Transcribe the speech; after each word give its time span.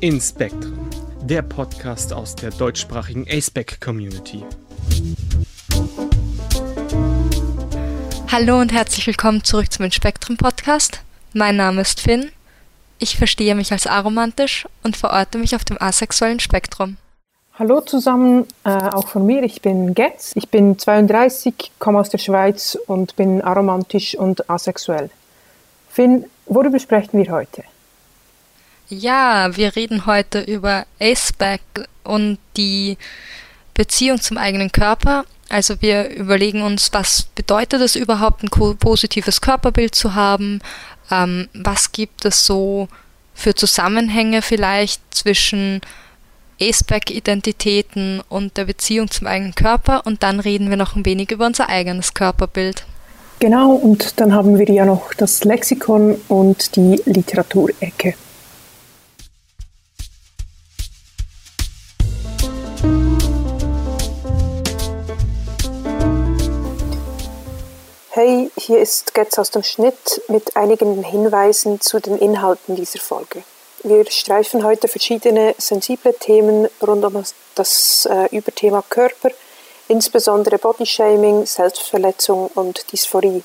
in 0.00 0.18
Spektrum, 0.18 0.88
der 1.24 1.42
Podcast 1.42 2.14
aus 2.14 2.34
der 2.34 2.50
deutschsprachigen 2.52 3.26
ASPEC 3.30 3.82
Community. 3.82 4.42
Hallo 8.32 8.60
und 8.60 8.72
herzlich 8.72 9.06
willkommen 9.06 9.44
zurück 9.44 9.70
zum 9.70 9.90
Spektrum 9.90 10.38
Podcast. 10.38 11.02
Mein 11.34 11.56
Name 11.56 11.82
ist 11.82 12.00
Finn. 12.00 12.30
Ich 12.98 13.18
verstehe 13.18 13.54
mich 13.54 13.72
als 13.72 13.86
aromantisch 13.86 14.66
und 14.82 14.96
verorte 14.96 15.36
mich 15.36 15.54
auf 15.54 15.66
dem 15.66 15.76
asexuellen 15.78 16.40
Spektrum. 16.40 16.96
Hallo 17.58 17.82
zusammen, 17.82 18.46
äh, 18.64 18.70
auch 18.70 19.08
von 19.08 19.26
mir. 19.26 19.42
Ich 19.42 19.60
bin 19.60 19.92
Getz. 19.92 20.32
Ich 20.34 20.48
bin 20.48 20.78
32, 20.78 21.72
komme 21.78 21.98
aus 21.98 22.08
der 22.08 22.18
Schweiz 22.18 22.78
und 22.86 23.16
bin 23.16 23.42
aromantisch 23.42 24.14
und 24.14 24.48
asexuell. 24.48 25.10
Finn, 25.90 26.24
worüber 26.46 26.78
sprechen 26.78 27.18
wir 27.22 27.30
heute? 27.30 27.64
Ja, 28.90 29.56
wir 29.56 29.76
reden 29.76 30.04
heute 30.06 30.40
über 30.40 30.84
Aceback 30.98 31.60
und 32.02 32.38
die 32.56 32.98
Beziehung 33.72 34.20
zum 34.20 34.36
eigenen 34.36 34.72
Körper. 34.72 35.24
Also 35.48 35.80
wir 35.80 36.10
überlegen 36.10 36.62
uns, 36.62 36.92
was 36.92 37.22
bedeutet 37.22 37.82
es 37.82 37.94
überhaupt, 37.94 38.42
ein 38.42 38.50
positives 38.50 39.40
Körperbild 39.40 39.94
zu 39.94 40.16
haben? 40.16 40.60
Ähm, 41.08 41.48
was 41.54 41.92
gibt 41.92 42.24
es 42.24 42.44
so 42.44 42.88
für 43.32 43.54
Zusammenhänge 43.54 44.42
vielleicht 44.42 45.02
zwischen 45.14 45.80
Aceback-Identitäten 46.60 48.22
und 48.28 48.56
der 48.56 48.64
Beziehung 48.64 49.08
zum 49.08 49.28
eigenen 49.28 49.54
Körper? 49.54 50.04
Und 50.04 50.24
dann 50.24 50.40
reden 50.40 50.68
wir 50.68 50.76
noch 50.76 50.96
ein 50.96 51.06
wenig 51.06 51.30
über 51.30 51.46
unser 51.46 51.68
eigenes 51.68 52.12
Körperbild. 52.12 52.86
Genau, 53.38 53.70
und 53.70 54.18
dann 54.18 54.34
haben 54.34 54.58
wir 54.58 54.68
ja 54.68 54.84
noch 54.84 55.14
das 55.14 55.44
Lexikon 55.44 56.20
und 56.26 56.74
die 56.74 57.00
Literaturecke. 57.04 58.14
Hey, 68.12 68.50
hier 68.56 68.80
ist 68.80 69.14
Getz 69.14 69.38
aus 69.38 69.52
dem 69.52 69.62
Schnitt 69.62 70.20
mit 70.26 70.56
einigen 70.56 71.04
Hinweisen 71.04 71.80
zu 71.80 72.00
den 72.00 72.18
Inhalten 72.18 72.74
dieser 72.74 72.98
Folge. 72.98 73.44
Wir 73.84 74.04
streifen 74.10 74.64
heute 74.64 74.88
verschiedene 74.88 75.54
sensible 75.58 76.12
Themen 76.14 76.68
rund 76.82 77.04
um 77.04 77.22
das 77.54 78.08
äh, 78.10 78.36
Überthema 78.36 78.82
Körper, 78.88 79.30
insbesondere 79.86 80.58
Bodyshaming, 80.58 81.46
Selbstverletzung 81.46 82.50
und 82.56 82.92
Dysphorie. 82.92 83.44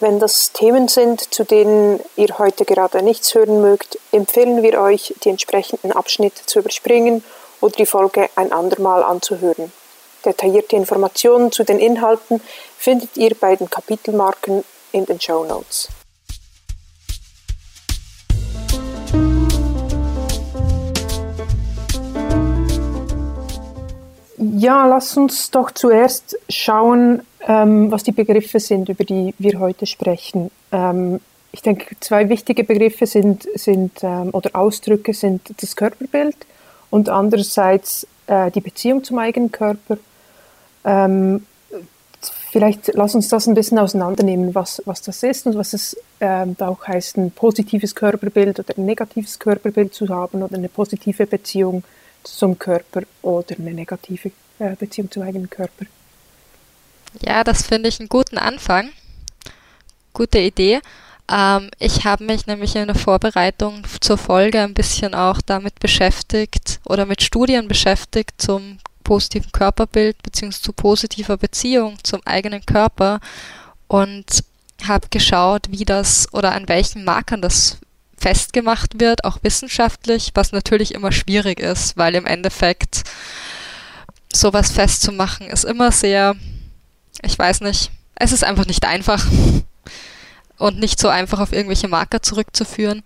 Wenn 0.00 0.18
das 0.18 0.52
Themen 0.52 0.88
sind, 0.88 1.34
zu 1.34 1.44
denen 1.44 2.00
ihr 2.16 2.38
heute 2.38 2.64
gerade 2.64 3.02
nichts 3.02 3.34
hören 3.34 3.60
mögt, 3.60 3.98
empfehlen 4.12 4.62
wir 4.62 4.80
euch, 4.80 5.14
die 5.24 5.28
entsprechenden 5.28 5.92
Abschnitte 5.92 6.46
zu 6.46 6.60
überspringen 6.60 7.22
oder 7.60 7.76
die 7.76 7.84
Folge 7.84 8.30
ein 8.34 8.50
andermal 8.50 9.02
anzuhören. 9.02 9.70
Detaillierte 10.24 10.76
Informationen 10.76 11.52
zu 11.52 11.64
den 11.64 11.78
Inhalten 11.78 12.40
findet 12.76 13.16
ihr 13.16 13.34
bei 13.34 13.56
den 13.56 13.70
Kapitelmarken 13.70 14.64
in 14.92 15.06
den 15.06 15.20
Show 15.20 15.44
Notes. 15.44 15.88
Ja, 24.36 24.86
lass 24.86 25.16
uns 25.16 25.50
doch 25.50 25.70
zuerst 25.70 26.36
schauen, 26.48 27.22
ähm, 27.46 27.90
was 27.90 28.02
die 28.02 28.12
Begriffe 28.12 28.60
sind, 28.60 28.88
über 28.88 29.04
die 29.04 29.34
wir 29.38 29.58
heute 29.60 29.86
sprechen. 29.86 30.50
Ähm, 30.72 31.20
ich 31.52 31.62
denke, 31.62 31.96
zwei 32.00 32.28
wichtige 32.28 32.64
Begriffe 32.64 33.06
sind, 33.06 33.48
sind 33.54 34.02
ähm, 34.02 34.30
oder 34.32 34.50
Ausdrücke 34.54 35.14
sind 35.14 35.42
das 35.60 35.76
Körperbild 35.76 36.36
und 36.90 37.08
andererseits 37.08 38.06
äh, 38.28 38.50
die 38.50 38.60
Beziehung 38.60 39.02
zum 39.02 39.18
eigenen 39.18 39.50
Körper 39.50 39.98
ähm, 40.84 41.44
vielleicht 42.50 42.92
lass 42.94 43.14
uns 43.14 43.28
das 43.28 43.46
ein 43.46 43.54
bisschen 43.54 43.78
auseinandernehmen, 43.78 44.54
was, 44.54 44.82
was 44.84 45.02
das 45.02 45.22
ist 45.22 45.46
und 45.46 45.56
was 45.56 45.72
es 45.72 45.96
ähm, 46.20 46.56
auch 46.58 46.86
heißt, 46.86 47.16
ein 47.16 47.30
positives 47.30 47.94
Körperbild 47.94 48.58
oder 48.58 48.74
ein 48.76 48.86
negatives 48.86 49.38
Körperbild 49.38 49.94
zu 49.94 50.08
haben 50.08 50.42
oder 50.42 50.56
eine 50.56 50.68
positive 50.68 51.26
Beziehung 51.26 51.84
zum 52.22 52.58
Körper 52.58 53.02
oder 53.22 53.56
eine 53.58 53.72
negative 53.72 54.32
äh, 54.58 54.74
Beziehung 54.76 55.10
zum 55.10 55.22
eigenen 55.22 55.50
Körper. 55.50 55.86
Ja, 57.20 57.44
das 57.44 57.62
finde 57.62 57.88
ich 57.88 58.00
einen 58.00 58.08
guten 58.08 58.38
Anfang. 58.38 58.90
Gute 60.12 60.38
Idee. 60.38 60.80
Ähm, 61.30 61.70
ich 61.78 62.04
habe 62.04 62.24
mich 62.24 62.46
nämlich 62.46 62.74
in 62.76 62.86
der 62.86 62.96
Vorbereitung 62.96 63.82
zur 64.00 64.18
Folge 64.18 64.60
ein 64.60 64.74
bisschen 64.74 65.14
auch 65.14 65.40
damit 65.42 65.78
beschäftigt 65.80 66.80
oder 66.84 67.06
mit 67.06 67.22
Studien 67.22 67.68
beschäftigt 67.68 68.40
zum 68.40 68.78
positiven 69.04 69.52
Körperbild 69.52 70.22
beziehungsweise 70.22 70.62
zu 70.62 70.72
positiver 70.72 71.36
Beziehung 71.36 71.98
zum 72.02 72.20
eigenen 72.26 72.64
Körper 72.66 73.20
und 73.86 74.44
habe 74.86 75.08
geschaut, 75.10 75.70
wie 75.70 75.84
das 75.84 76.32
oder 76.32 76.54
an 76.54 76.68
welchen 76.68 77.04
Markern 77.04 77.42
das 77.42 77.78
festgemacht 78.16 79.00
wird, 79.00 79.24
auch 79.24 79.38
wissenschaftlich, 79.42 80.32
was 80.34 80.52
natürlich 80.52 80.94
immer 80.94 81.12
schwierig 81.12 81.60
ist, 81.60 81.96
weil 81.96 82.14
im 82.14 82.26
Endeffekt 82.26 83.04
sowas 84.32 84.70
festzumachen 84.70 85.48
ist 85.48 85.64
immer 85.64 85.92
sehr, 85.92 86.36
ich 87.22 87.38
weiß 87.38 87.60
nicht, 87.62 87.90
es 88.16 88.32
ist 88.32 88.44
einfach 88.44 88.66
nicht 88.66 88.84
einfach 88.84 89.24
und 90.58 90.78
nicht 90.78 91.00
so 91.00 91.08
einfach 91.08 91.40
auf 91.40 91.52
irgendwelche 91.52 91.88
Marker 91.88 92.22
zurückzuführen. 92.22 93.02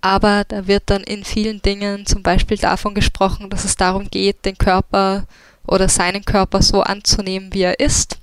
Aber 0.00 0.44
da 0.44 0.66
wird 0.66 0.84
dann 0.86 1.02
in 1.02 1.24
vielen 1.24 1.62
Dingen 1.62 2.06
zum 2.06 2.22
Beispiel 2.22 2.58
davon 2.58 2.94
gesprochen, 2.94 3.50
dass 3.50 3.64
es 3.64 3.76
darum 3.76 4.10
geht, 4.10 4.44
den 4.44 4.58
Körper 4.58 5.26
oder 5.66 5.88
seinen 5.88 6.24
Körper 6.24 6.62
so 6.62 6.82
anzunehmen, 6.82 7.52
wie 7.52 7.62
er 7.62 7.80
ist. 7.80 8.18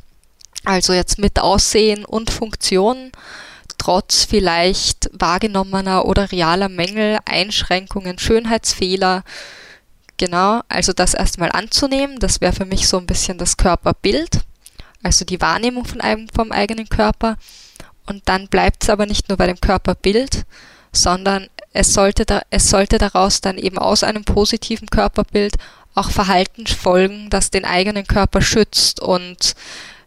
Also 0.63 0.93
jetzt 0.93 1.17
mit 1.17 1.39
Aussehen 1.39 2.05
und 2.05 2.29
Funktion, 2.29 3.11
trotz 3.79 4.25
vielleicht 4.25 5.09
wahrgenommener 5.11 6.05
oder 6.05 6.31
realer 6.31 6.69
Mängel, 6.69 7.17
Einschränkungen, 7.25 8.19
Schönheitsfehler. 8.19 9.23
Genau, 10.17 10.61
also 10.69 10.93
das 10.93 11.15
erstmal 11.15 11.51
anzunehmen, 11.51 12.19
das 12.19 12.41
wäre 12.41 12.53
für 12.53 12.65
mich 12.65 12.87
so 12.87 12.99
ein 12.99 13.07
bisschen 13.07 13.39
das 13.39 13.57
Körperbild, 13.57 14.41
also 15.01 15.25
die 15.25 15.41
Wahrnehmung 15.41 15.85
von 15.85 15.99
einem, 15.99 16.29
vom 16.29 16.51
eigenen 16.51 16.87
Körper. 16.89 17.37
Und 18.05 18.23
dann 18.25 18.47
bleibt 18.47 18.83
es 18.83 18.89
aber 18.89 19.05
nicht 19.05 19.29
nur 19.29 19.37
bei 19.37 19.47
dem 19.47 19.59
Körperbild, 19.59 20.45
sondern 20.91 21.47
es 21.73 21.93
sollte, 21.93 22.25
da, 22.25 22.41
es 22.49 22.69
sollte 22.69 22.97
daraus 22.97 23.41
dann 23.41 23.57
eben 23.57 23.77
aus 23.77 24.03
einem 24.03 24.23
positiven 24.23 24.89
Körperbild 24.89 25.55
auch 25.95 26.09
Verhalten 26.09 26.67
folgen, 26.67 27.29
das 27.29 27.51
den 27.51 27.65
eigenen 27.65 28.05
Körper 28.05 28.41
schützt 28.41 29.01
und 29.01 29.55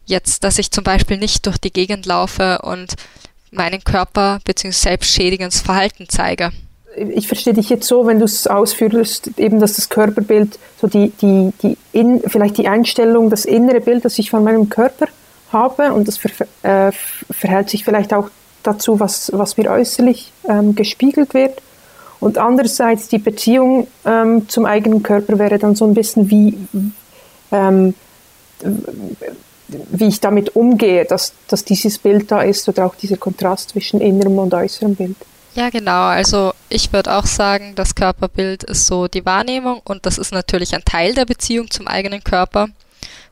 jetzt, 0.06 0.44
dass 0.44 0.58
ich 0.58 0.70
zum 0.70 0.84
Beispiel 0.84 1.18
nicht 1.18 1.46
durch 1.46 1.58
die 1.58 1.72
Gegend 1.72 2.06
laufe 2.06 2.60
und 2.62 2.94
meinen 3.50 3.84
Körper 3.84 4.40
bzw. 4.44 4.72
selbstschädigendes 4.72 5.60
Verhalten 5.60 6.06
zeige. 6.08 6.50
Ich 6.96 7.26
verstehe 7.26 7.54
dich 7.54 7.70
jetzt 7.70 7.88
so, 7.88 8.06
wenn 8.06 8.18
du 8.18 8.24
es 8.24 8.46
ausführst, 8.46 9.30
eben, 9.36 9.58
dass 9.58 9.74
das 9.74 9.88
Körperbild, 9.88 10.58
so 10.80 10.86
die, 10.86 11.12
die, 11.20 11.52
die 11.62 11.76
in, 11.92 12.22
vielleicht 12.26 12.56
die 12.56 12.68
Einstellung, 12.68 13.30
das 13.30 13.44
innere 13.44 13.80
Bild, 13.80 14.04
das 14.04 14.18
ich 14.18 14.30
von 14.30 14.44
meinem 14.44 14.68
Körper 14.68 15.06
habe 15.54 15.94
und 15.94 16.06
das 16.06 16.18
ver, 16.18 16.46
äh, 16.62 16.92
verhält 17.30 17.70
sich 17.70 17.84
vielleicht 17.84 18.12
auch 18.12 18.28
dazu, 18.62 19.00
was, 19.00 19.30
was 19.32 19.56
mir 19.56 19.70
äußerlich 19.70 20.32
ähm, 20.46 20.74
gespiegelt 20.74 21.32
wird. 21.32 21.62
Und 22.20 22.38
andererseits 22.38 23.08
die 23.08 23.18
Beziehung 23.18 23.86
ähm, 24.04 24.48
zum 24.48 24.66
eigenen 24.66 25.02
Körper 25.02 25.38
wäre 25.38 25.58
dann 25.58 25.74
so 25.74 25.86
ein 25.86 25.94
bisschen 25.94 26.30
wie, 26.30 26.56
ähm, 27.52 27.94
wie 29.68 30.06
ich 30.06 30.20
damit 30.20 30.56
umgehe, 30.56 31.04
dass, 31.04 31.32
dass 31.48 31.64
dieses 31.64 31.98
Bild 31.98 32.30
da 32.30 32.42
ist 32.42 32.68
oder 32.68 32.86
auch 32.86 32.94
dieser 32.94 33.16
Kontrast 33.16 33.70
zwischen 33.70 34.00
innerem 34.00 34.38
und 34.38 34.52
äußerem 34.52 34.94
Bild. 34.94 35.16
Ja, 35.54 35.70
genau. 35.70 36.06
Also 36.06 36.52
ich 36.68 36.92
würde 36.92 37.14
auch 37.14 37.26
sagen, 37.26 37.74
das 37.76 37.94
Körperbild 37.94 38.64
ist 38.64 38.86
so 38.86 39.06
die 39.06 39.24
Wahrnehmung 39.24 39.80
und 39.84 40.04
das 40.06 40.18
ist 40.18 40.32
natürlich 40.32 40.74
ein 40.74 40.84
Teil 40.84 41.14
der 41.14 41.26
Beziehung 41.26 41.70
zum 41.70 41.86
eigenen 41.86 42.24
Körper. 42.24 42.68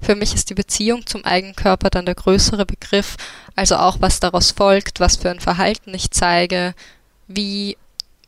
Für 0.03 0.17
mich 0.17 0.35
ist 0.35 0.51
die 0.51 0.55
Beziehung 0.55 1.07
zum 1.07 1.25
eigenen 1.25 1.55
Körper 1.55 1.89
dann 1.89 2.07
der 2.07 2.17
größere 2.17 2.67
Begriff, 2.67 3.17
also 3.55 3.77
auch 3.77 3.99
was 4.01 4.19
daraus 4.19 4.51
folgt, 4.51 4.99
was 4.99 5.17
für 5.17 5.31
ein 5.31 5.41
Verhalten 5.41 5.95
ich 5.95 6.11
zeige, 6.11 6.75
wie 7.29 7.77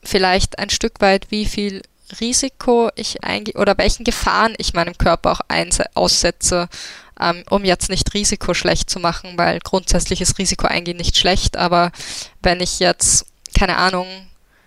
vielleicht 0.05 0.59
ein 0.61 0.71
Stück 0.71 1.01
weit, 1.01 1.31
wie 1.31 1.47
viel 1.47 1.83
Risiko 2.21 2.91
ich 2.95 3.25
eingehe 3.25 3.55
oder 3.55 3.77
welchen 3.77 4.05
Gefahren 4.05 4.55
ich 4.59 4.75
meinem 4.75 4.97
Körper 4.97 5.33
auch 5.33 5.41
aussetze, 5.95 6.69
ähm, 7.21 7.43
um 7.51 7.65
jetzt 7.65 7.91
nicht 7.91 8.15
Risiko 8.15 8.55
schlecht 8.55 8.89
zu 8.89 9.01
machen, 9.01 9.37
weil 9.37 9.59
grundsätzlich 9.59 10.21
ist 10.21 10.39
Risiko 10.39 10.69
eingehen 10.69 10.97
nicht 10.97 11.17
schlecht, 11.17 11.57
aber 11.57 11.91
wenn 12.41 12.61
ich 12.61 12.79
jetzt, 12.79 13.27
keine 13.59 13.79
Ahnung, 13.79 14.07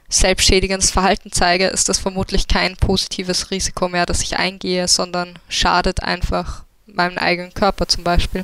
selbstschädigendes 0.09 0.91
Verhalten 0.91 1.31
zeige, 1.31 1.67
ist 1.67 1.89
das 1.89 1.99
vermutlich 1.99 2.47
kein 2.47 2.75
positives 2.75 3.51
Risiko 3.51 3.87
mehr, 3.87 4.05
das 4.05 4.21
ich 4.21 4.37
eingehe, 4.37 4.87
sondern 4.87 5.37
schadet 5.49 6.01
einfach 6.01 6.63
meinem 6.97 7.17
eigenen 7.17 7.53
Körper 7.53 7.87
zum 7.87 8.03
Beispiel. 8.03 8.43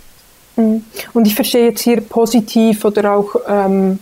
Mhm. 0.55 0.83
Und 1.13 1.27
ich 1.27 1.35
verstehe 1.35 1.69
jetzt 1.69 1.81
hier 1.81 2.01
positiv 2.01 2.85
oder 2.85 3.13
auch 3.13 3.35
ähm, 3.47 3.99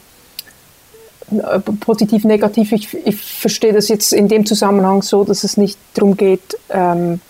äh, 1.32 1.60
positiv, 1.60 2.24
negativ. 2.26 2.72
Ich, 2.72 2.94
ich 3.06 3.16
verstehe 3.16 3.74
das 3.74 3.88
jetzt 3.88 4.14
in 4.14 4.28
dem 4.28 4.46
Zusammenhang 4.46 5.02
so, 5.02 5.24
dass 5.24 5.44
es 5.44 5.58
nicht 5.58 5.78
darum 5.94 6.18
geht, 6.18 6.58
ähm, 6.70 7.22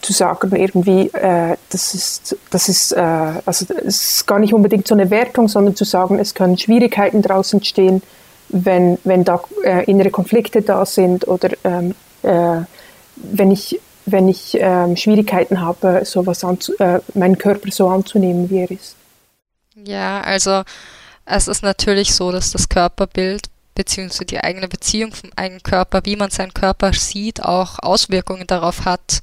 zu 0.00 0.14
sagen, 0.14 0.56
irgendwie, 0.56 1.08
äh, 1.08 1.56
das 1.68 1.94
ist, 1.94 2.36
das 2.50 2.70
ist, 2.70 2.92
äh, 2.92 3.00
also 3.00 3.66
es 3.84 4.14
ist 4.14 4.26
gar 4.26 4.38
nicht 4.38 4.54
unbedingt 4.54 4.88
so 4.88 4.94
eine 4.94 5.10
Wertung, 5.10 5.48
sondern 5.48 5.76
zu 5.76 5.84
sagen, 5.84 6.18
es 6.18 6.34
können 6.34 6.56
Schwierigkeiten 6.56 7.20
daraus 7.20 7.52
entstehen, 7.52 8.02
wenn, 8.48 8.98
wenn 9.04 9.24
da 9.24 9.42
äh, 9.62 9.84
innere 9.84 10.10
Konflikte 10.10 10.62
da 10.62 10.86
sind 10.86 11.28
oder 11.28 11.50
ähm, 11.64 11.94
äh, 12.22 12.62
wenn 13.16 13.50
ich, 13.50 13.80
wenn 14.12 14.28
ich 14.28 14.56
ähm, 14.58 14.96
Schwierigkeiten 14.96 15.60
habe, 15.60 16.04
sowas 16.04 16.44
anzu 16.44 16.76
äh, 16.78 17.00
meinen 17.14 17.38
Körper 17.38 17.70
so 17.70 17.88
anzunehmen, 17.88 18.50
wie 18.50 18.58
er 18.58 18.70
ist. 18.70 18.96
Ja, 19.74 20.20
also 20.20 20.62
es 21.24 21.48
ist 21.48 21.62
natürlich 21.62 22.14
so, 22.14 22.32
dass 22.32 22.50
das 22.52 22.68
Körperbild 22.68 23.42
beziehungsweise 23.74 24.26
die 24.26 24.40
eigene 24.40 24.68
Beziehung 24.68 25.12
vom 25.12 25.30
eigenen 25.36 25.62
Körper, 25.62 26.02
wie 26.04 26.16
man 26.16 26.30
seinen 26.30 26.52
Körper 26.52 26.92
sieht, 26.92 27.42
auch 27.42 27.78
Auswirkungen 27.78 28.46
darauf 28.46 28.84
hat, 28.84 29.22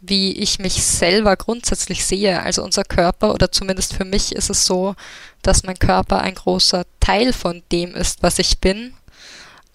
wie 0.00 0.32
ich 0.32 0.58
mich 0.58 0.82
selber 0.82 1.36
grundsätzlich 1.36 2.04
sehe. 2.04 2.42
Also 2.42 2.62
unser 2.62 2.84
Körper, 2.84 3.34
oder 3.34 3.52
zumindest 3.52 3.94
für 3.94 4.04
mich 4.04 4.34
ist 4.34 4.48
es 4.48 4.64
so, 4.64 4.94
dass 5.42 5.64
mein 5.64 5.78
Körper 5.78 6.20
ein 6.20 6.34
großer 6.34 6.84
Teil 7.00 7.32
von 7.32 7.62
dem 7.72 7.94
ist, 7.94 8.22
was 8.22 8.38
ich 8.38 8.60
bin. 8.60 8.94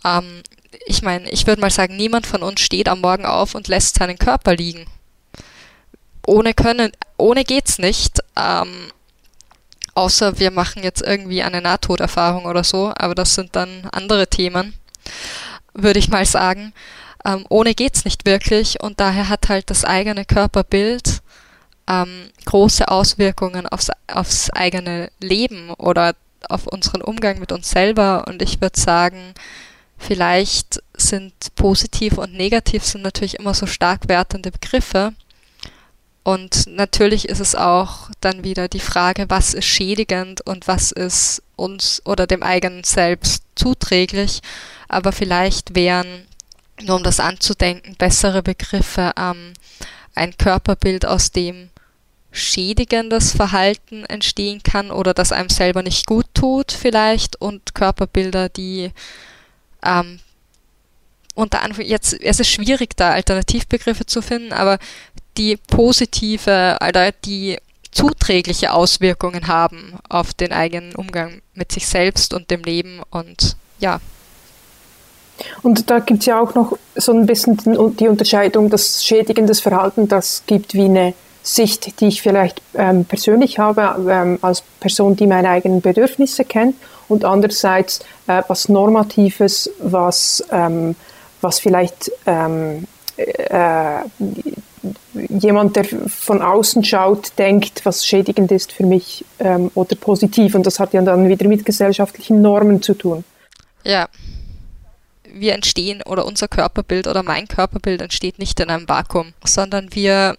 Ähm, 0.03 0.41
ich 0.85 1.01
meine, 1.01 1.29
ich 1.29 1.47
würde 1.47 1.61
mal 1.61 1.69
sagen, 1.69 1.95
niemand 1.95 2.27
von 2.27 2.43
uns 2.43 2.61
steht 2.61 2.89
am 2.89 3.01
Morgen 3.01 3.25
auf 3.25 3.55
und 3.55 3.67
lässt 3.67 3.95
seinen 3.95 4.17
Körper 4.17 4.55
liegen. 4.55 4.85
Ohne 6.25 6.53
können, 6.53 6.91
ohne 7.17 7.43
geht's 7.43 7.77
nicht. 7.77 8.19
Ähm, 8.35 8.91
außer 9.93 10.39
wir 10.39 10.51
machen 10.51 10.83
jetzt 10.83 11.01
irgendwie 11.01 11.43
eine 11.43 11.61
Nahtoderfahrung 11.61 12.45
oder 12.45 12.63
so, 12.63 12.93
aber 12.95 13.15
das 13.15 13.35
sind 13.35 13.55
dann 13.55 13.87
andere 13.91 14.27
Themen, 14.27 14.73
würde 15.73 15.99
ich 15.99 16.09
mal 16.09 16.25
sagen. 16.25 16.73
Ähm, 17.25 17.45
ohne 17.49 17.73
geht's 17.73 18.05
nicht 18.05 18.25
wirklich 18.25 18.81
und 18.81 18.99
daher 18.99 19.29
hat 19.29 19.49
halt 19.49 19.69
das 19.69 19.83
eigene 19.83 20.25
Körperbild 20.25 21.21
ähm, 21.87 22.29
große 22.45 22.87
Auswirkungen 22.87 23.67
aufs, 23.67 23.89
aufs 24.07 24.49
eigene 24.51 25.11
Leben 25.19 25.71
oder 25.71 26.15
auf 26.49 26.67
unseren 26.67 27.01
Umgang 27.01 27.39
mit 27.39 27.51
uns 27.51 27.69
selber 27.69 28.25
und 28.27 28.41
ich 28.41 28.61
würde 28.61 28.79
sagen, 28.79 29.33
vielleicht 30.05 30.81
sind 30.95 31.33
positiv 31.55 32.17
und 32.17 32.33
negativ 32.33 32.83
sind 32.83 33.01
natürlich 33.01 33.39
immer 33.39 33.53
so 33.53 33.65
stark 33.65 34.07
wertende 34.07 34.51
Begriffe. 34.51 35.13
Und 36.23 36.67
natürlich 36.67 37.29
ist 37.29 37.39
es 37.39 37.53
auch 37.53 38.09
dann 38.19 38.43
wieder 38.43 38.67
die 38.67 38.79
Frage, 38.79 39.25
was 39.29 39.53
ist 39.53 39.65
schädigend 39.65 40.41
und 40.41 40.67
was 40.67 40.91
ist 40.91 41.43
uns 41.55 42.01
oder 42.05 42.25
dem 42.25 42.41
eigenen 42.41 42.83
Selbst 42.83 43.43
zuträglich. 43.55 44.41
Aber 44.87 45.11
vielleicht 45.11 45.75
wären 45.75 46.25
nur 46.81 46.97
um 46.97 47.03
das 47.03 47.19
anzudenken, 47.19 47.95
bessere 47.95 48.41
Begriffe, 48.41 49.11
ähm, 49.17 49.53
ein 50.15 50.35
Körperbild, 50.37 51.05
aus 51.05 51.31
dem 51.31 51.69
schädigendes 52.31 53.31
Verhalten 53.31 54.03
entstehen 54.05 54.61
kann 54.61 54.91
oder 54.91 55.13
das 55.13 55.31
einem 55.31 55.49
selber 55.49 55.83
nicht 55.83 56.05
gut 56.05 56.25
tut 56.33 56.71
vielleicht 56.71 57.39
und 57.41 57.75
Körperbilder, 57.75 58.49
die 58.49 58.91
ähm, 59.85 60.19
unter 61.35 61.61
Anführungszeichen, 61.61 61.91
jetzt 61.91 62.21
es 62.21 62.39
ist 62.39 62.49
schwierig 62.49 62.95
da 62.95 63.11
Alternativbegriffe 63.11 64.05
zu 64.05 64.21
finden, 64.21 64.53
aber 64.53 64.79
die 65.37 65.57
positive 65.57 66.77
oder 66.87 67.11
die 67.11 67.57
zuträgliche 67.91 68.73
Auswirkungen 68.73 69.47
haben 69.47 69.93
auf 70.09 70.33
den 70.33 70.51
eigenen 70.51 70.95
Umgang 70.95 71.41
mit 71.53 71.71
sich 71.71 71.87
selbst 71.87 72.33
und 72.33 72.51
dem 72.51 72.63
Leben 72.63 73.01
und 73.09 73.57
ja, 73.79 73.99
und 75.63 75.89
da 75.89 75.99
gibt 75.99 76.21
es 76.21 76.25
ja 76.27 76.39
auch 76.39 76.55
noch 76.55 76.77
so 76.95 77.11
ein 77.11 77.25
bisschen 77.25 77.57
die 77.97 78.07
Unterscheidung, 78.07 78.69
dass 78.69 79.03
schädigendes 79.03 79.59
Verhalten, 79.59 80.07
das 80.07 80.43
gibt 80.45 80.73
wie 80.73 80.85
eine 80.85 81.13
Sicht, 81.45 81.99
die 81.99 82.07
ich 82.07 82.21
vielleicht 82.21 82.61
ähm, 82.73 83.05
persönlich 83.05 83.59
habe, 83.59 83.95
ähm, 84.09 84.39
als 84.41 84.63
Person, 84.79 85.15
die 85.15 85.27
meine 85.27 85.49
eigenen 85.49 85.79
Bedürfnisse 85.81 86.43
kennt, 86.43 86.75
und 87.07 87.23
andererseits 87.23 87.99
äh, 88.25 88.41
was 88.47 88.67
Normatives, 88.67 89.69
was, 89.79 90.43
ähm, 90.51 90.95
was 91.41 91.59
vielleicht 91.59 92.11
ähm, 92.25 92.87
äh, 93.17 93.99
jemand, 95.29 95.75
der 95.75 95.85
von 95.85 96.41
außen 96.41 96.83
schaut, 96.83 97.37
denkt, 97.37 97.85
was 97.85 98.05
schädigend 98.05 98.51
ist 98.51 98.71
für 98.71 98.85
mich 98.85 99.23
ähm, 99.39 99.69
oder 99.75 99.95
positiv. 99.95 100.55
Und 100.55 100.65
das 100.65 100.79
hat 100.79 100.93
ja 100.93 101.01
dann 101.01 101.29
wieder 101.29 101.47
mit 101.47 101.63
gesellschaftlichen 101.63 102.41
Normen 102.41 102.81
zu 102.81 102.95
tun. 102.95 103.23
Ja, 103.83 104.07
wir 105.31 105.53
entstehen 105.53 106.01
oder 106.05 106.25
unser 106.25 106.47
Körperbild 106.47 107.07
oder 107.07 107.21
mein 107.21 107.47
Körperbild 107.47 108.01
entsteht 108.01 108.39
nicht 108.39 108.59
in 108.59 108.69
einem 108.69 108.87
Vakuum, 108.87 109.33
sondern 109.43 109.89
wir 109.93 110.35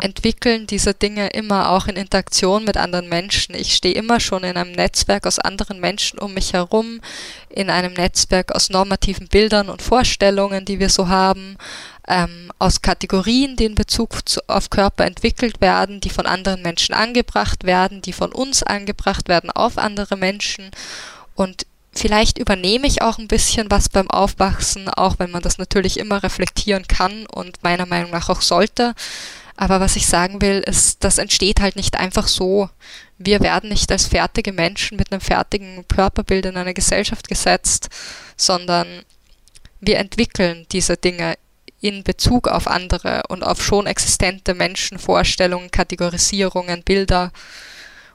entwickeln 0.00 0.66
diese 0.66 0.94
Dinge 0.94 1.28
immer 1.28 1.70
auch 1.70 1.86
in 1.86 1.96
Interaktion 1.96 2.64
mit 2.64 2.76
anderen 2.76 3.08
Menschen. 3.08 3.54
Ich 3.54 3.74
stehe 3.74 3.94
immer 3.94 4.20
schon 4.20 4.44
in 4.44 4.56
einem 4.56 4.72
Netzwerk 4.72 5.26
aus 5.26 5.38
anderen 5.38 5.80
Menschen 5.80 6.18
um 6.18 6.34
mich 6.34 6.52
herum, 6.52 7.00
in 7.48 7.70
einem 7.70 7.92
Netzwerk 7.92 8.52
aus 8.54 8.70
normativen 8.70 9.28
Bildern 9.28 9.68
und 9.68 9.82
Vorstellungen, 9.82 10.64
die 10.64 10.78
wir 10.78 10.88
so 10.88 11.08
haben, 11.08 11.56
ähm, 12.08 12.50
aus 12.58 12.82
Kategorien, 12.82 13.56
die 13.56 13.66
in 13.66 13.74
Bezug 13.74 14.28
zu, 14.28 14.40
auf 14.48 14.70
Körper 14.70 15.04
entwickelt 15.04 15.60
werden, 15.60 16.00
die 16.00 16.10
von 16.10 16.26
anderen 16.26 16.62
Menschen 16.62 16.94
angebracht 16.94 17.64
werden, 17.64 18.02
die 18.02 18.12
von 18.12 18.32
uns 18.32 18.62
angebracht 18.62 19.28
werden 19.28 19.50
auf 19.50 19.78
andere 19.78 20.16
Menschen. 20.16 20.70
Und 21.34 21.66
Vielleicht 21.92 22.38
übernehme 22.38 22.86
ich 22.86 23.02
auch 23.02 23.18
ein 23.18 23.26
bisschen 23.26 23.70
was 23.70 23.88
beim 23.88 24.08
Aufwachsen, 24.10 24.88
auch 24.88 25.18
wenn 25.18 25.32
man 25.32 25.42
das 25.42 25.58
natürlich 25.58 25.98
immer 25.98 26.22
reflektieren 26.22 26.86
kann 26.86 27.26
und 27.26 27.62
meiner 27.64 27.86
Meinung 27.86 28.12
nach 28.12 28.28
auch 28.28 28.42
sollte. 28.42 28.94
Aber 29.60 29.78
was 29.78 29.94
ich 29.94 30.06
sagen 30.06 30.40
will, 30.40 30.60
ist, 30.60 31.04
das 31.04 31.18
entsteht 31.18 31.60
halt 31.60 31.76
nicht 31.76 31.98
einfach 31.98 32.28
so. 32.28 32.70
Wir 33.18 33.40
werden 33.40 33.68
nicht 33.68 33.92
als 33.92 34.06
fertige 34.06 34.54
Menschen 34.54 34.96
mit 34.96 35.12
einem 35.12 35.20
fertigen 35.20 35.86
Körperbild 35.86 36.46
in 36.46 36.56
eine 36.56 36.72
Gesellschaft 36.72 37.28
gesetzt, 37.28 37.90
sondern 38.38 39.02
wir 39.78 39.98
entwickeln 39.98 40.64
diese 40.72 40.96
Dinge 40.96 41.34
in 41.82 42.04
Bezug 42.04 42.48
auf 42.48 42.68
andere 42.68 43.24
und 43.28 43.42
auf 43.42 43.62
schon 43.62 43.86
existente 43.86 44.54
Menschenvorstellungen, 44.54 45.70
Kategorisierungen, 45.70 46.82
Bilder. 46.82 47.30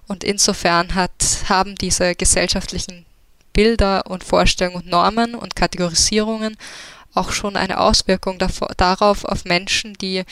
Und 0.08 0.24
insofern 0.24 0.96
hat, 0.96 1.12
haben 1.48 1.76
diese 1.76 2.16
gesellschaftlichen 2.16 3.06
Bilder 3.54 4.08
und 4.08 4.24
Vorstellungen 4.24 4.78
und 4.78 4.88
Normen 4.88 5.36
und 5.36 5.56
Kategorisierungen 5.56 6.58
auch 7.14 7.32
schon 7.32 7.56
eine 7.56 7.80
Auswirkung 7.80 8.40
darauf 8.78 9.26
auf 9.26 9.46
Menschen, 9.46 9.94
die 9.94 10.26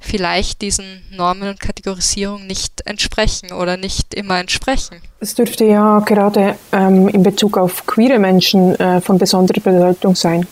vielleicht 0.00 0.62
diesen 0.62 1.02
Normen 1.10 1.48
und 1.48 1.60
Kategorisierungen 1.60 2.46
nicht 2.46 2.86
entsprechen 2.86 3.52
oder 3.52 3.76
nicht 3.76 4.14
immer 4.14 4.38
entsprechen. 4.38 5.00
Es 5.20 5.34
dürfte 5.34 5.64
ja 5.64 6.00
gerade 6.00 6.56
ähm, 6.72 7.08
in 7.08 7.22
Bezug 7.22 7.56
auf 7.58 7.86
queere 7.86 8.18
Menschen 8.18 8.74
äh, 8.78 9.00
von 9.00 9.18
besonderer 9.18 9.60
Bedeutung 9.60 10.14
sein. 10.14 10.46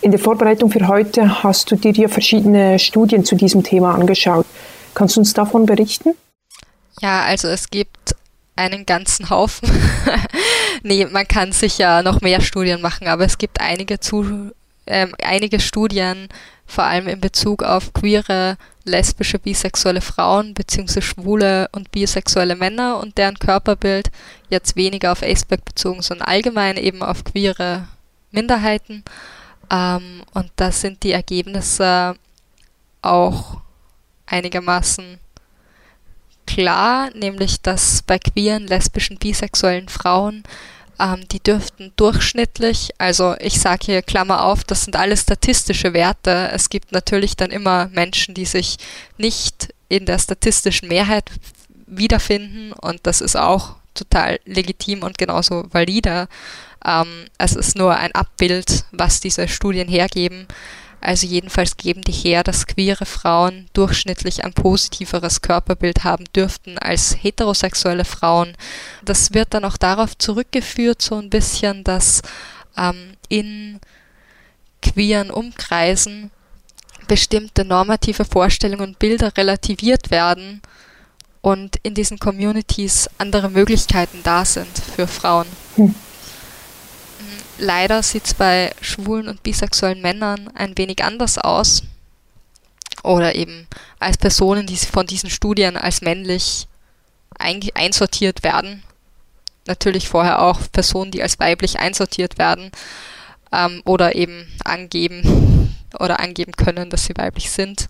In 0.00 0.12
der 0.12 0.20
Vorbereitung 0.20 0.70
für 0.70 0.86
heute 0.86 1.42
hast 1.42 1.70
du 1.70 1.76
dir 1.76 1.92
ja 1.92 2.08
verschiedene 2.08 2.78
Studien 2.78 3.24
zu 3.24 3.34
diesem 3.34 3.64
Thema 3.64 3.94
angeschaut. 3.94 4.46
Kannst 4.94 5.16
du 5.16 5.20
uns 5.20 5.34
davon 5.34 5.66
berichten? 5.66 6.14
Ja, 7.00 7.22
also 7.22 7.48
es 7.48 7.70
gibt 7.70 8.14
einen 8.54 8.86
ganzen 8.86 9.30
Haufen. 9.30 9.68
nee, 10.82 11.06
man 11.06 11.26
kann 11.26 11.52
sicher 11.52 12.02
noch 12.02 12.20
mehr 12.20 12.40
Studien 12.40 12.80
machen, 12.80 13.08
aber 13.08 13.24
es 13.24 13.38
gibt 13.38 13.60
einige, 13.60 14.00
zu, 14.00 14.52
äh, 14.86 15.06
einige 15.22 15.60
Studien, 15.60 16.28
vor 16.68 16.84
allem 16.84 17.08
in 17.08 17.20
Bezug 17.20 17.62
auf 17.62 17.92
queere, 17.94 18.58
lesbische, 18.84 19.38
bisexuelle 19.38 20.02
Frauen 20.02 20.54
bzw. 20.54 21.00
schwule 21.00 21.68
und 21.72 21.90
bisexuelle 21.90 22.54
Männer 22.54 23.00
und 23.00 23.18
deren 23.18 23.38
Körperbild, 23.38 24.10
jetzt 24.50 24.76
weniger 24.76 25.12
auf 25.12 25.22
Aceback 25.22 25.64
bezogen, 25.64 26.02
sondern 26.02 26.28
allgemein 26.28 26.76
eben 26.76 27.02
auf 27.02 27.24
queere 27.24 27.88
Minderheiten. 28.30 29.02
Ähm, 29.70 30.22
und 30.34 30.50
da 30.56 30.70
sind 30.70 31.02
die 31.02 31.12
Ergebnisse 31.12 32.16
auch 33.00 33.62
einigermaßen 34.26 35.18
klar, 36.46 37.10
nämlich 37.14 37.62
dass 37.62 38.02
bei 38.02 38.18
queeren, 38.18 38.66
lesbischen, 38.66 39.18
bisexuellen 39.18 39.88
Frauen 39.88 40.42
ähm, 40.98 41.26
die 41.28 41.40
dürften 41.40 41.92
durchschnittlich, 41.96 42.90
also 42.98 43.34
ich 43.40 43.60
sage 43.60 43.86
hier 43.86 44.02
Klammer 44.02 44.44
auf, 44.44 44.64
das 44.64 44.84
sind 44.84 44.96
alles 44.96 45.22
statistische 45.22 45.92
Werte. 45.92 46.50
Es 46.52 46.68
gibt 46.70 46.92
natürlich 46.92 47.36
dann 47.36 47.50
immer 47.50 47.88
Menschen, 47.88 48.34
die 48.34 48.46
sich 48.46 48.76
nicht 49.16 49.74
in 49.88 50.06
der 50.06 50.18
statistischen 50.18 50.88
Mehrheit 50.88 51.30
wiederfinden 51.86 52.72
und 52.72 53.00
das 53.04 53.20
ist 53.20 53.36
auch 53.36 53.76
total 53.94 54.38
legitim 54.44 55.02
und 55.02 55.18
genauso 55.18 55.66
valide. 55.72 56.28
Ähm, 56.84 57.26
es 57.38 57.56
ist 57.56 57.76
nur 57.76 57.96
ein 57.96 58.12
Abbild, 58.12 58.84
was 58.92 59.20
diese 59.20 59.48
Studien 59.48 59.88
hergeben. 59.88 60.46
Also 61.00 61.26
jedenfalls 61.26 61.76
geben 61.76 62.02
die 62.02 62.12
her, 62.12 62.42
dass 62.42 62.66
queere 62.66 63.06
Frauen 63.06 63.68
durchschnittlich 63.72 64.44
ein 64.44 64.52
positiveres 64.52 65.42
Körperbild 65.42 66.04
haben 66.04 66.24
dürften 66.34 66.78
als 66.78 67.16
heterosexuelle 67.22 68.04
Frauen. 68.04 68.56
Das 69.04 69.32
wird 69.32 69.54
dann 69.54 69.64
auch 69.64 69.76
darauf 69.76 70.18
zurückgeführt, 70.18 71.00
so 71.00 71.16
ein 71.16 71.30
bisschen, 71.30 71.84
dass 71.84 72.22
ähm, 72.76 73.14
in 73.28 73.80
queeren 74.82 75.30
Umkreisen 75.30 76.30
bestimmte 77.06 77.64
normative 77.64 78.24
Vorstellungen 78.24 78.90
und 78.90 78.98
Bilder 78.98 79.36
relativiert 79.36 80.10
werden 80.10 80.60
und 81.40 81.76
in 81.82 81.94
diesen 81.94 82.18
Communities 82.18 83.08
andere 83.18 83.48
Möglichkeiten 83.48 84.20
da 84.24 84.44
sind 84.44 84.78
für 84.94 85.06
Frauen. 85.06 85.46
Hm. 85.76 85.94
Leider 87.58 88.04
sieht 88.04 88.26
es 88.26 88.34
bei 88.34 88.72
schwulen 88.80 89.28
und 89.28 89.42
bisexuellen 89.42 90.00
Männern 90.00 90.48
ein 90.54 90.78
wenig 90.78 91.02
anders 91.04 91.38
aus. 91.38 91.82
Oder 93.02 93.34
eben 93.34 93.66
als 93.98 94.16
Personen, 94.16 94.66
die 94.66 94.76
von 94.76 95.06
diesen 95.06 95.30
Studien 95.30 95.76
als 95.76 96.00
männlich 96.00 96.68
einsortiert 97.38 98.42
werden. 98.42 98.82
Natürlich 99.66 100.08
vorher 100.08 100.42
auch 100.42 100.60
Personen, 100.72 101.10
die 101.10 101.22
als 101.22 101.38
weiblich 101.38 101.78
einsortiert 101.78 102.38
werden 102.38 102.70
ähm, 103.52 103.82
oder 103.84 104.14
eben 104.14 104.46
angeben 104.64 105.76
oder 105.98 106.20
angeben 106.20 106.52
können, 106.52 106.90
dass 106.90 107.04
sie 107.04 107.16
weiblich 107.16 107.50
sind. 107.50 107.88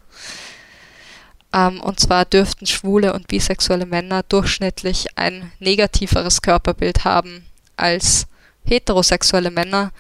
Ähm, 1.53 1.81
und 1.81 2.01
zwar 2.01 2.25
dürften 2.25 2.67
schwule 2.67 3.13
und 3.13 3.29
bisexuelle 3.29 3.87
Männer 3.87 4.23
durchschnittlich 4.23 5.07
ein 5.17 5.53
negativeres 5.61 6.43
Körperbild 6.43 7.05
haben 7.05 7.47
als 7.77 8.27
heterosexuelle 8.69 9.51
Männer. 9.51 9.93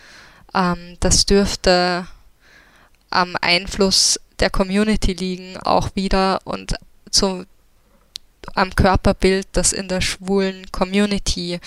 Ähm, 0.54 0.96
das 1.00 1.26
dürfte 1.26 2.06
am 3.10 3.36
Einfluss 3.40 4.20
der 4.40 4.50
Community 4.50 5.12
liegen, 5.12 5.56
auch 5.58 5.90
wieder 5.94 6.40
und 6.44 6.74
zum, 7.10 7.46
am 8.54 8.74
Körperbild, 8.74 9.46
das 9.52 9.72
in 9.72 9.88
der 9.88 10.00
schwulen 10.00 10.70
Community 10.72 11.60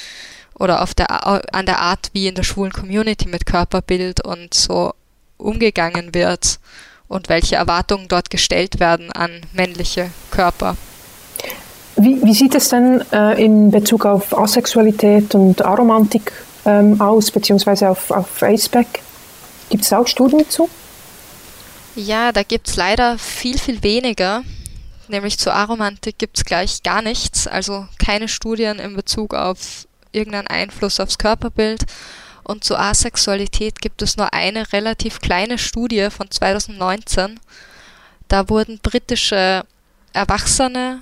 oder 0.58 0.82
auf 0.82 0.94
der, 0.94 1.26
an 1.28 1.66
der 1.66 1.80
Art, 1.80 2.12
wie 2.14 2.28
in 2.28 2.36
der 2.36 2.44
schwulen 2.44 2.72
Community 2.72 3.28
mit 3.28 3.46
Körperbild 3.46 4.24
und 4.24 4.54
so 4.54 4.94
umgegangen 5.38 6.14
wird 6.14 6.60
und 7.08 7.30
welche 7.30 7.56
Erwartungen 7.56 8.08
dort 8.08 8.30
gestellt 8.30 8.80
werden 8.80 9.12
an 9.12 9.42
männliche 9.54 10.12
Körper. 10.30 10.78
Wie, 11.98 12.24
wie 12.24 12.34
sieht 12.34 12.56
es 12.56 12.70
denn 12.70 13.04
äh, 13.12 13.44
in 13.44 13.70
Bezug 13.70 14.06
auf 14.06 14.38
Asexualität 14.38 15.36
und 15.36 15.62
Aromantik 15.64 16.32
ähm, 16.66 17.00
aus, 17.00 17.32
beziehungsweise 17.32 17.90
auf, 17.90 18.12
auf 18.12 18.42
ACEPAC? 18.42 18.88
Gibt 19.70 19.84
es 19.84 19.94
auch 19.94 20.08
Studien 20.08 20.50
zu? 20.50 20.70
Ja, 21.96 22.32
da 22.32 22.44
gibt 22.44 22.68
es 22.68 22.76
leider 22.76 23.18
viel, 23.18 23.58
viel 23.58 23.84
weniger. 23.84 24.44
Nämlich 25.08 25.38
zur 25.38 25.54
Aromantik 25.54 26.18
gibt 26.18 26.38
es 26.38 26.46
gleich 26.46 26.84
gar 26.84 27.02
nichts, 27.02 27.48
also 27.48 27.88
keine 28.00 28.28
Studien 28.28 28.80
in 28.80 28.96
Bezug 28.96 29.34
auf 29.34 29.88
irgendeinen 30.14 30.48
Einfluss 30.48 31.00
aufs 31.00 31.18
Körperbild. 31.18 31.86
Und 32.44 32.64
zur 32.64 32.80
Asexualität 32.80 33.82
gibt 33.82 34.02
es 34.02 34.18
nur 34.18 34.34
eine 34.34 34.72
relativ 34.74 35.20
kleine 35.20 35.58
Studie 35.58 36.10
von 36.10 36.32
2019. 36.32 37.40
Da 38.28 38.50
wurden 38.50 38.80
britische 38.82 39.64
Erwachsene 40.14 41.02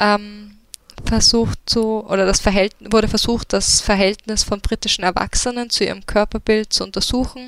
ähm, 0.00 0.55
versucht 1.04 1.58
zu, 1.66 2.04
oder 2.06 2.26
das 2.26 2.40
Verhältnis, 2.40 2.92
wurde 2.92 3.08
versucht, 3.08 3.52
das 3.52 3.80
Verhältnis 3.80 4.42
von 4.42 4.60
britischen 4.60 5.04
Erwachsenen 5.04 5.70
zu 5.70 5.84
ihrem 5.84 6.06
Körperbild 6.06 6.72
zu 6.72 6.84
untersuchen. 6.84 7.46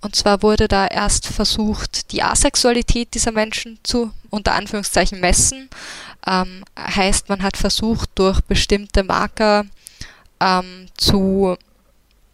Und 0.00 0.16
zwar 0.16 0.42
wurde 0.42 0.66
da 0.66 0.86
erst 0.86 1.26
versucht, 1.26 2.12
die 2.12 2.22
Asexualität 2.22 3.14
dieser 3.14 3.32
Menschen 3.32 3.78
zu, 3.82 4.12
unter 4.30 4.54
Anführungszeichen, 4.54 5.20
messen. 5.20 5.68
Ähm, 6.26 6.64
heißt, 6.78 7.28
man 7.28 7.42
hat 7.42 7.56
versucht, 7.56 8.10
durch 8.14 8.40
bestimmte 8.40 9.02
Marker 9.02 9.66
ähm, 10.40 10.86
zu 10.96 11.56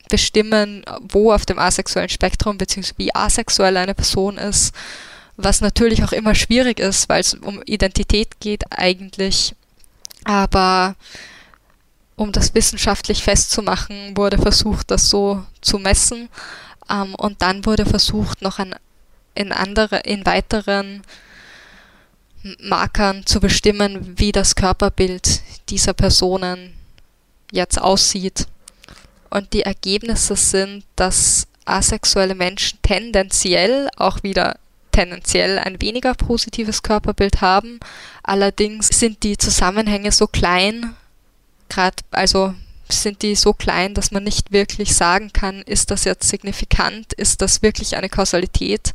bestimmen, 0.09 0.85
wo 1.01 1.33
auf 1.33 1.47
dem 1.47 1.59
asexuellen 1.59 2.09
Spektrum 2.09 2.59
bzw. 2.59 2.93
wie 2.97 3.15
asexuell 3.15 3.77
eine 3.77 3.95
Person 3.95 4.39
ist, 4.39 4.73
was 5.37 5.61
natürlich 5.61 6.05
auch 6.05 6.13
immer 6.13 6.35
schwierig 6.35 6.79
ist, 6.79 7.09
weil 7.09 7.21
es 7.21 7.35
um 7.35 7.61
Identität 7.63 8.41
geht 8.41 8.63
eigentlich. 8.71 9.55
Aber 10.27 10.97
um 12.17 12.33
das 12.33 12.53
wissenschaftlich 12.55 13.23
festzumachen, 13.23 14.17
wurde 14.17 14.39
versucht, 14.39 14.91
das 14.91 15.09
so 15.09 15.45
zu 15.61 15.79
messen. 15.79 16.29
Ähm, 16.91 17.15
und 17.15 17.43
dann 17.43 17.65
wurde 17.65 17.87
versucht, 17.87 18.43
noch 18.43 18.59
an, 18.59 18.75
in, 19.37 19.53
andere, 19.53 19.99
in 19.99 20.27
weiteren 20.27 21.03
Markern 22.61 23.25
zu 23.25 23.39
bestimmen, 23.39 24.19
wie 24.19 24.33
das 24.33 24.57
Körperbild 24.57 25.43
dieser 25.69 25.95
Personen 25.95 26.75
jetzt 27.53 27.81
aussieht. 27.81 28.49
Und 29.31 29.53
die 29.53 29.63
Ergebnisse 29.63 30.35
sind, 30.35 30.85
dass 30.97 31.47
asexuelle 31.65 32.35
Menschen 32.35 32.81
tendenziell 32.83 33.89
auch 33.97 34.25
wieder 34.25 34.59
tendenziell 34.97 35.59
ein 35.59 35.83
weniger 35.83 36.15
positives 36.15 36.83
Körperbild 36.83 37.43
haben. 37.43 37.81
Allerdings 38.23 38.89
sind 38.89 39.23
die 39.25 39.37
Zusammenhänge 39.37 40.11
so 40.11 40.27
klein, 40.27 40.95
gerade 41.69 41.97
also 42.11 42.55
sind 42.89 43.21
die 43.21 43.35
so 43.35 43.53
klein, 43.53 43.93
dass 43.93 44.11
man 44.11 44.25
nicht 44.25 44.53
wirklich 44.53 44.95
sagen 44.95 45.33
kann, 45.35 45.61
ist 45.63 45.91
das 45.91 46.05
jetzt 46.05 46.29
signifikant, 46.29 47.13
ist 47.13 47.43
das 47.43 47.61
wirklich 47.61 47.97
eine 47.97 48.09
Kausalität. 48.09 48.95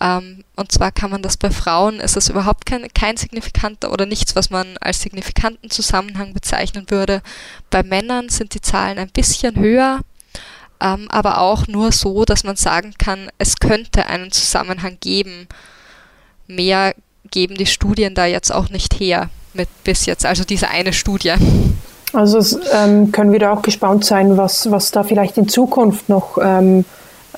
Ähm, 0.00 0.44
und 0.56 0.72
zwar 0.72 0.92
kann 0.92 1.10
man 1.10 1.20
das 1.20 1.36
bei 1.36 1.50
Frauen, 1.50 2.00
ist 2.00 2.16
das 2.16 2.30
überhaupt 2.30 2.64
kein, 2.64 2.88
kein 2.94 3.18
signifikanter 3.18 3.92
oder 3.92 4.06
nichts, 4.06 4.34
was 4.34 4.48
man 4.48 4.78
als 4.78 5.02
signifikanten 5.02 5.70
Zusammenhang 5.70 6.32
bezeichnen 6.32 6.86
würde. 6.88 7.22
Bei 7.68 7.82
Männern 7.82 8.30
sind 8.30 8.54
die 8.54 8.62
Zahlen 8.62 8.98
ein 8.98 9.10
bisschen 9.10 9.56
höher, 9.56 10.00
ähm, 10.84 11.06
aber 11.08 11.40
auch 11.40 11.66
nur 11.66 11.92
so, 11.92 12.24
dass 12.24 12.44
man 12.44 12.56
sagen 12.56 12.94
kann, 12.98 13.30
es 13.38 13.56
könnte 13.56 14.06
einen 14.06 14.30
Zusammenhang 14.30 14.98
geben. 15.00 15.48
Mehr 16.46 16.94
geben 17.30 17.54
die 17.54 17.66
Studien 17.66 18.14
da 18.14 18.26
jetzt 18.26 18.52
auch 18.52 18.68
nicht 18.68 19.00
her 19.00 19.30
mit 19.54 19.68
bis 19.82 20.04
jetzt, 20.04 20.26
also 20.26 20.44
diese 20.44 20.68
eine 20.68 20.92
Studie. 20.92 21.32
Also 22.12 22.60
ähm, 22.72 23.12
können 23.12 23.32
wir 23.32 23.38
da 23.38 23.52
auch 23.52 23.62
gespannt 23.62 24.04
sein, 24.04 24.36
was, 24.36 24.70
was 24.70 24.90
da 24.90 25.02
vielleicht 25.02 25.38
in 25.38 25.48
Zukunft 25.48 26.08
noch 26.08 26.38
ähm, 26.40 26.84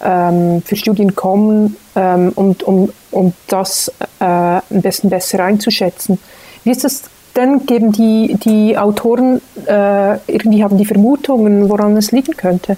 ähm, 0.02 0.62
für 0.62 0.76
Studien 0.76 1.14
kommen, 1.14 1.76
ähm, 1.94 2.32
und, 2.34 2.62
um, 2.64 2.92
um 3.10 3.32
das 3.46 3.92
äh, 4.18 4.24
am 4.24 4.62
besten 4.70 5.08
besser 5.08 5.42
einzuschätzen. 5.44 6.18
Wie 6.64 6.70
ist 6.70 6.84
es 6.84 7.04
denn? 7.36 7.64
Geben 7.64 7.92
die, 7.92 8.36
die 8.42 8.76
Autoren 8.76 9.40
äh, 9.66 10.18
irgendwie 10.26 10.64
haben 10.64 10.76
die 10.76 10.84
Vermutungen, 10.84 11.68
woran 11.70 11.96
es 11.96 12.12
liegen 12.12 12.36
könnte? 12.36 12.76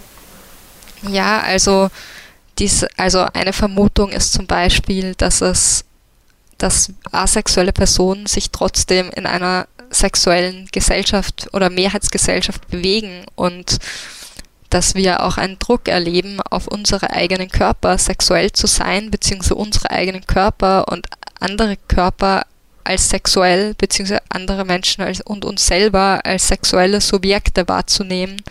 Ja, 1.03 1.41
also, 1.41 1.91
dies, 2.59 2.85
also 2.97 3.27
eine 3.33 3.53
Vermutung 3.53 4.11
ist 4.11 4.33
zum 4.33 4.47
Beispiel, 4.47 5.15
dass 5.15 5.41
es 5.41 5.85
dass 6.59 6.93
asexuelle 7.13 7.73
Personen 7.73 8.27
sich 8.27 8.51
trotzdem 8.51 9.11
in 9.11 9.27
einer 9.27 9.69
sexuellen 9.91 10.69
Gesellschaft 10.73 11.49
oder 11.53 11.71
Mehrheitsgesellschaft 11.71 12.69
bewegen 12.69 13.25
und 13.37 13.79
dass 14.71 14.95
wir 14.95 15.23
auch 15.23 15.39
einen 15.39 15.59
Druck 15.59 15.89
erleben, 15.89 16.41
auf 16.51 16.67
unsere 16.67 17.11
eigenen 17.11 17.49
Körper 17.49 17.97
sexuell 17.97 18.53
zu 18.53 18.67
sein, 18.67 19.11
beziehungsweise 19.11 19.55
unsere 19.55 19.91
eigenen 19.91 20.27
Körper 20.27 20.89
und 20.89 21.07
andere 21.41 21.77
Körper 21.89 22.45
als 22.85 23.09
sexuell, 23.09 23.75
beziehungsweise 23.75 24.23
andere 24.29 24.65
Menschen 24.65 25.03
als, 25.03 25.21
und 25.23 25.45
uns 25.45 25.67
selber 25.67 26.21
als 26.25 26.49
sexuelle 26.49 27.01
Subjekte 27.01 27.67
wahrzunehmen. 27.69 28.43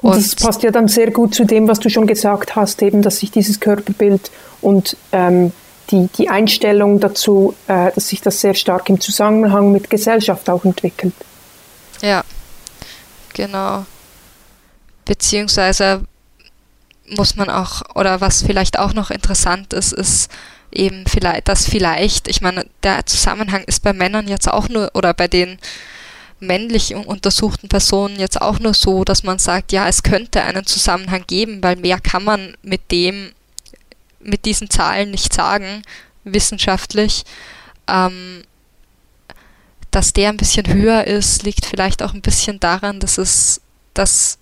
Und, 0.00 0.14
und 0.14 0.16
das 0.16 0.34
passt 0.34 0.62
ja 0.62 0.70
dann 0.70 0.88
sehr 0.88 1.10
gut 1.10 1.34
zu 1.34 1.44
dem, 1.44 1.68
was 1.68 1.78
du 1.80 1.90
schon 1.90 2.06
gesagt 2.06 2.56
hast, 2.56 2.82
eben, 2.82 3.02
dass 3.02 3.18
sich 3.18 3.30
dieses 3.30 3.60
Körperbild 3.60 4.30
und 4.60 4.96
ähm, 5.12 5.52
die, 5.90 6.08
die 6.16 6.28
Einstellung 6.28 7.00
dazu, 7.00 7.54
äh, 7.66 7.90
dass 7.92 8.08
sich 8.08 8.20
das 8.20 8.40
sehr 8.40 8.54
stark 8.54 8.88
im 8.88 9.00
Zusammenhang 9.00 9.72
mit 9.72 9.90
Gesellschaft 9.90 10.48
auch 10.48 10.64
entwickelt. 10.64 11.14
Ja, 12.00 12.22
genau 13.34 13.84
beziehungsweise 15.10 16.04
muss 17.08 17.34
man 17.34 17.50
auch, 17.50 17.82
oder 17.96 18.20
was 18.20 18.42
vielleicht 18.42 18.78
auch 18.78 18.94
noch 18.94 19.10
interessant 19.10 19.72
ist, 19.72 19.92
ist 19.92 20.30
eben 20.70 21.04
vielleicht, 21.08 21.48
dass 21.48 21.66
vielleicht, 21.66 22.28
ich 22.28 22.42
meine, 22.42 22.64
der 22.84 23.04
Zusammenhang 23.06 23.64
ist 23.64 23.82
bei 23.82 23.92
Männern 23.92 24.28
jetzt 24.28 24.48
auch 24.48 24.68
nur, 24.68 24.88
oder 24.94 25.12
bei 25.12 25.26
den 25.26 25.58
männlich 26.40 26.94
untersuchten 26.94 27.68
Personen 27.68 28.18
jetzt 28.18 28.40
auch 28.40 28.58
nur 28.58 28.74
so, 28.74 29.04
dass 29.04 29.22
man 29.22 29.38
sagt, 29.38 29.72
ja, 29.72 29.88
es 29.88 30.02
könnte 30.02 30.42
einen 30.42 30.66
Zusammenhang 30.66 31.24
geben, 31.26 31.62
weil 31.62 31.76
mehr 31.76 32.00
kann 32.00 32.24
man 32.24 32.56
mit 32.62 32.90
dem, 32.90 33.32
mit 34.20 34.44
diesen 34.44 34.70
Zahlen 34.70 35.10
nicht 35.10 35.32
sagen, 35.32 35.82
wissenschaftlich. 36.24 37.24
Ähm, 37.86 38.42
dass 39.90 40.12
der 40.12 40.28
ein 40.28 40.36
bisschen 40.36 40.72
höher 40.72 41.06
ist, 41.06 41.42
liegt 41.42 41.66
vielleicht 41.66 42.02
auch 42.02 42.14
ein 42.14 42.22
bisschen 42.22 42.60
daran, 42.60 43.00
dass 43.00 43.18
es, 43.18 43.60
dass 43.94 44.38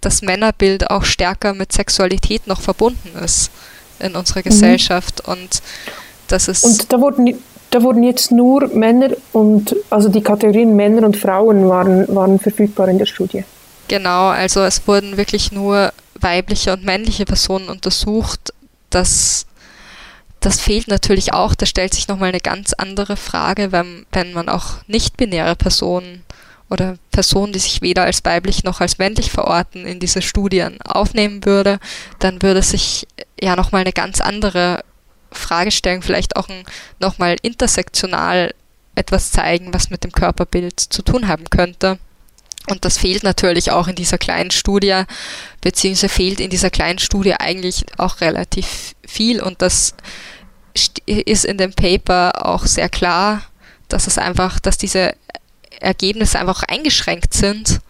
das 0.00 0.22
Männerbild 0.22 0.90
auch 0.90 1.04
stärker 1.04 1.54
mit 1.54 1.72
Sexualität 1.72 2.46
noch 2.46 2.60
verbunden 2.60 3.16
ist 3.18 3.50
in 3.98 4.14
unserer 4.14 4.42
Gesellschaft 4.42 5.22
mhm. 5.26 5.32
und 5.32 5.62
das 6.28 6.48
ist. 6.48 6.64
Und 6.64 6.92
da 6.92 7.00
wurden, 7.00 7.38
da 7.70 7.82
wurden 7.82 8.02
jetzt 8.02 8.32
nur 8.32 8.66
Männer 8.68 9.10
und 9.32 9.76
also 9.90 10.08
die 10.08 10.22
Kategorien 10.22 10.74
Männer 10.74 11.06
und 11.06 11.16
Frauen 11.16 11.68
waren, 11.68 12.14
waren 12.14 12.38
verfügbar 12.38 12.88
in 12.88 12.98
der 12.98 13.06
Studie. 13.06 13.44
Genau, 13.88 14.28
also 14.28 14.60
es 14.62 14.86
wurden 14.86 15.16
wirklich 15.16 15.52
nur 15.52 15.92
weibliche 16.20 16.72
und 16.72 16.84
männliche 16.84 17.24
Personen 17.24 17.68
untersucht. 17.68 18.52
Das, 18.90 19.46
das 20.40 20.60
fehlt 20.60 20.88
natürlich 20.88 21.32
auch. 21.32 21.54
Da 21.54 21.66
stellt 21.66 21.94
sich 21.94 22.08
nochmal 22.08 22.28
eine 22.30 22.40
ganz 22.40 22.72
andere 22.72 23.16
Frage, 23.16 23.72
wenn, 23.72 24.06
wenn 24.12 24.32
man 24.32 24.48
auch 24.48 24.76
nicht-binäre 24.86 25.56
Personen 25.56 26.24
oder 26.68 26.96
Personen, 27.10 27.52
die 27.52 27.58
sich 27.58 27.82
weder 27.82 28.04
als 28.04 28.24
weiblich 28.24 28.62
noch 28.62 28.80
als 28.80 28.98
männlich 28.98 29.30
verorten, 29.30 29.86
in 29.86 29.98
diese 29.98 30.22
Studien 30.22 30.80
aufnehmen 30.82 31.44
würde, 31.44 31.78
dann 32.20 32.42
würde 32.42 32.62
sich 32.62 33.08
ja 33.40 33.56
nochmal 33.56 33.80
eine 33.80 33.92
ganz 33.92 34.20
andere 34.20 34.84
Frage 35.32 35.70
stellen, 35.70 36.02
vielleicht 36.02 36.36
auch 36.36 36.48
nochmal 36.98 37.36
intersektional 37.42 38.54
etwas 38.94 39.30
zeigen, 39.30 39.72
was 39.72 39.90
mit 39.90 40.04
dem 40.04 40.12
Körperbild 40.12 40.78
zu 40.78 41.02
tun 41.02 41.28
haben 41.28 41.48
könnte. 41.50 41.98
Und 42.68 42.84
das 42.84 42.98
fehlt 42.98 43.22
natürlich 43.22 43.70
auch 43.70 43.88
in 43.88 43.96
dieser 43.96 44.18
kleinen 44.18 44.50
Studie, 44.50 45.02
beziehungsweise 45.60 46.08
fehlt 46.08 46.40
in 46.40 46.50
dieser 46.50 46.70
kleinen 46.70 46.98
Studie 46.98 47.34
eigentlich 47.34 47.84
auch 47.96 48.20
relativ 48.20 48.94
viel. 49.06 49.42
Und 49.42 49.62
das 49.62 49.94
ist 51.06 51.44
in 51.44 51.58
dem 51.58 51.72
Paper 51.72 52.46
auch 52.46 52.66
sehr 52.66 52.88
klar, 52.88 53.42
dass 53.88 54.06
es 54.06 54.18
einfach, 54.18 54.60
dass 54.60 54.78
diese 54.78 55.14
Ergebnisse 55.80 56.38
einfach 56.38 56.62
eingeschränkt 56.64 57.34
sind 57.34 57.80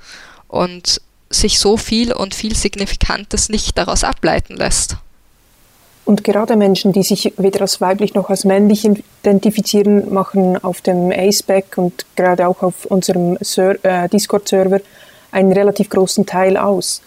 und 0.48 1.00
sich 1.28 1.58
so 1.58 1.76
viel 1.76 2.12
und 2.12 2.34
viel 2.34 2.56
Signifikantes 2.56 3.48
nicht 3.48 3.76
daraus 3.76 4.04
ableiten 4.04 4.56
lässt. 4.56 4.96
Und 6.04 6.24
gerade 6.24 6.56
Menschen, 6.56 6.92
die 6.92 7.02
sich 7.02 7.34
weder 7.36 7.60
als 7.62 7.80
weiblich 7.80 8.14
noch 8.14 8.30
als 8.30 8.44
männlich 8.44 8.84
identifizieren, 9.22 10.12
machen 10.12 10.62
auf 10.62 10.80
dem 10.80 11.12
ACEBAC 11.12 11.76
und 11.76 12.04
gerade 12.16 12.48
auch 12.48 12.62
auf 12.62 12.86
unserem 12.86 13.36
äh, 13.36 14.08
Discord-Server 14.08 14.80
einen 15.30 15.52
relativ 15.52 15.88
großen 15.90 16.26
Teil 16.26 16.56
aus. 16.56 17.02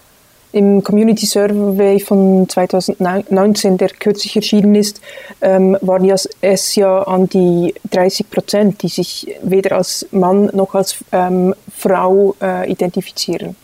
Im 0.54 0.84
Community 0.84 1.26
Survey 1.26 2.00
von 2.00 2.48
2019, 2.48 3.78
der 3.80 3.90
kürzlich 3.90 4.36
erschienen 4.36 4.76
ist, 4.76 5.02
ähm, 5.42 5.76
waren 5.82 6.06
ja 6.06 6.16
es 6.42 6.76
ja 6.76 7.02
an 7.02 7.28
die 7.28 7.74
30 7.90 8.30
Prozent, 8.30 8.84
die 8.84 8.88
sich 8.88 9.36
weder 9.42 9.78
als 9.78 10.06
Mann 10.12 10.52
noch 10.54 10.76
als 10.76 10.98
ähm, 11.12 11.56
Frau 11.76 12.36
äh, 12.40 12.72
identifizieren. 12.72 13.56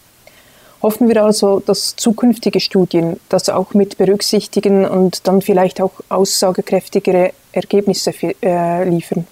Hoffen 0.82 1.10
wir 1.10 1.24
also, 1.24 1.60
dass 1.60 1.96
zukünftige 1.96 2.60
Studien 2.60 3.20
das 3.28 3.50
auch 3.50 3.74
mit 3.74 3.98
berücksichtigen 3.98 4.86
und 4.86 5.28
dann 5.28 5.42
vielleicht 5.42 5.82
auch 5.82 5.92
aussagekräftigere 6.08 7.34
Ergebnisse 7.52 8.14
äh, 8.42 8.88
liefern. 8.88 9.28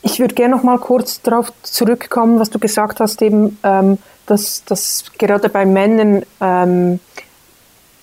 Ich 0.00 0.18
würde 0.18 0.34
gerne 0.34 0.56
noch 0.56 0.62
mal 0.62 0.78
kurz 0.78 1.20
darauf 1.20 1.52
zurückkommen, 1.62 2.40
was 2.40 2.50
du 2.50 2.58
gesagt 2.58 2.98
hast, 2.98 3.22
eben, 3.22 3.58
ähm, 3.62 3.98
dass, 4.26 4.64
dass 4.64 5.04
gerade 5.18 5.48
bei 5.48 5.64
Männern 5.64 6.24
ähm, 6.40 6.98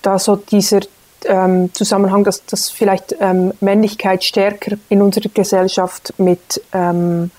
da 0.02 0.18
so 0.18 0.36
dieser 0.36 0.80
ähm, 1.26 1.72
Zusammenhang, 1.74 2.24
dass, 2.24 2.44
dass 2.46 2.70
vielleicht 2.70 3.16
ähm, 3.20 3.52
Männlichkeit 3.60 4.24
stärker 4.24 4.76
in 4.88 5.02
unserer 5.02 5.28
Gesellschaft 5.28 6.14
mit 6.16 6.62
ähm, 6.72 7.30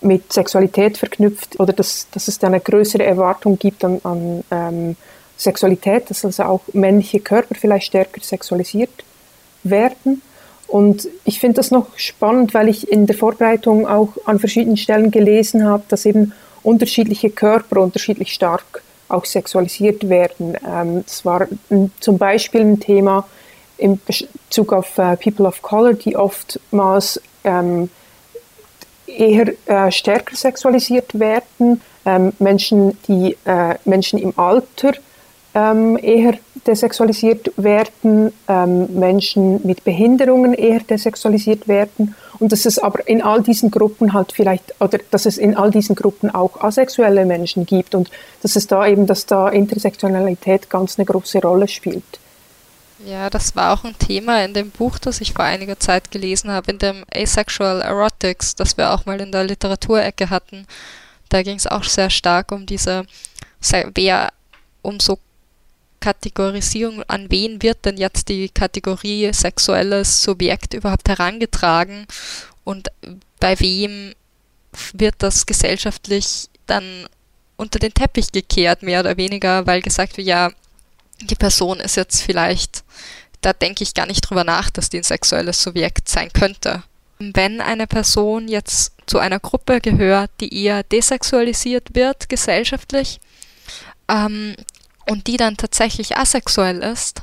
mit 0.00 0.32
Sexualität 0.32 0.98
verknüpft 0.98 1.58
oder 1.60 1.72
dass, 1.72 2.06
dass 2.10 2.28
es 2.28 2.38
da 2.38 2.46
eine 2.46 2.60
größere 2.60 3.04
Erwartung 3.04 3.58
gibt 3.58 3.84
an, 3.84 4.00
an 4.04 4.44
ähm, 4.50 4.96
Sexualität, 5.36 6.10
dass 6.10 6.24
also 6.24 6.44
auch 6.44 6.62
männliche 6.72 7.20
Körper 7.20 7.54
vielleicht 7.54 7.86
stärker 7.86 8.20
sexualisiert 8.22 9.04
werden. 9.62 10.22
Und 10.68 11.08
ich 11.24 11.38
finde 11.38 11.56
das 11.56 11.70
noch 11.70 11.86
spannend, 11.96 12.54
weil 12.54 12.68
ich 12.68 12.90
in 12.90 13.06
der 13.06 13.16
Vorbereitung 13.16 13.86
auch 13.86 14.08
an 14.24 14.38
verschiedenen 14.38 14.76
Stellen 14.76 15.10
gelesen 15.10 15.64
habe, 15.64 15.84
dass 15.88 16.06
eben 16.06 16.32
unterschiedliche 16.62 17.30
Körper 17.30 17.80
unterschiedlich 17.80 18.32
stark 18.32 18.82
auch 19.08 19.24
sexualisiert 19.24 20.08
werden. 20.08 20.56
Ähm, 20.66 21.04
das 21.04 21.24
war 21.24 21.46
zum 22.00 22.18
Beispiel 22.18 22.62
ein 22.62 22.80
Thema 22.80 23.26
in 23.78 24.00
Bezug 24.04 24.72
auf 24.72 24.98
äh, 24.98 25.16
People 25.16 25.46
of 25.46 25.62
Color, 25.62 25.94
die 25.94 26.16
oftmals 26.16 27.20
ähm, 27.44 27.90
eher 29.06 29.52
äh, 29.66 29.90
stärker 29.90 30.36
sexualisiert 30.36 31.18
werden. 31.18 31.80
Ähm, 32.04 32.32
Menschen, 32.38 32.96
die 33.08 33.36
äh, 33.44 33.74
Menschen 33.84 34.18
im 34.18 34.38
Alter 34.38 34.92
ähm, 35.54 35.98
eher 36.00 36.34
desexualisiert 36.66 37.50
werden, 37.56 38.32
ähm, 38.46 38.88
Menschen 38.98 39.66
mit 39.66 39.84
Behinderungen 39.84 40.52
eher 40.52 40.80
desexualisiert 40.80 41.66
werden 41.66 42.14
und 42.38 42.52
dass 42.52 42.66
es 42.66 42.78
aber 42.78 43.08
in 43.08 43.22
all 43.22 43.42
diesen 43.42 43.70
Gruppen 43.70 44.12
halt 44.12 44.32
vielleicht 44.32 44.74
oder 44.80 44.98
dass 45.10 45.26
es 45.26 45.38
in 45.38 45.56
all 45.56 45.70
diesen 45.70 45.94
Gruppen 45.96 46.34
auch 46.34 46.60
asexuelle 46.60 47.24
Menschen 47.24 47.64
gibt 47.64 47.94
und 47.94 48.10
dass 48.42 48.56
es 48.56 48.66
da 48.66 48.86
eben, 48.86 49.06
dass 49.06 49.26
da 49.26 49.48
Intersektionalität 49.48 50.68
ganz 50.68 50.98
eine 50.98 51.06
große 51.06 51.40
Rolle 51.40 51.68
spielt. 51.68 52.20
Ja, 53.04 53.28
das 53.28 53.54
war 53.54 53.74
auch 53.74 53.84
ein 53.84 53.98
Thema 53.98 54.42
in 54.44 54.54
dem 54.54 54.70
Buch, 54.70 54.98
das 54.98 55.20
ich 55.20 55.34
vor 55.34 55.44
einiger 55.44 55.78
Zeit 55.78 56.10
gelesen 56.10 56.50
habe, 56.50 56.70
in 56.70 56.78
dem 56.78 57.04
Asexual 57.12 57.82
Erotics, 57.82 58.54
das 58.54 58.76
wir 58.78 58.92
auch 58.92 59.04
mal 59.04 59.20
in 59.20 59.32
der 59.32 59.44
Literaturecke 59.44 60.30
hatten. 60.30 60.66
Da 61.28 61.42
ging 61.42 61.56
es 61.56 61.66
auch 61.66 61.84
sehr 61.84 62.08
stark 62.08 62.52
um 62.52 62.64
diese, 62.64 63.06
wer, 63.94 64.32
um 64.82 64.98
so 64.98 65.18
Kategorisierung, 66.00 67.02
an 67.08 67.30
wen 67.30 67.62
wird 67.62 67.84
denn 67.84 67.96
jetzt 67.96 68.28
die 68.28 68.48
Kategorie 68.48 69.30
sexuelles 69.32 70.22
Subjekt 70.22 70.72
überhaupt 70.74 71.08
herangetragen 71.08 72.06
und 72.64 72.88
bei 73.40 73.58
wem 73.60 74.14
wird 74.92 75.16
das 75.18 75.46
gesellschaftlich 75.46 76.48
dann 76.66 77.06
unter 77.56 77.78
den 77.78 77.92
Teppich 77.92 78.30
gekehrt, 78.32 78.82
mehr 78.82 79.00
oder 79.00 79.16
weniger, 79.16 79.66
weil 79.66 79.82
gesagt 79.82 80.16
wird, 80.16 80.28
ja, 80.28 80.50
die 81.20 81.34
Person 81.34 81.80
ist 81.80 81.96
jetzt 81.96 82.22
vielleicht, 82.22 82.84
da 83.40 83.52
denke 83.52 83.82
ich 83.82 83.94
gar 83.94 84.06
nicht 84.06 84.22
drüber 84.22 84.44
nach, 84.44 84.70
dass 84.70 84.90
die 84.90 84.98
ein 84.98 85.02
sexuelles 85.02 85.62
Subjekt 85.62 86.08
sein 86.08 86.30
könnte. 86.32 86.82
Wenn 87.18 87.60
eine 87.60 87.86
Person 87.86 88.48
jetzt 88.48 88.92
zu 89.06 89.18
einer 89.18 89.40
Gruppe 89.40 89.80
gehört, 89.80 90.30
die 90.40 90.64
eher 90.64 90.82
desexualisiert 90.82 91.94
wird 91.94 92.28
gesellschaftlich 92.28 93.20
ähm, 94.08 94.54
und 95.08 95.26
die 95.26 95.36
dann 95.36 95.56
tatsächlich 95.56 96.16
asexuell 96.16 96.80
ist, 96.80 97.22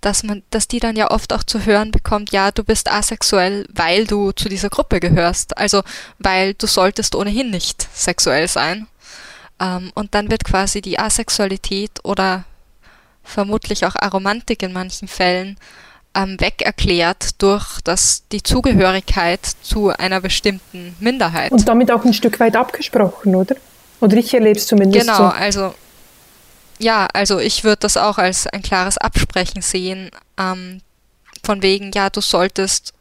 dass 0.00 0.22
man, 0.22 0.42
dass 0.50 0.68
die 0.68 0.80
dann 0.80 0.96
ja 0.96 1.10
oft 1.10 1.32
auch 1.32 1.42
zu 1.42 1.64
hören 1.64 1.90
bekommt, 1.90 2.32
ja, 2.32 2.50
du 2.50 2.64
bist 2.64 2.90
asexuell, 2.90 3.66
weil 3.72 4.06
du 4.06 4.32
zu 4.32 4.48
dieser 4.48 4.70
Gruppe 4.70 5.00
gehörst, 5.00 5.56
also 5.58 5.82
weil 6.18 6.54
du 6.54 6.66
solltest 6.66 7.14
ohnehin 7.14 7.50
nicht 7.50 7.86
sexuell 7.94 8.48
sein. 8.48 8.86
Ähm, 9.60 9.90
und 9.94 10.14
dann 10.14 10.30
wird 10.30 10.44
quasi 10.44 10.80
die 10.80 10.98
Asexualität 10.98 11.98
oder 12.04 12.44
vermutlich 13.28 13.86
auch 13.86 13.94
Aromantik 13.94 14.62
in 14.62 14.72
manchen 14.72 15.08
Fällen, 15.08 15.56
ähm, 16.14 16.40
weg 16.40 16.62
erklärt 16.62 17.40
durch 17.42 17.80
das, 17.82 18.24
die 18.32 18.42
Zugehörigkeit 18.42 19.40
zu 19.62 19.90
einer 19.90 20.20
bestimmten 20.20 20.96
Minderheit. 21.00 21.52
Und 21.52 21.68
damit 21.68 21.90
auch 21.90 22.04
ein 22.04 22.14
Stück 22.14 22.40
weit 22.40 22.56
abgesprochen, 22.56 23.34
oder? 23.34 23.56
Oder 24.00 24.16
ich 24.16 24.32
erlebe 24.32 24.58
es 24.58 24.66
zumindest 24.66 25.06
genau, 25.06 25.16
so. 25.16 25.22
Genau, 25.24 25.34
also 25.34 25.74
ja, 26.78 27.08
also 27.12 27.38
ich 27.38 27.64
würde 27.64 27.80
das 27.80 27.96
auch 27.96 28.18
als 28.18 28.46
ein 28.46 28.62
klares 28.62 28.98
Absprechen 28.98 29.62
sehen, 29.62 30.10
ähm, 30.38 30.80
von 31.44 31.62
wegen, 31.62 31.90
ja, 31.92 32.10
du 32.10 32.20
solltest, 32.20 32.94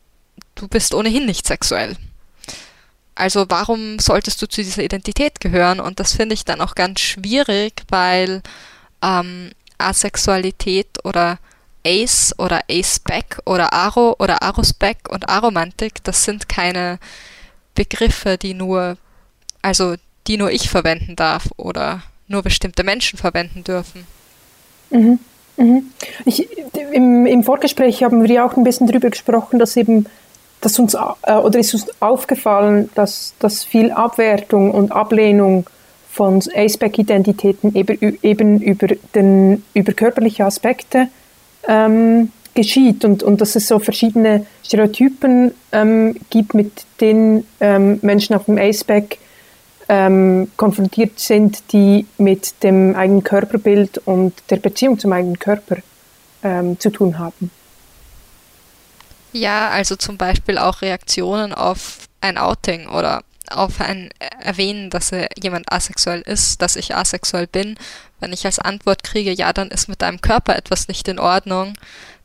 du 0.55 0.67
bist 0.67 0.93
ohnehin 0.93 1.25
nicht 1.25 1.45
sexuell. 1.45 1.95
Also 3.13 3.45
warum 3.49 3.99
solltest 3.99 4.41
du 4.41 4.47
zu 4.47 4.61
dieser 4.63 4.83
Identität 4.83 5.39
gehören? 5.39 5.79
Und 5.79 5.99
das 5.99 6.13
finde 6.13 6.33
ich 6.33 6.45
dann 6.45 6.61
auch 6.61 6.75
ganz 6.75 6.99
schwierig, 6.99 7.83
weil 7.89 8.41
ähm, 9.01 9.51
Asexualität 9.77 10.87
oder 11.03 11.39
Ace 11.85 12.33
oder 12.37 12.61
Ace-Back 12.69 13.39
oder 13.45 13.73
Aro 13.73 14.15
oder 14.19 14.41
Aros-Back 14.41 15.09
und 15.09 15.29
Aromantik, 15.29 16.03
das 16.03 16.23
sind 16.23 16.49
keine 16.49 16.99
Begriffe, 17.75 18.37
die 18.37 18.53
nur, 18.53 18.97
also 19.61 19.95
die 20.27 20.37
nur 20.37 20.51
ich 20.51 20.69
verwenden 20.69 21.15
darf 21.15 21.47
oder 21.55 22.03
nur 22.27 22.43
bestimmte 22.43 22.83
Menschen 22.83 23.17
verwenden 23.17 23.63
dürfen. 23.63 24.05
Mhm. 24.89 25.19
Mhm. 25.57 25.91
Ich, 26.25 26.47
im, 26.91 27.25
Im 27.25 27.43
Vorgespräch 27.43 28.03
haben 28.03 28.21
wir 28.21 28.29
ja 28.29 28.45
auch 28.45 28.57
ein 28.57 28.63
bisschen 28.63 28.87
darüber 28.87 29.09
gesprochen, 29.09 29.57
dass 29.59 29.75
eben, 29.75 30.05
dass 30.61 30.77
uns 30.77 30.93
äh, 30.93 31.33
oder 31.33 31.59
ist 31.59 31.73
uns 31.73 31.87
aufgefallen, 32.01 32.89
dass, 32.95 33.33
dass 33.39 33.63
viel 33.63 33.91
Abwertung 33.91 34.71
und 34.71 34.91
Ablehnung 34.91 35.67
von 36.17 36.41
Aceback-Identitäten 36.56 37.75
eben, 37.75 38.17
eben 38.23 38.60
über, 38.60 38.88
den, 39.13 39.63
über 39.75 39.93
körperliche 39.93 40.45
Aspekte 40.45 41.10
ähm, 41.67 42.32
geschieht 42.56 43.06
und, 43.06 43.21
und 43.21 43.39
dass 43.39 43.56
es 43.56 43.67
so 43.67 43.77
verschiedene 43.77 44.47
Stereotypen 44.65 45.53
ähm, 45.71 46.15
gibt, 46.32 46.56
mit 46.56 46.88
denen 46.99 47.45
ähm, 47.60 47.99
Menschen 48.01 48.36
auf 48.36 48.45
dem 48.45 48.58
Aceback 48.58 49.19
ähm, 49.89 50.51
konfrontiert 50.58 51.19
sind, 51.19 51.71
die 51.71 52.08
mit 52.17 52.63
dem 52.63 52.95
eigenen 52.95 53.23
Körperbild 53.23 53.99
und 53.99 54.34
der 54.49 54.58
Beziehung 54.58 54.97
zum 54.97 55.13
eigenen 55.13 55.38
Körper 55.38 55.77
ähm, 56.43 56.80
zu 56.80 56.89
tun 56.89 57.19
haben. 57.19 57.51
Ja, 59.34 59.69
also 59.69 59.95
zum 59.95 60.17
Beispiel 60.17 60.58
auch 60.58 60.82
Reaktionen 60.82 61.53
auf 61.53 62.08
ein 62.21 62.39
Outing 62.39 62.88
oder 62.88 63.21
auf 63.51 63.81
ein 63.81 64.10
Erwähnen, 64.41 64.89
dass 64.89 65.12
jemand 65.41 65.71
asexuell 65.71 66.21
ist, 66.21 66.62
dass 66.62 66.75
ich 66.75 66.95
asexuell 66.95 67.47
bin. 67.47 67.77
Wenn 68.19 68.33
ich 68.33 68.45
als 68.45 68.60
Antwort 68.60 69.03
kriege, 69.03 69.31
ja, 69.31 69.53
dann 69.53 69.69
ist 69.69 69.89
mit 69.89 70.01
deinem 70.01 70.21
Körper 70.21 70.55
etwas 70.55 70.88
nicht 70.88 71.07
in 71.07 71.19
Ordnung, 71.19 71.73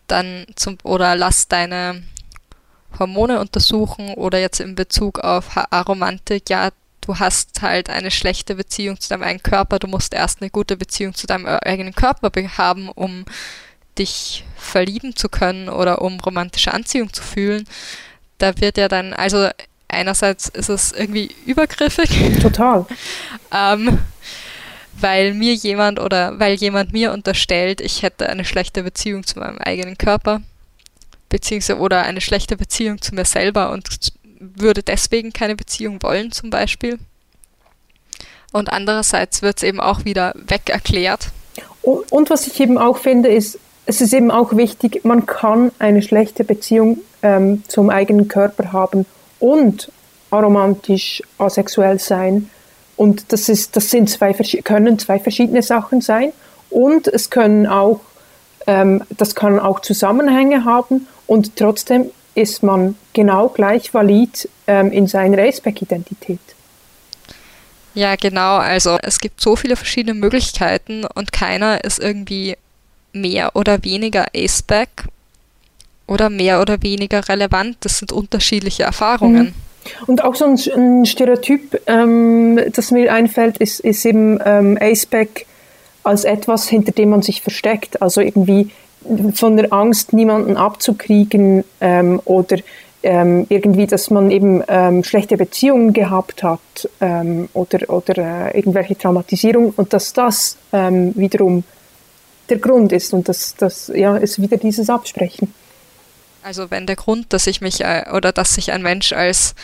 dann 0.06 0.46
zum 0.56 0.78
oder 0.82 1.16
lass 1.16 1.48
deine 1.48 2.02
Hormone 2.98 3.40
untersuchen 3.40 4.14
oder 4.14 4.38
jetzt 4.38 4.60
in 4.60 4.74
Bezug 4.74 5.18
auf 5.20 5.56
Aromantik, 5.70 6.50
ja, 6.50 6.70
du 7.00 7.18
hast 7.18 7.62
halt 7.62 7.90
eine 7.90 8.10
schlechte 8.10 8.54
Beziehung 8.54 9.00
zu 9.00 9.08
deinem 9.08 9.22
eigenen 9.22 9.42
Körper, 9.42 9.78
du 9.78 9.88
musst 9.88 10.14
erst 10.14 10.40
eine 10.40 10.50
gute 10.50 10.76
Beziehung 10.76 11.14
zu 11.14 11.26
deinem 11.26 11.46
eigenen 11.46 11.94
Körper 11.94 12.30
haben, 12.56 12.88
um 12.88 13.24
dich 13.98 14.44
verlieben 14.56 15.16
zu 15.16 15.28
können 15.28 15.68
oder 15.68 16.00
um 16.00 16.18
romantische 16.20 16.72
Anziehung 16.72 17.12
zu 17.12 17.22
fühlen. 17.22 17.66
Da 18.38 18.58
wird 18.58 18.78
ja 18.78 18.88
dann, 18.88 19.12
also 19.12 19.48
einerseits 19.92 20.48
ist 20.48 20.68
es 20.68 20.92
irgendwie 20.92 21.34
übergriffig. 21.46 22.40
Total. 22.40 22.86
ähm, 23.52 23.98
weil 24.98 25.34
mir 25.34 25.54
jemand 25.54 26.00
oder 26.00 26.38
weil 26.38 26.54
jemand 26.54 26.92
mir 26.92 27.12
unterstellt, 27.12 27.80
ich 27.80 28.02
hätte 28.02 28.28
eine 28.28 28.44
schlechte 28.44 28.82
Beziehung 28.82 29.24
zu 29.24 29.38
meinem 29.38 29.58
eigenen 29.58 29.98
Körper, 29.98 30.42
beziehungsweise 31.28 31.78
oder 31.78 32.02
eine 32.02 32.20
schlechte 32.20 32.56
Beziehung 32.56 33.00
zu 33.00 33.14
mir 33.14 33.24
selber 33.24 33.70
und 33.70 34.12
würde 34.38 34.82
deswegen 34.82 35.32
keine 35.32 35.56
Beziehung 35.56 36.02
wollen 36.02 36.32
zum 36.32 36.50
Beispiel. 36.50 36.98
Und 38.52 38.70
andererseits 38.72 39.40
wird 39.40 39.58
es 39.58 39.62
eben 39.62 39.80
auch 39.80 40.04
wieder 40.04 40.34
weg 40.36 40.68
erklärt. 40.68 41.28
Und, 41.80 42.12
und, 42.12 42.30
was 42.30 42.46
ich 42.46 42.60
eben 42.60 42.76
auch 42.76 42.98
finde, 42.98 43.30
ist, 43.30 43.58
es 43.86 44.00
ist 44.00 44.12
eben 44.12 44.30
auch 44.30 44.56
wichtig, 44.56 45.04
man 45.04 45.26
kann 45.26 45.72
eine 45.78 46.02
schlechte 46.02 46.44
Beziehung 46.44 46.98
ähm, 47.22 47.62
zum 47.66 47.90
eigenen 47.90 48.28
Körper 48.28 48.72
haben 48.72 49.06
und 49.42 49.90
aromantisch 50.30 51.22
asexuell 51.38 51.98
sein. 51.98 52.48
Und 52.96 53.32
das, 53.32 53.48
ist, 53.48 53.76
das 53.76 53.90
sind 53.90 54.08
zwei, 54.08 54.32
können 54.62 54.98
zwei 54.98 55.18
verschiedene 55.18 55.62
Sachen 55.62 56.00
sein. 56.00 56.32
Und 56.70 57.08
es 57.08 57.28
können 57.28 57.66
auch, 57.66 58.00
ähm, 58.66 59.02
das 59.10 59.34
kann 59.34 59.58
auch 59.58 59.80
Zusammenhänge 59.80 60.64
haben 60.64 61.06
und 61.26 61.56
trotzdem 61.56 62.10
ist 62.34 62.62
man 62.62 62.96
genau 63.12 63.48
gleich 63.48 63.92
valid 63.92 64.48
ähm, 64.66 64.90
in 64.90 65.06
seiner 65.06 65.38
Aceback-Identität. 65.38 66.40
Ja, 67.94 68.16
genau. 68.16 68.56
Also 68.56 68.96
es 69.02 69.18
gibt 69.18 69.40
so 69.40 69.54
viele 69.54 69.76
verschiedene 69.76 70.14
Möglichkeiten 70.14 71.04
und 71.04 71.32
keiner 71.32 71.84
ist 71.84 71.98
irgendwie 71.98 72.56
mehr 73.12 73.54
oder 73.54 73.84
weniger 73.84 74.26
Aceback 74.34 75.08
oder 76.06 76.30
mehr 76.30 76.60
oder 76.60 76.82
weniger 76.82 77.28
relevant. 77.28 77.76
Das 77.80 77.98
sind 77.98 78.12
unterschiedliche 78.12 78.82
Erfahrungen. 78.82 79.46
Mhm. 79.46 79.54
Und 80.06 80.24
auch 80.24 80.34
so 80.34 80.44
ein, 80.44 80.58
ein 80.76 81.06
Stereotyp, 81.06 81.80
ähm, 81.86 82.60
das 82.72 82.90
mir 82.90 83.12
einfällt, 83.12 83.58
ist, 83.58 83.80
ist 83.80 84.04
eben 84.04 84.38
ähm, 84.44 84.78
Aceback 84.80 85.46
als 86.04 86.24
etwas, 86.24 86.68
hinter 86.68 86.92
dem 86.92 87.10
man 87.10 87.22
sich 87.22 87.42
versteckt. 87.42 88.00
Also 88.02 88.20
irgendwie 88.20 88.70
von 89.34 89.56
der 89.56 89.72
Angst, 89.72 90.12
niemanden 90.12 90.56
abzukriegen 90.56 91.64
ähm, 91.80 92.20
oder 92.24 92.58
ähm, 93.02 93.46
irgendwie, 93.48 93.86
dass 93.86 94.10
man 94.10 94.30
eben 94.30 94.62
ähm, 94.68 95.02
schlechte 95.02 95.36
Beziehungen 95.36 95.92
gehabt 95.92 96.44
hat 96.44 96.88
ähm, 97.00 97.48
oder, 97.52 97.90
oder 97.90 98.18
äh, 98.52 98.56
irgendwelche 98.56 98.96
Traumatisierung 98.96 99.74
und 99.76 99.92
dass 99.92 100.12
das 100.12 100.56
ähm, 100.72 101.12
wiederum 101.16 101.64
der 102.48 102.58
Grund 102.58 102.92
ist 102.92 103.12
und 103.12 103.28
dass 103.28 103.56
das 103.56 103.90
ja 103.94 104.16
ist 104.16 104.40
wieder 104.40 104.56
dieses 104.56 104.88
Absprechen. 104.88 105.52
Also 106.42 106.70
wenn 106.70 106.86
der 106.86 106.96
Grund, 106.96 107.32
dass 107.32 107.46
ich 107.46 107.60
mich 107.60 107.82
äh, 107.82 108.04
oder 108.12 108.32
dass 108.32 108.54
sich 108.54 108.72
ein 108.72 108.82
Mensch 108.82 109.12
als 109.12 109.54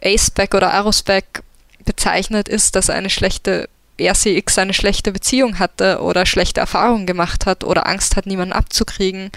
Aceback 0.00 0.54
oder 0.54 0.72
Arosback 0.72 1.42
bezeichnet, 1.84 2.48
ist, 2.48 2.76
dass 2.76 2.90
eine 2.90 3.10
schlechte 3.10 3.68
RCX 4.00 4.58
eine 4.58 4.74
schlechte 4.74 5.12
Beziehung 5.12 5.58
hatte 5.58 6.00
oder 6.00 6.26
schlechte 6.26 6.60
Erfahrungen 6.60 7.06
gemacht 7.06 7.46
hat 7.46 7.64
oder 7.64 7.86
Angst 7.86 8.16
hat, 8.16 8.26
niemanden 8.26 8.52
abzukriegen, 8.52 9.30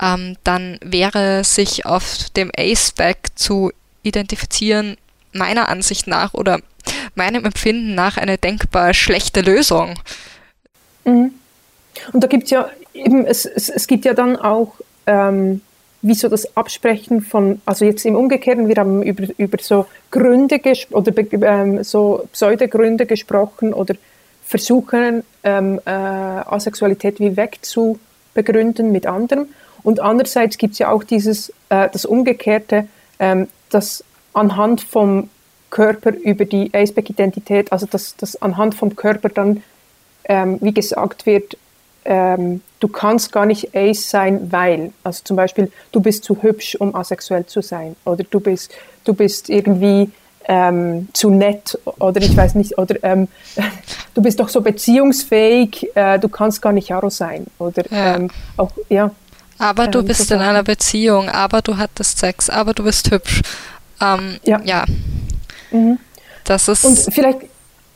ähm, 0.00 0.36
dann 0.44 0.78
wäre 0.82 1.44
sich 1.44 1.84
auf 1.86 2.30
dem 2.30 2.50
Aceback 2.56 3.28
zu 3.34 3.72
identifizieren 4.02 4.96
meiner 5.32 5.68
Ansicht 5.68 6.06
nach 6.06 6.34
oder 6.34 6.60
meinem 7.14 7.44
Empfinden 7.44 7.94
nach 7.94 8.16
eine 8.16 8.38
denkbar 8.38 8.94
schlechte 8.94 9.40
Lösung. 9.40 9.98
Mhm. 11.04 11.32
Und 12.12 12.22
da 12.22 12.28
gibt 12.28 12.44
es 12.44 12.50
ja 12.50 12.68
eben, 12.94 13.26
es, 13.26 13.44
es, 13.44 13.68
es 13.68 13.86
gibt 13.86 14.04
ja 14.04 14.14
dann 14.14 14.36
auch 14.36 14.74
ähm, 15.06 15.60
wie 16.02 16.14
so 16.14 16.28
das 16.28 16.56
Absprechen 16.56 17.20
von, 17.20 17.60
also 17.64 17.84
jetzt 17.84 18.04
im 18.04 18.16
Umgekehrten, 18.16 18.68
wir 18.68 18.76
haben 18.76 19.02
über, 19.02 19.24
über 19.36 19.58
so 19.60 19.86
Gründe 20.10 20.60
oder 20.90 21.12
ähm, 21.30 21.84
so 21.84 22.24
Pseudogründe 22.32 23.06
gesprochen 23.06 23.72
oder 23.72 23.94
versuchen, 24.44 25.22
ähm, 25.44 25.80
äh, 25.86 25.90
Asexualität 25.90 27.20
wie 27.20 27.36
wegzubegründen 27.36 28.90
mit 28.90 29.06
anderem. 29.06 29.48
Und 29.84 30.00
andererseits 30.00 30.58
gibt 30.58 30.72
es 30.72 30.80
ja 30.80 30.90
auch 30.90 31.04
dieses, 31.04 31.50
äh, 31.68 31.88
das 31.90 32.04
Umgekehrte, 32.04 32.88
ähm, 33.18 33.48
dass 33.70 34.04
anhand 34.32 34.80
vom 34.80 35.30
Körper 35.70 36.10
über 36.10 36.44
die 36.44 36.70
Aceback-Identität, 36.74 37.72
also 37.72 37.86
dass, 37.86 38.16
dass 38.16 38.40
anhand 38.42 38.74
vom 38.74 38.94
Körper 38.96 39.28
dann, 39.28 39.62
ähm, 40.24 40.58
wie 40.60 40.74
gesagt 40.74 41.26
wird, 41.26 41.56
ähm, 42.04 42.60
du 42.80 42.88
kannst 42.88 43.32
gar 43.32 43.46
nicht 43.46 43.74
Ace 43.74 44.10
sein, 44.10 44.50
weil, 44.50 44.92
also 45.04 45.22
zum 45.24 45.36
Beispiel, 45.36 45.70
du 45.92 46.00
bist 46.00 46.24
zu 46.24 46.42
hübsch, 46.42 46.76
um 46.76 46.94
asexuell 46.94 47.46
zu 47.46 47.62
sein, 47.62 47.96
oder 48.04 48.24
du 48.24 48.40
bist, 48.40 48.72
du 49.04 49.14
bist 49.14 49.48
irgendwie 49.48 50.10
ähm, 50.46 51.08
zu 51.12 51.30
nett, 51.30 51.78
oder 51.98 52.20
ich 52.20 52.36
weiß 52.36 52.56
nicht, 52.56 52.76
oder 52.78 52.96
ähm, 53.04 53.28
du 54.14 54.22
bist 54.22 54.40
doch 54.40 54.48
so 54.48 54.60
beziehungsfähig, 54.60 55.90
äh, 55.94 56.18
du 56.18 56.28
kannst 56.28 56.60
gar 56.60 56.72
nicht 56.72 56.92
Aro 56.92 57.10
sein, 57.10 57.46
oder 57.58 57.84
ja. 57.90 58.16
Ähm, 58.16 58.30
auch, 58.56 58.72
ja. 58.88 59.10
Aber 59.58 59.86
du 59.86 60.00
ähm, 60.00 60.06
bist 60.06 60.26
so 60.26 60.34
in 60.34 60.40
einer 60.40 60.64
Beziehung, 60.64 61.28
aber 61.28 61.62
du 61.62 61.76
hattest 61.76 62.18
Sex, 62.18 62.50
aber 62.50 62.74
du 62.74 62.82
bist 62.82 63.10
hübsch. 63.12 63.42
Ähm, 64.00 64.38
ja. 64.44 64.60
ja. 64.64 64.84
Mhm. 65.70 65.98
Das 66.44 66.66
ist. 66.66 66.84
Und 66.84 66.98
vielleicht, 66.98 67.38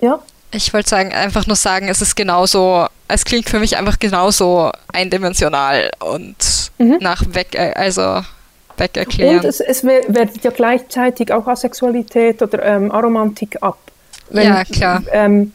ja. 0.01 0.21
Ich 0.53 0.73
wollte 0.73 0.89
sagen, 0.89 1.13
einfach 1.13 1.47
nur 1.47 1.57
sagen, 1.57 1.89
es 1.89 2.01
ist 2.01 2.15
genauso, 2.15 2.87
es 3.09 3.25
klingt 3.25 3.49
für 3.49 3.59
mich 3.59 3.77
einfach 3.77 3.99
genauso 3.99 4.71
eindimensional 4.93 5.91
und 6.01 6.71
mhm. 6.79 6.99
nach 7.01 7.23
weg, 7.35 7.55
äh, 7.55 7.73
also 7.75 8.23
weg 8.77 8.97
erklären. 8.97 9.39
Und 9.39 9.45
es, 9.45 9.61
es 9.61 9.85
wertet 9.85 10.45
ja 10.45 10.51
gleichzeitig 10.51 11.33
auch 11.33 11.47
Asexualität 11.47 12.43
oder 12.43 12.63
ähm, 12.65 12.91
Aromantik 12.91 13.59
ab. 13.61 13.79
Wenn, 14.31 14.47
ja, 14.47 14.65
klar. 14.65 15.03
Ähm, 15.13 15.53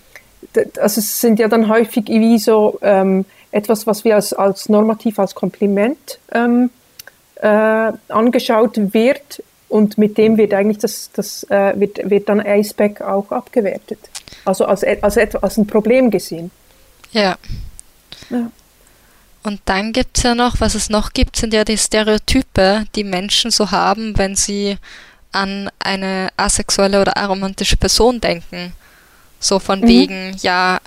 also 0.80 1.00
es 1.00 1.22
sind 1.22 1.40
ja 1.40 1.48
dann 1.48 1.70
häufig 1.70 2.08
wie 2.08 2.38
so 2.38 2.80
ähm, 2.82 3.26
etwas, 3.52 3.88
was 3.88 4.04
wir 4.04 4.16
als, 4.16 4.34
als 4.34 4.70
normativ, 4.70 5.20
als 5.20 5.36
Kompliment 5.36 6.20
ähm, 6.34 6.70
äh, 7.36 7.92
angeschaut 8.10 8.94
wird 8.94 9.44
und 9.70 9.98
mit 9.98 10.18
dem 10.18 10.38
wird 10.38 10.54
eigentlich 10.54 10.80
das, 10.80 11.12
das 11.14 11.44
äh, 11.50 11.74
wird, 11.80 12.10
wird 12.10 12.30
dann 12.30 12.40
Aceback 12.40 13.02
auch 13.02 13.32
abgewertet. 13.32 14.00
Also 14.46 14.66
als, 14.66 14.84
als, 14.84 15.18
als 15.18 15.58
ein 15.58 15.68
Problem 15.68 16.10
gesehen. 16.10 16.52
Ja. 17.12 17.38
ja. 18.30 18.52
Und 19.44 19.62
dann 19.66 19.92
gibt 19.92 20.18
es 20.18 20.24
ja 20.24 20.36
noch, 20.36 20.60
was 20.60 20.76
es 20.76 20.90
noch 20.90 21.14
gibt, 21.14 21.36
sind 21.36 21.54
ja 21.54 21.64
die 21.64 21.78
Stereotype, 21.78 22.86
die 22.96 23.04
Menschen 23.04 23.52
so 23.52 23.72
haben, 23.72 24.18
wenn 24.18 24.36
sie 24.36 24.78
an 25.32 25.70
eine 25.80 26.30
asexuelle 26.38 27.02
oder 27.02 27.18
aromantische 27.18 27.78
Person 27.78 28.22
denken. 28.22 28.74
So 29.40 29.60
von 29.60 29.82
mhm. 29.82 29.88
wegen, 29.88 30.38
ja, 30.42 30.80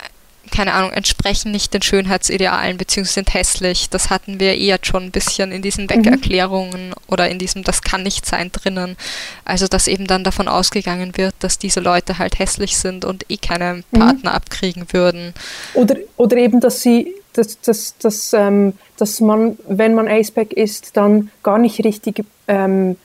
keine 0.50 0.72
Ahnung, 0.72 0.92
entsprechen 0.92 1.50
nicht 1.50 1.74
den 1.74 1.83
Schönheitsidealen 1.83 2.76
beziehungsweise 2.76 3.14
sind 3.14 3.35
hässlich. 3.35 3.90
Das 3.90 4.11
hatten 4.11 4.40
wir 4.40 4.57
eher 4.57 4.78
schon 4.83 5.04
ein 5.04 5.11
bisschen 5.11 5.52
in 5.52 5.62
diesen 5.62 5.88
Weckerklärungen 5.90 6.88
mhm. 6.88 6.94
oder 7.09 7.28
in 7.28 7.38
diesem 7.38 7.64
Das 7.64 7.83
kann 7.83 8.02
nicht 8.02 8.26
sein 8.26 8.50
drinnen. 8.52 8.96
Also 9.44 9.66
dass 9.66 9.88
eben 9.88 10.07
dann 10.07 10.24
davon 10.24 10.48
ausgegangen 10.48 11.16
wird, 11.16 11.35
dass 11.40 11.59
diese 11.59 11.80
Leute 11.80 12.18
halt 12.18 12.38
hässlich 12.38 12.76
sind 12.76 13.04
und 13.04 13.30
eh 13.30 13.37
keine 13.37 13.83
mhm. 13.90 13.98
Partner 13.98 14.30
mhm. 14.30 14.37
abkriegen 14.37 14.87
würden. 14.92 15.35
Oder, 15.74 15.96
oder 16.16 16.37
eben, 16.37 16.61
dass 16.61 16.80
sie, 16.80 17.14
dass, 17.33 17.61
dass, 17.61 17.96
dass, 17.98 18.33
ähm, 18.33 18.74
dass 18.96 19.20
man, 19.20 19.59
wenn 19.68 19.94
man 19.94 20.09
Aceback 20.09 20.52
ist, 20.52 20.96
dann 20.96 21.30
gar 21.42 21.59
nicht 21.59 21.85
richtig 21.85 22.24
ähm, 22.48 22.96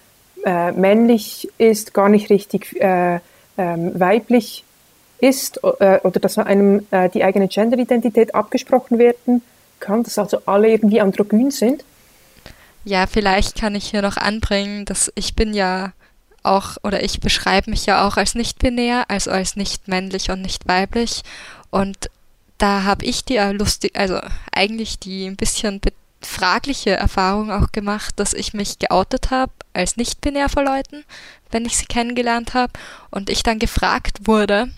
äh, 0.46 0.72
männlich 0.72 1.50
ist, 1.58 1.94
gar 1.94 2.10
nicht 2.10 2.30
richtig 2.30 2.80
äh, 2.80 3.20
ähm, 3.58 4.00
weiblich 4.00 4.64
ist 5.22 5.60
äh, 5.64 6.00
oder 6.04 6.20
dass 6.20 6.38
einem 6.38 6.86
äh, 6.92 7.10
die 7.10 7.24
eigene 7.24 7.48
Genderidentität 7.48 8.36
abgesprochen 8.36 8.98
werden 9.00 9.42
kann, 9.80 10.04
dass 10.04 10.18
also 10.18 10.42
alle 10.46 10.70
irgendwie 10.70 11.02
androgyn 11.02 11.52
sind? 11.52 11.84
Ja, 12.86 13.08
vielleicht 13.08 13.60
kann 13.60 13.76
ich 13.76 13.90
hier 13.90 14.02
noch 14.02 14.18
anbringen, 14.18 14.86
dass 14.86 15.12
ich 15.16 15.36
bin 15.36 15.54
ja 15.54 15.92
auch 16.44 16.78
oder 16.84 17.04
ich 17.04 17.20
beschreibe 17.20 17.70
mich 17.70 17.86
ja 17.86 18.08
auch 18.08 18.18
als 18.18 18.36
nicht 18.36 18.60
binär, 18.60 19.06
also 19.10 19.32
als 19.32 19.56
nicht 19.56 19.88
männlich 19.88 20.32
und 20.32 20.42
nicht 20.42 20.68
weiblich 20.68 21.24
und 21.70 22.10
da 22.58 22.84
habe 22.84 23.06
ich 23.06 23.26
die 23.26 23.38
äh, 23.38 23.52
lustig, 23.52 23.98
also 23.98 24.20
eigentlich 24.52 25.00
die 25.00 25.26
ein 25.26 25.38
bisschen 25.38 25.82
fragliche 26.22 26.92
Erfahrung 26.92 27.52
auch 27.52 27.72
gemacht, 27.72 28.20
dass 28.20 28.34
ich 28.34 28.54
mich 28.54 28.80
geoutet 28.80 29.32
habe 29.32 29.52
als 29.74 29.98
nicht-binär 29.98 30.50
vor 30.50 30.64
Leuten, 30.64 31.06
wenn 31.52 31.66
ich 31.66 31.78
sie 31.78 31.86
kennengelernt 31.86 32.54
habe, 32.54 32.74
und 33.10 33.30
ich 33.30 33.44
dann 33.44 33.60
gefragt 33.60 34.28
wurde, 34.28 34.70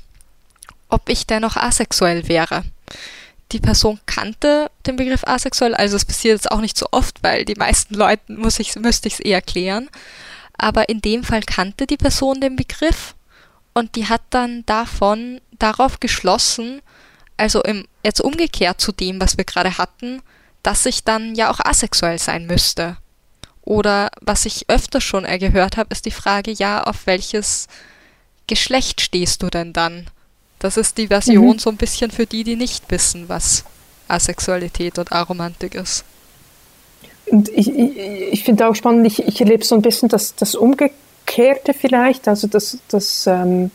ob 0.92 1.10
ich 1.10 1.28
denn 1.28 1.42
noch 1.42 1.58
asexuell 1.58 2.28
wäre. 2.28 2.64
Die 3.52 3.60
Person 3.60 4.00
kannte 4.06 4.72
den 4.86 4.96
Begriff 4.96 5.24
asexuell, 5.26 5.76
also 5.76 5.96
es 5.96 6.06
passiert 6.06 6.36
jetzt 6.36 6.52
auch 6.52 6.62
nicht 6.62 6.78
so 6.78 6.88
oft, 6.92 7.22
weil 7.22 7.44
die 7.44 7.56
meisten 7.56 7.96
Leuten 7.96 8.38
muss 8.38 8.60
ich, 8.60 8.76
müsste 8.76 9.08
ich 9.08 9.16
es 9.16 9.20
eher 9.20 9.42
klären. 9.42 9.90
Aber 10.58 10.90
in 10.90 11.02
dem 11.02 11.24
Fall 11.24 11.42
kannte 11.42 11.88
die 11.88 11.98
Person 11.98 12.40
den 12.40 12.56
Begriff 12.56 13.16
und 13.74 13.96
die 13.96 14.08
hat 14.08 14.22
dann 14.30 14.66
davon 14.66 15.42
darauf 15.60 16.00
geschlossen, 16.00 16.82
also 17.38 17.62
im, 17.64 17.86
jetzt 18.06 18.22
umgekehrt 18.22 18.80
zu 18.80 18.92
dem, 18.92 19.20
was 19.20 19.38
wir 19.38 19.46
gerade 19.46 19.78
hatten, 19.78 20.22
dass 20.64 20.86
ich 20.86 21.04
dann 21.04 21.36
ja 21.36 21.50
auch 21.52 21.60
asexuell 21.60 22.20
sein 22.20 22.46
müsste. 22.46 22.98
Oder 23.64 24.12
was 24.22 24.46
ich 24.46 24.70
öfter 24.70 25.02
schon 25.02 25.24
gehört 25.40 25.78
habe, 25.78 25.90
ist 25.92 26.06
die 26.06 26.12
Frage, 26.12 26.52
ja, 26.52 26.84
auf 26.84 27.06
welches 27.06 27.68
Geschlecht 28.48 29.02
stehst 29.02 29.44
du 29.44 29.50
denn 29.50 29.74
dann? 29.74 30.08
Das 30.62 30.78
ist 30.78 31.00
die 31.00 31.08
Version 31.08 31.56
mhm. 31.56 31.60
so 31.60 31.72
ein 31.72 31.78
bisschen 31.78 32.12
für 32.12 32.28
die, 32.28 32.44
die 32.44 32.56
nicht 32.56 32.90
wissen, 32.92 33.28
was 33.28 33.64
Asexualität 34.08 35.00
und 35.00 35.12
Aromantik 35.12 35.74
ist. 35.74 36.06
Und 37.26 37.50
ich, 37.50 37.68
ich, 37.68 37.98
ich 37.98 38.44
finde 38.44 38.68
auch 38.68 38.76
spannend, 38.76 39.08
ich, 39.08 39.26
ich 39.28 39.42
erlebe 39.42 39.66
so 39.66 39.74
ein 39.74 39.82
bisschen 39.82 40.08
das, 40.08 40.36
das 40.36 40.54
Umgekehrte 40.54 41.74
vielleicht, 41.74 42.28
also 42.28 42.48
das, 42.48 42.78
das 42.90 43.26
ähm, 43.26 43.72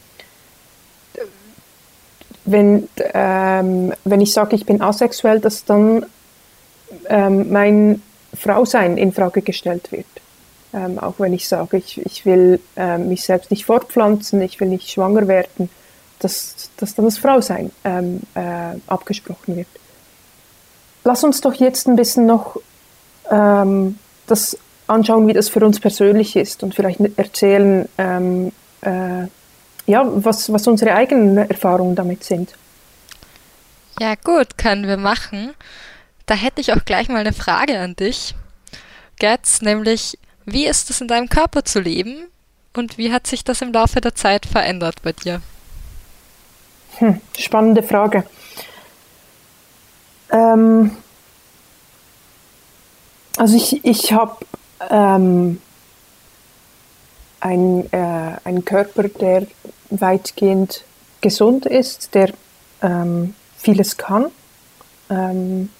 wenn, 2.44 2.88
ähm, 3.14 3.92
wenn 4.04 4.20
ich 4.20 4.32
sage, 4.32 4.54
ich 4.54 4.64
bin 4.64 4.80
asexuell, 4.80 5.40
dass 5.40 5.64
dann 5.64 6.06
ähm, 7.08 7.50
mein 7.50 8.00
Frausein 8.32 8.96
in 8.96 9.12
Frage 9.12 9.42
gestellt 9.42 9.90
wird. 9.90 10.06
Ähm, 10.72 11.00
auch 11.00 11.14
wenn 11.18 11.32
ich 11.32 11.48
sage, 11.48 11.78
ich, 11.78 11.98
ich 12.06 12.24
will 12.24 12.60
ähm, 12.76 13.08
mich 13.08 13.24
selbst 13.24 13.50
nicht 13.50 13.64
fortpflanzen, 13.64 14.40
ich 14.42 14.60
will 14.60 14.68
nicht 14.68 14.88
schwanger 14.88 15.26
werden, 15.26 15.68
dass, 16.18 16.70
dass 16.76 16.94
dann 16.94 17.04
das 17.04 17.18
Frausein 17.18 17.70
ähm, 17.84 18.22
äh, 18.34 18.78
abgesprochen 18.86 19.56
wird. 19.56 19.68
Lass 21.04 21.22
uns 21.24 21.40
doch 21.40 21.54
jetzt 21.54 21.86
ein 21.86 21.96
bisschen 21.96 22.26
noch 22.26 22.56
ähm, 23.30 23.98
das 24.26 24.58
anschauen, 24.86 25.26
wie 25.26 25.32
das 25.32 25.48
für 25.48 25.64
uns 25.64 25.80
persönlich 25.80 26.36
ist 26.36 26.62
und 26.62 26.74
vielleicht 26.74 27.00
erzählen, 27.16 27.88
ähm, 27.98 28.52
äh, 28.82 29.26
ja, 29.86 30.02
was, 30.04 30.52
was 30.52 30.66
unsere 30.66 30.94
eigenen 30.94 31.38
Erfahrungen 31.38 31.94
damit 31.94 32.24
sind. 32.24 32.54
Ja, 34.00 34.14
gut, 34.14 34.58
können 34.58 34.86
wir 34.86 34.96
machen. 34.96 35.54
Da 36.26 36.34
hätte 36.34 36.60
ich 36.60 36.72
auch 36.72 36.84
gleich 36.84 37.08
mal 37.08 37.18
eine 37.18 37.32
Frage 37.32 37.78
an 37.78 37.94
dich, 37.94 38.34
Gertz, 39.18 39.62
nämlich, 39.62 40.18
wie 40.44 40.66
ist 40.66 40.90
es 40.90 41.00
in 41.00 41.08
deinem 41.08 41.28
Körper 41.28 41.64
zu 41.64 41.80
leben 41.80 42.26
und 42.74 42.98
wie 42.98 43.12
hat 43.12 43.26
sich 43.26 43.44
das 43.44 43.62
im 43.62 43.72
Laufe 43.72 44.00
der 44.00 44.14
Zeit 44.14 44.44
verändert 44.44 44.96
bei 45.02 45.12
dir? 45.12 45.40
Hm, 46.98 47.20
spannende 47.36 47.82
Frage. 47.82 48.24
Ähm, 50.30 50.96
also 53.36 53.56
ich, 53.56 53.84
ich 53.84 54.12
habe 54.12 54.36
ähm, 54.88 55.60
ein, 57.40 57.92
äh, 57.92 58.36
einen 58.44 58.64
Körper, 58.64 59.04
der 59.08 59.46
weitgehend 59.90 60.84
gesund 61.20 61.66
ist, 61.66 62.14
der 62.14 62.32
ähm, 62.82 63.34
vieles 63.58 63.96
kann. 63.96 64.26
Ähm, 65.10 65.70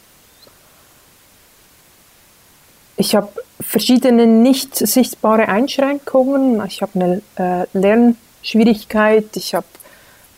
ich 2.97 3.15
habe 3.15 3.33
verschiedene 3.61 4.27
nicht 4.27 4.77
sichtbare 4.77 5.49
Einschränkungen. 5.49 6.65
Ich 6.67 6.83
habe 6.83 6.93
eine 6.95 7.23
äh, 7.37 7.67
Lernschwierigkeit, 7.73 9.37
ich 9.37 9.55
habe 9.55 9.67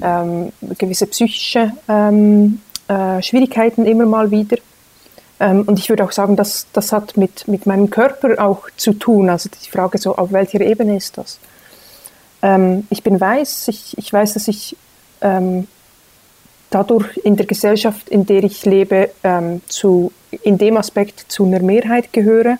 ähm, 0.03 0.53
gewisse 0.79 1.07
psychische 1.07 1.73
ähm, 1.89 2.61
äh, 2.89 3.23
Schwierigkeiten 3.23 3.87
immer 3.87 4.07
mal 4.07 4.31
wieder. 4.31 4.57
Ähm, 5.41 5.63
und 5.67 5.79
ich 5.79 5.89
würde 5.89 6.05
auch 6.05 6.13
sagen, 6.13 6.37
dass 6.37 6.67
das 6.73 6.93
hat 6.93 7.17
mit, 7.17 7.47
mit 7.49 7.67
meinem 7.67 7.91
Körper 7.91 8.43
auch 8.43 8.69
zu 8.77 8.93
tun. 8.93 9.31
Also 9.31 9.49
die 9.49 9.71
Frage 9.71 9.99
so, 9.99 10.17
auf 10.17 10.33
welcher 10.33 10.61
Ebene 10.61 10.97
ist 10.97 11.19
das? 11.19 11.39
Ähm, 12.43 12.87
ich 12.91 13.03
bin 13.03 13.21
weiß, 13.21 13.69
ich, 13.69 13.97
ich 13.99 14.13
weiß, 14.13 14.35
dass 14.35 14.49
ich 14.49 14.77
ähm, 15.21 15.67
dadurch 16.71 17.17
in 17.19 17.37
der 17.37 17.47
Gesellschaft, 17.47 18.09
in 18.09 18.27
der 18.27 18.45
ich 18.45 18.65
lebe, 18.65 19.11
ähm, 19.25 19.61
zu, 19.67 20.13
in 20.43 20.59
dem 20.59 20.77
Aspekt 20.77 21.25
zu 21.29 21.45
einer 21.45 21.61
Mehrheit 21.61 22.13
gehöre 22.13 22.59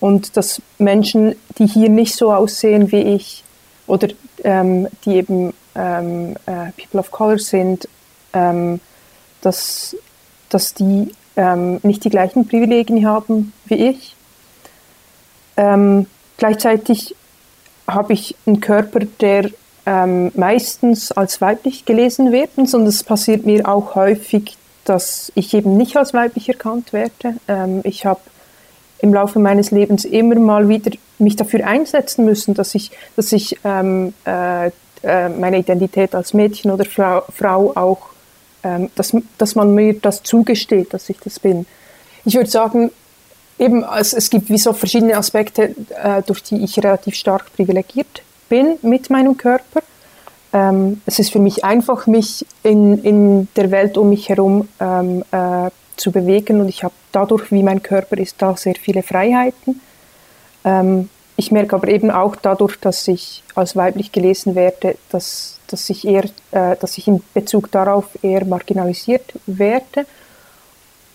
und 0.00 0.36
dass 0.36 0.60
Menschen, 0.78 1.36
die 1.58 1.66
hier 1.66 1.88
nicht 1.88 2.14
so 2.14 2.32
aussehen 2.32 2.92
wie 2.92 3.02
ich 3.02 3.42
oder 3.86 4.08
die 4.44 5.14
eben 5.14 5.54
ähm, 5.76 6.36
äh, 6.46 6.72
People 6.76 7.00
of 7.00 7.10
Color 7.10 7.38
sind, 7.38 7.88
ähm, 8.32 8.80
dass, 9.40 9.96
dass 10.48 10.74
die 10.74 11.12
ähm, 11.36 11.80
nicht 11.82 12.04
die 12.04 12.10
gleichen 12.10 12.48
Privilegien 12.48 13.06
haben 13.06 13.52
wie 13.66 13.88
ich. 13.90 14.16
Ähm, 15.56 16.06
gleichzeitig 16.38 17.14
habe 17.86 18.12
ich 18.12 18.34
einen 18.46 18.60
Körper, 18.60 19.00
der 19.20 19.50
ähm, 19.84 20.32
meistens 20.34 21.12
als 21.12 21.40
weiblich 21.40 21.84
gelesen 21.84 22.32
wird, 22.32 22.50
sondern 22.56 22.88
es 22.88 23.04
passiert 23.04 23.46
mir 23.46 23.68
auch 23.68 23.94
häufig, 23.94 24.56
dass 24.84 25.30
ich 25.34 25.54
eben 25.54 25.76
nicht 25.76 25.96
als 25.96 26.12
weiblich 26.12 26.48
erkannt 26.48 26.92
werde. 26.92 27.36
Ähm, 27.46 27.80
ich 27.84 28.04
habe 28.04 28.20
im 28.98 29.12
Laufe 29.14 29.38
meines 29.38 29.70
Lebens 29.70 30.04
immer 30.04 30.36
mal 30.36 30.68
wieder 30.68 30.90
mich 31.18 31.36
dafür 31.36 31.66
einsetzen 31.66 32.24
müssen, 32.24 32.54
dass 32.54 32.74
ich, 32.74 32.90
dass 33.14 33.32
ich 33.32 33.58
ähm, 33.64 34.14
äh, 34.24 34.70
äh, 35.06 35.28
meine 35.28 35.58
Identität 35.58 36.14
als 36.14 36.34
Mädchen 36.34 36.70
oder 36.70 36.84
Frau, 36.84 37.22
Frau 37.34 37.72
auch, 37.74 38.08
ähm, 38.62 38.90
dass, 38.94 39.16
dass 39.38 39.54
man 39.54 39.74
mir 39.74 39.94
das 39.94 40.22
zugesteht, 40.22 40.92
dass 40.92 41.08
ich 41.08 41.18
das 41.20 41.40
bin. 41.40 41.66
Ich 42.24 42.34
würde 42.34 42.50
sagen, 42.50 42.90
eben, 43.58 43.84
es, 43.98 44.12
es 44.12 44.30
gibt 44.30 44.50
wie 44.50 44.58
so 44.58 44.72
verschiedene 44.72 45.16
Aspekte, 45.16 45.74
äh, 46.02 46.22
durch 46.26 46.42
die 46.42 46.62
ich 46.62 46.78
relativ 46.78 47.14
stark 47.14 47.52
privilegiert 47.54 48.22
bin 48.48 48.78
mit 48.82 49.10
meinem 49.10 49.36
Körper. 49.36 49.82
Ähm, 50.52 51.00
es 51.06 51.18
ist 51.18 51.32
für 51.32 51.38
mich 51.38 51.64
einfach, 51.64 52.06
mich 52.06 52.46
in, 52.62 53.02
in 53.02 53.48
der 53.56 53.70
Welt 53.70 53.96
um 53.98 54.10
mich 54.10 54.28
herum 54.28 54.68
ähm, 54.80 55.24
äh, 55.30 55.70
zu 55.96 56.12
bewegen 56.12 56.60
und 56.60 56.68
ich 56.68 56.84
habe 56.84 56.94
dadurch, 57.12 57.50
wie 57.50 57.62
mein 57.62 57.82
Körper 57.82 58.18
ist, 58.18 58.36
da 58.38 58.56
sehr 58.56 58.74
viele 58.74 59.02
Freiheiten. 59.02 59.80
Ähm, 60.64 61.08
ich 61.36 61.52
merke 61.52 61.76
aber 61.76 61.88
eben 61.88 62.10
auch 62.10 62.36
dadurch, 62.36 62.76
dass 62.80 63.06
ich 63.08 63.42
als 63.54 63.76
weiblich 63.76 64.12
gelesen 64.12 64.54
werde, 64.54 64.96
dass, 65.10 65.58
dass, 65.66 65.88
ich, 65.90 66.06
eher, 66.06 66.24
äh, 66.50 66.76
dass 66.76 66.96
ich 66.98 67.08
in 67.08 67.22
Bezug 67.34 67.70
darauf 67.70 68.06
eher 68.22 68.44
marginalisiert 68.44 69.34
werde 69.46 70.06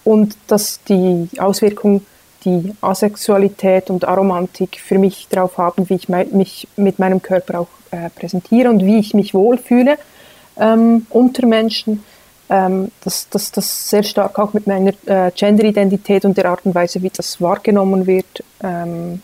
und 0.03 0.37
dass 0.47 0.79
die 0.83 1.29
Auswirkung 1.39 2.05
die 2.45 2.73
Asexualität 2.81 3.89
und 3.89 4.05
Aromantik 4.05 4.79
für 4.79 4.97
mich 4.97 5.27
darauf 5.29 5.57
haben, 5.57 5.89
wie 5.89 5.95
ich 5.95 6.09
mich 6.09 6.67
mit 6.75 6.97
meinem 6.97 7.21
Körper 7.21 7.61
auch 7.61 7.67
äh, 7.91 8.09
präsentiere 8.09 8.69
und 8.69 8.83
wie 8.83 8.97
ich 8.97 9.13
mich 9.13 9.33
wohlfühle 9.33 9.97
ähm, 10.57 11.05
unter 11.09 11.45
Menschen. 11.45 12.03
Ähm, 12.49 12.91
dass 13.03 13.29
das, 13.29 13.51
das 13.51 13.89
sehr 13.89 14.03
stark 14.03 14.37
auch 14.37 14.53
mit 14.53 14.67
meiner 14.67 14.91
äh, 15.05 15.31
Genderidentität 15.31 16.25
und 16.25 16.35
der 16.35 16.47
Art 16.47 16.65
und 16.65 16.75
Weise, 16.75 17.01
wie 17.01 17.09
das 17.09 17.39
wahrgenommen 17.39 18.07
wird, 18.07 18.43
ähm, 18.61 19.21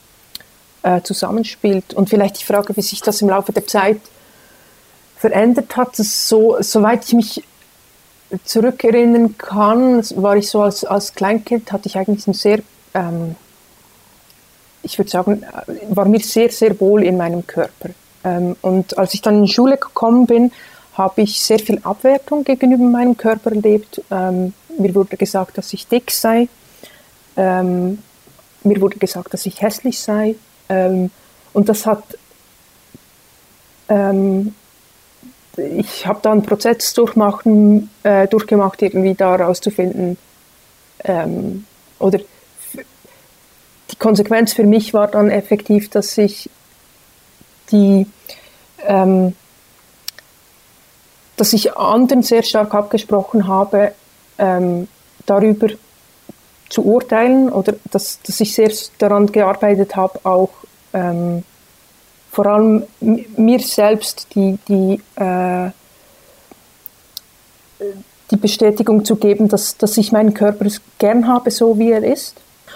äh, 0.83 1.01
zusammenspielt. 1.01 1.93
Und 1.93 2.09
vielleicht 2.09 2.39
die 2.39 2.45
Frage, 2.45 2.75
wie 2.75 2.81
sich 2.81 3.01
das 3.01 3.21
im 3.21 3.29
Laufe 3.29 3.51
der 3.51 3.67
Zeit 3.67 3.99
verändert 5.17 5.75
hat. 5.75 5.97
Das 5.99 6.29
so, 6.29 6.57
soweit 6.59 7.05
ich 7.05 7.13
mich 7.13 7.43
zurückerinnern 8.43 9.37
kann, 9.37 10.03
war 10.15 10.35
ich 10.35 10.49
so 10.49 10.61
als, 10.61 10.83
als 10.83 11.13
Kleinkind, 11.13 11.71
hatte 11.71 11.87
ich 11.87 11.97
eigentlich 11.97 12.27
ein 12.27 12.33
sehr 12.33 12.59
ähm, 12.93 13.35
ich 14.87 14.97
würde 14.97 15.09
sagen, 15.09 15.43
war 15.89 16.05
mir 16.05 16.19
sehr, 16.19 16.49
sehr 16.49 16.79
wohl 16.79 17.03
in 17.03 17.17
meinem 17.17 17.45
Körper. 17.45 17.89
Ähm, 18.23 18.55
und 18.61 18.97
als 18.97 19.13
ich 19.13 19.21
dann 19.21 19.37
in 19.37 19.43
die 19.43 19.53
Schule 19.53 19.77
gekommen 19.77 20.25
bin, 20.25 20.51
habe 20.93 21.21
ich 21.21 21.41
sehr 21.41 21.59
viel 21.59 21.79
Abwertung 21.83 22.43
gegenüber 22.43 22.83
meinem 22.83 23.15
Körper 23.17 23.51
erlebt. 23.51 24.01
Ähm, 24.09 24.53
mir 24.77 24.95
wurde 24.95 25.17
gesagt, 25.17 25.57
dass 25.57 25.73
ich 25.73 25.87
dick 25.87 26.09
sei. 26.11 26.47
Ähm, 27.35 27.99
mir 28.63 28.81
wurde 28.81 28.97
gesagt, 28.97 29.33
dass 29.33 29.45
ich 29.45 29.61
hässlich 29.61 29.99
sei. 29.99 30.35
Ähm, 30.69 31.12
und 31.53 31.69
das 31.69 31.86
hat, 31.86 32.03
ähm, 33.89 34.53
ich 35.58 36.06
habe 36.06 36.19
da 36.21 36.32
einen 36.32 36.43
Prozess 36.43 36.93
durchmachen, 36.93 37.89
äh, 38.03 38.27
durchgemacht, 38.27 38.82
irgendwie 38.82 39.15
da 39.15 39.36
rauszufinden, 39.36 40.17
ähm, 41.03 41.65
oder 41.99 42.19
die 43.91 43.95
Konsequenz 43.97 44.53
für 44.53 44.65
mich 44.65 44.93
war 44.93 45.08
dann 45.08 45.30
effektiv, 45.30 45.89
dass 45.89 46.17
ich 46.17 46.49
die, 47.71 48.08
ähm, 48.86 49.36
dass 51.36 51.53
ich 51.53 51.75
anderen 51.75 52.23
sehr 52.23 52.43
stark 52.43 52.73
abgesprochen 52.73 53.47
habe, 53.47 53.93
ähm, 54.38 54.88
darüber 55.25 55.69
zu 56.69 56.86
urteilen 56.86 57.49
oder 57.49 57.75
dass, 57.91 58.19
dass 58.21 58.39
ich 58.39 58.53
sehr 58.53 58.71
daran 58.97 59.27
gearbeitet 59.27 59.95
habe, 59.95 60.19
auch 60.23 60.49
ähm, 60.93 61.43
vor 62.32 62.45
allem 62.45 62.84
mir 62.99 63.60
selbst 63.60 64.27
die, 64.36 64.60
die, 64.67 65.01
äh, 65.15 65.71
die 68.30 68.38
Bestätigung 68.38 69.06
zu 69.06 69.15
geben, 69.15 69.47
dass, 69.47 69.77
dass 69.77 69.97
ich 69.97 70.12
meinen 70.12 70.34
Körper 70.34 70.67
gern 70.99 71.27
habe, 71.27 71.51
so 71.51 71.80
wie 71.80 71.91
er 71.91 72.03
ist. 72.03 72.36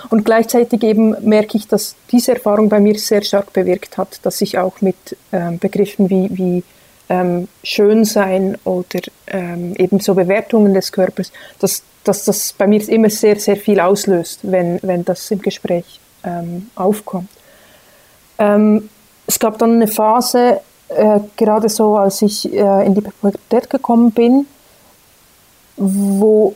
Und 0.10 0.24
gleichzeitig 0.24 0.82
eben 0.84 1.16
merke 1.28 1.58
ich, 1.58 1.68
dass 1.68 1.96
diese 2.12 2.34
Erfahrung 2.34 2.70
bei 2.70 2.80
mir 2.80 2.98
sehr 2.98 3.22
stark 3.22 3.54
bewirkt 3.54 3.98
hat, 3.98 4.20
dass 4.24 4.42
ich 4.42 4.58
auch 4.58 4.82
mit 4.82 5.18
ähm, 5.32 5.60
Begriffen 5.60 6.10
wie, 6.10 6.30
wie 6.32 6.64
ähm, 7.12 7.50
Schönsein 7.62 8.58
oder 8.64 9.02
ähm, 9.28 9.76
eben 9.76 10.00
so 10.00 10.16
Bewertungen 10.16 10.74
des 10.74 10.94
Körpers, 10.94 11.34
dass, 11.60 11.84
dass 12.06 12.24
das 12.24 12.54
bei 12.54 12.68
mir 12.68 12.88
immer 12.88 13.10
sehr, 13.10 13.38
sehr 13.38 13.58
viel 13.58 13.82
auslöst, 13.82 14.40
wenn, 14.44 14.80
wenn 14.82 15.04
das 15.04 15.30
im 15.30 15.42
Gespräch 15.42 16.00
ähm, 16.24 16.70
aufkommt. 16.76 17.30
Ähm, 18.40 18.90
es 19.28 19.40
gab 19.40 19.58
dann 19.60 19.74
eine 19.74 19.88
Phase, 19.88 20.62
äh, 20.88 21.20
gerade 21.36 21.68
so, 21.68 21.98
als 21.98 22.22
ich 22.22 22.52
äh, 22.54 22.86
in 22.86 22.96
die 22.96 23.02
Pubertät 23.02 23.70
gekommen 23.70 24.12
bin, 24.12 24.48
wo 25.76 26.56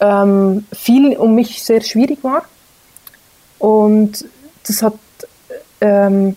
ähm, 0.00 0.66
viel 0.74 1.16
um 1.16 1.34
mich 1.34 1.62
sehr 1.64 1.80
schwierig 1.80 2.22
war. 2.22 2.42
Und 3.58 4.26
das 4.66 4.82
hat, 4.82 4.94
ähm, 5.80 6.36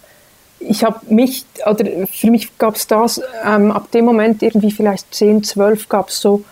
ich 0.60 0.84
habe 0.84 1.00
mich, 1.13 1.45
oder 1.65 1.86
für 2.08 2.30
mich 2.30 2.58
gab 2.58 2.76
es 2.76 2.88
das, 2.88 3.22
ähm, 3.45 3.72
ab 3.72 3.91
dem 3.91 4.06
Moment 4.06 4.43
irgendwie 4.43 4.72
vielleicht 4.72 5.13
10, 5.13 5.43
12 5.43 5.89
gab 5.89 6.10
es 6.10 6.19
so 6.19 6.43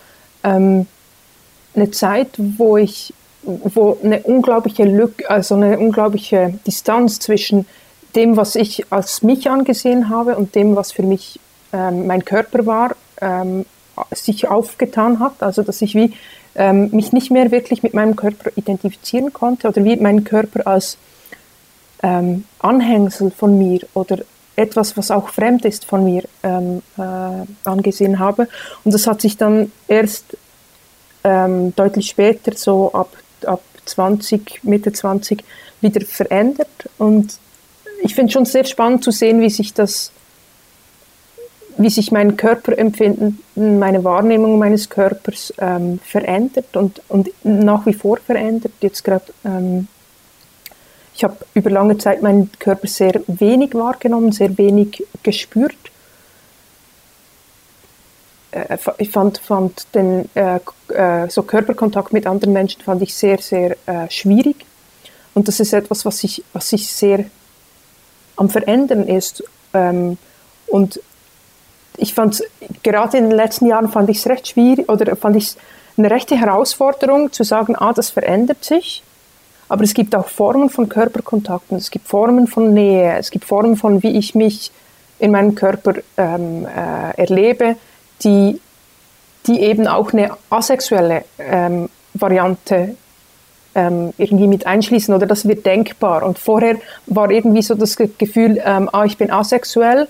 ähm, 0.44 0.86
eine 1.74 1.90
Zeit, 1.90 2.28
wo 2.38 2.76
ich, 2.76 3.12
wo 3.42 3.98
eine 4.02 4.20
unglaubliche 4.22 4.84
Lücke, 4.84 5.28
also 5.30 5.54
eine 5.54 5.78
unglaubliche 5.78 6.54
Distanz 6.66 7.18
zwischen 7.18 7.66
dem, 8.16 8.36
was 8.36 8.56
ich 8.56 8.90
als 8.90 9.22
mich 9.22 9.50
angesehen 9.50 10.08
habe 10.08 10.36
und 10.36 10.54
dem, 10.54 10.74
was 10.74 10.92
für 10.92 11.02
mich 11.02 11.38
ähm, 11.72 12.06
mein 12.06 12.24
Körper 12.24 12.66
war, 12.66 12.96
ähm, 13.20 13.66
sich 14.12 14.48
aufgetan 14.48 15.20
hat. 15.20 15.42
Also 15.42 15.62
dass 15.62 15.82
ich 15.82 15.94
wie 15.94 16.14
ähm, 16.54 16.90
mich 16.92 17.12
nicht 17.12 17.30
mehr 17.30 17.50
wirklich 17.50 17.82
mit 17.82 17.94
meinem 17.94 18.16
Körper 18.16 18.50
identifizieren 18.56 19.32
konnte 19.32 19.68
oder 19.68 19.84
wie 19.84 19.96
meinen 19.96 20.24
Körper 20.24 20.66
als 20.66 20.96
ähm, 22.02 22.44
Anhängsel 22.58 23.30
von 23.30 23.58
mir 23.58 23.80
oder 23.94 24.18
etwas, 24.56 24.96
was 24.96 25.10
auch 25.10 25.28
fremd 25.28 25.64
ist 25.64 25.84
von 25.84 26.04
mir, 26.04 26.24
ähm, 26.42 26.82
äh, 26.96 27.68
angesehen 27.68 28.18
habe. 28.18 28.48
Und 28.84 28.92
das 28.92 29.06
hat 29.06 29.20
sich 29.20 29.36
dann 29.36 29.70
erst 29.86 30.36
ähm, 31.24 31.74
deutlich 31.76 32.08
später, 32.08 32.52
so 32.56 32.92
ab, 32.92 33.16
ab 33.46 33.62
20, 33.84 34.64
Mitte 34.64 34.92
20, 34.92 35.44
wieder 35.80 36.04
verändert. 36.04 36.90
Und 36.98 37.38
ich 38.02 38.14
finde 38.14 38.32
schon 38.32 38.44
sehr 38.44 38.64
spannend 38.64 39.04
zu 39.04 39.10
sehen, 39.10 39.40
wie 39.40 39.50
sich 39.50 39.74
das, 39.74 40.12
wie 41.76 41.90
sich 41.90 42.10
mein 42.10 42.36
Körperempfinden, 42.36 43.38
meine 43.54 44.02
Wahrnehmung 44.02 44.58
meines 44.58 44.88
Körpers 44.88 45.54
ähm, 45.58 46.00
verändert 46.04 46.76
und, 46.76 47.00
und 47.08 47.30
nach 47.44 47.86
wie 47.86 47.94
vor 47.94 48.18
verändert. 48.18 48.72
Jetzt 48.80 49.04
gerade, 49.04 49.26
ähm, 49.44 49.86
ich 51.18 51.24
habe 51.24 51.36
über 51.52 51.68
lange 51.68 51.98
Zeit 51.98 52.22
meinen 52.22 52.48
Körper 52.60 52.86
sehr 52.86 53.20
wenig 53.26 53.74
wahrgenommen, 53.74 54.30
sehr 54.30 54.56
wenig 54.56 55.04
gespürt. 55.24 55.74
Äh, 58.52 58.78
ich 58.98 59.10
fand, 59.10 59.38
fand 59.38 59.92
den 59.96 60.30
äh, 60.36 60.60
äh, 60.94 61.28
so 61.28 61.42
Körperkontakt 61.42 62.12
mit 62.12 62.24
anderen 62.24 62.52
Menschen 62.52 62.82
fand 62.82 63.02
ich 63.02 63.16
sehr, 63.16 63.38
sehr 63.38 63.76
äh, 63.86 64.08
schwierig. 64.08 64.64
Und 65.34 65.48
das 65.48 65.58
ist 65.58 65.72
etwas, 65.72 66.04
was 66.04 66.22
ich, 66.22 66.44
was 66.52 66.72
ich 66.72 66.88
sehr 66.88 67.24
am 68.36 68.48
Verändern 68.48 69.08
ist. 69.08 69.42
Ähm, 69.74 70.18
und 70.68 71.00
ich 71.96 72.14
fand 72.14 72.44
gerade 72.84 73.18
in 73.18 73.24
den 73.24 73.36
letzten 73.36 73.66
Jahren 73.66 73.88
fand 73.88 74.08
ich 74.08 74.18
es 74.18 74.28
recht 74.28 74.46
schwierig 74.46 74.88
oder 74.88 75.16
fand 75.16 75.34
ich 75.34 75.44
es 75.46 75.56
eine 75.96 76.12
rechte 76.12 76.36
Herausforderung 76.36 77.32
zu 77.32 77.42
sagen, 77.42 77.74
ah, 77.74 77.92
das 77.92 78.10
verändert 78.10 78.64
sich. 78.64 79.02
Aber 79.68 79.84
es 79.84 79.94
gibt 79.94 80.14
auch 80.14 80.28
Formen 80.28 80.70
von 80.70 80.88
Körperkontakten, 80.88 81.76
es 81.76 81.90
gibt 81.90 82.08
Formen 82.08 82.46
von 82.46 82.72
Nähe, 82.72 83.16
es 83.18 83.30
gibt 83.30 83.44
Formen 83.44 83.76
von, 83.76 84.02
wie 84.02 84.16
ich 84.16 84.34
mich 84.34 84.70
in 85.18 85.30
meinem 85.32 85.54
Körper 85.54 85.94
ähm, 86.16 86.66
äh, 86.66 87.20
erlebe, 87.20 87.76
die, 88.22 88.60
die 89.46 89.60
eben 89.60 89.86
auch 89.86 90.12
eine 90.12 90.30
asexuelle 90.50 91.24
ähm, 91.38 91.88
Variante 92.14 92.94
ähm, 93.74 94.12
irgendwie 94.16 94.46
mit 94.46 94.66
einschließen 94.66 95.14
oder 95.14 95.26
das 95.26 95.46
wird 95.46 95.66
denkbar. 95.66 96.22
Und 96.22 96.38
vorher 96.38 96.76
war 97.06 97.30
irgendwie 97.30 97.62
so 97.62 97.74
das 97.74 97.96
Gefühl, 97.96 98.60
ähm, 98.64 98.88
ah, 98.92 99.04
ich 99.04 99.18
bin 99.18 99.30
asexuell 99.30 100.08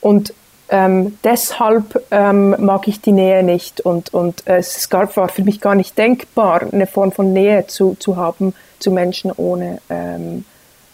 und 0.00 0.32
ähm, 0.74 1.16
deshalb 1.22 2.04
ähm, 2.10 2.56
mag 2.58 2.88
ich 2.88 3.00
die 3.00 3.12
Nähe 3.12 3.44
nicht 3.44 3.80
und, 3.80 4.12
und 4.12 4.44
äh, 4.48 4.56
es 4.56 4.88
gab, 4.88 5.16
war 5.16 5.28
für 5.28 5.44
mich 5.44 5.60
gar 5.60 5.76
nicht 5.76 5.96
denkbar, 5.96 6.62
eine 6.72 6.88
Form 6.88 7.12
von 7.12 7.32
Nähe 7.32 7.68
zu, 7.68 7.94
zu 8.00 8.16
haben 8.16 8.54
zu 8.80 8.90
Menschen, 8.90 9.30
ohne 9.30 9.80
ähm, 9.88 10.44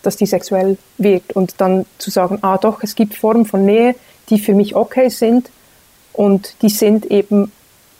dass 0.02 0.18
die 0.18 0.26
sexuell 0.26 0.76
wird. 0.98 1.32
Und 1.32 1.54
dann 1.62 1.86
zu 1.96 2.10
sagen, 2.10 2.40
ah 2.42 2.58
doch, 2.58 2.82
es 2.82 2.94
gibt 2.94 3.14
Formen 3.14 3.46
von 3.46 3.64
Nähe, 3.64 3.94
die 4.28 4.38
für 4.38 4.52
mich 4.52 4.76
okay 4.76 5.08
sind 5.08 5.48
und 6.12 6.56
die 6.60 6.68
sind 6.68 7.06
eben 7.06 7.50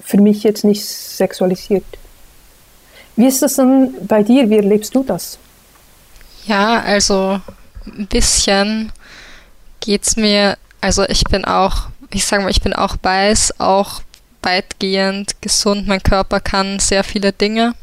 für 0.04 0.20
mich 0.20 0.42
jetzt 0.42 0.64
nicht 0.64 0.84
sexualisiert. 0.84 1.84
Wie 3.16 3.26
ist 3.26 3.40
das 3.40 3.56
denn 3.56 3.94
bei 4.06 4.22
dir? 4.22 4.50
Wie 4.50 4.56
erlebst 4.56 4.94
du 4.94 5.02
das? 5.02 5.38
Ja, 6.44 6.82
also 6.82 7.40
ein 7.86 8.06
bisschen 8.06 8.92
geht 9.80 10.02
es 10.06 10.16
mir, 10.16 10.58
also 10.80 11.04
ich 11.08 11.24
bin 11.24 11.44
auch, 11.44 11.88
ich 12.12 12.24
sage 12.24 12.42
mal, 12.42 12.50
ich 12.50 12.62
bin 12.62 12.72
auch 12.72 12.96
weiß, 13.02 13.60
auch 13.60 14.02
weitgehend 14.42 15.40
gesund. 15.42 15.86
Mein 15.86 16.02
Körper 16.02 16.40
kann 16.40 16.78
sehr 16.78 17.04
viele 17.04 17.32
Dinge. 17.32 17.74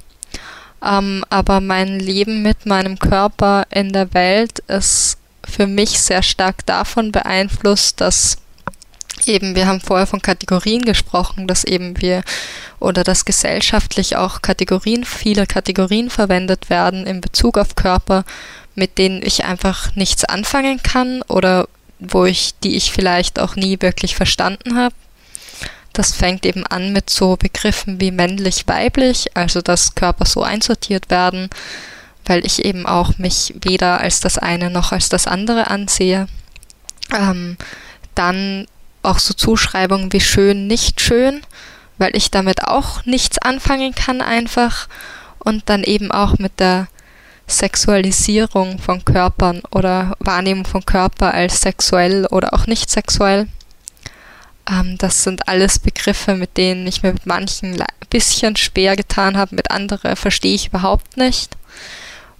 Ähm, 0.83 1.23
aber 1.29 1.59
mein 1.61 1.99
Leben 1.99 2.41
mit 2.41 2.65
meinem 2.65 2.99
Körper 2.99 3.65
in 3.69 3.93
der 3.93 4.13
Welt 4.13 4.59
ist 4.67 5.17
für 5.47 5.67
mich 5.67 5.99
sehr 5.99 6.21
stark 6.21 6.65
davon 6.65 7.11
beeinflusst, 7.11 8.01
dass 8.01 8.37
eben, 9.25 9.55
wir 9.55 9.67
haben 9.67 9.81
vorher 9.81 10.07
von 10.07 10.21
Kategorien 10.21 10.83
gesprochen, 10.83 11.47
dass 11.47 11.63
eben 11.63 11.99
wir 12.01 12.23
oder 12.79 13.03
dass 13.03 13.25
gesellschaftlich 13.25 14.15
auch 14.15 14.41
Kategorien, 14.41 15.03
viele 15.03 15.47
Kategorien 15.47 16.09
verwendet 16.09 16.69
werden 16.69 17.07
in 17.07 17.21
Bezug 17.21 17.57
auf 17.57 17.75
Körper, 17.75 18.23
mit 18.75 18.97
denen 18.99 19.23
ich 19.23 19.45
einfach 19.45 19.95
nichts 19.95 20.23
anfangen 20.23 20.81
kann 20.83 21.23
oder 21.23 21.67
wo 21.99 22.25
ich, 22.25 22.53
die 22.63 22.75
ich 22.75 22.91
vielleicht 22.91 23.39
auch 23.39 23.55
nie 23.55 23.81
wirklich 23.81 24.15
verstanden 24.15 24.75
habe. 24.75 24.95
Das 25.93 26.13
fängt 26.13 26.45
eben 26.45 26.65
an 26.65 26.93
mit 26.93 27.09
so 27.09 27.37
Begriffen 27.37 27.99
wie 27.99 28.11
männlich-weiblich, 28.11 29.35
also 29.35 29.61
dass 29.61 29.95
Körper 29.95 30.25
so 30.25 30.43
einsortiert 30.43 31.09
werden, 31.09 31.49
weil 32.25 32.45
ich 32.45 32.63
eben 32.63 32.85
auch 32.85 33.17
mich 33.17 33.55
weder 33.61 33.99
als 33.99 34.19
das 34.19 34.37
eine 34.37 34.69
noch 34.69 34.91
als 34.91 35.09
das 35.09 35.25
andere 35.25 35.67
ansehe. 35.71 36.27
Ähm, 37.11 37.57
dann 38.13 38.67
auch 39.01 39.19
so 39.19 39.33
Zuschreibungen 39.33 40.13
wie 40.13 40.19
schön, 40.19 40.67
nicht 40.67 41.01
schön, 41.01 41.41
weil 41.97 42.15
ich 42.15 42.29
damit 42.29 42.65
auch 42.65 43.05
nichts 43.05 43.37
anfangen 43.39 43.95
kann 43.95 44.21
einfach 44.21 44.87
und 45.39 45.69
dann 45.69 45.83
eben 45.83 46.11
auch 46.11 46.37
mit 46.37 46.59
der 46.59 46.87
Sexualisierung 47.47 48.77
von 48.79 49.05
Körpern 49.05 49.61
oder 49.71 50.15
Wahrnehmung 50.19 50.65
von 50.65 50.85
Körper 50.85 51.33
als 51.33 51.61
sexuell 51.61 52.25
oder 52.27 52.53
auch 52.53 52.67
nicht 52.67 52.89
sexuell. 52.89 53.47
Ähm, 54.69 54.97
das 54.97 55.23
sind 55.23 55.47
alles 55.47 55.79
Begriffe, 55.79 56.35
mit 56.35 56.57
denen 56.57 56.85
ich 56.85 57.03
mir 57.03 57.13
mit 57.13 57.25
manchen 57.25 57.81
ein 57.81 57.87
bisschen 58.09 58.55
schwer 58.57 58.95
getan 58.95 59.37
habe, 59.37 59.55
mit 59.55 59.71
anderen 59.71 60.15
verstehe 60.15 60.55
ich 60.55 60.67
überhaupt 60.67 61.17
nicht 61.17 61.55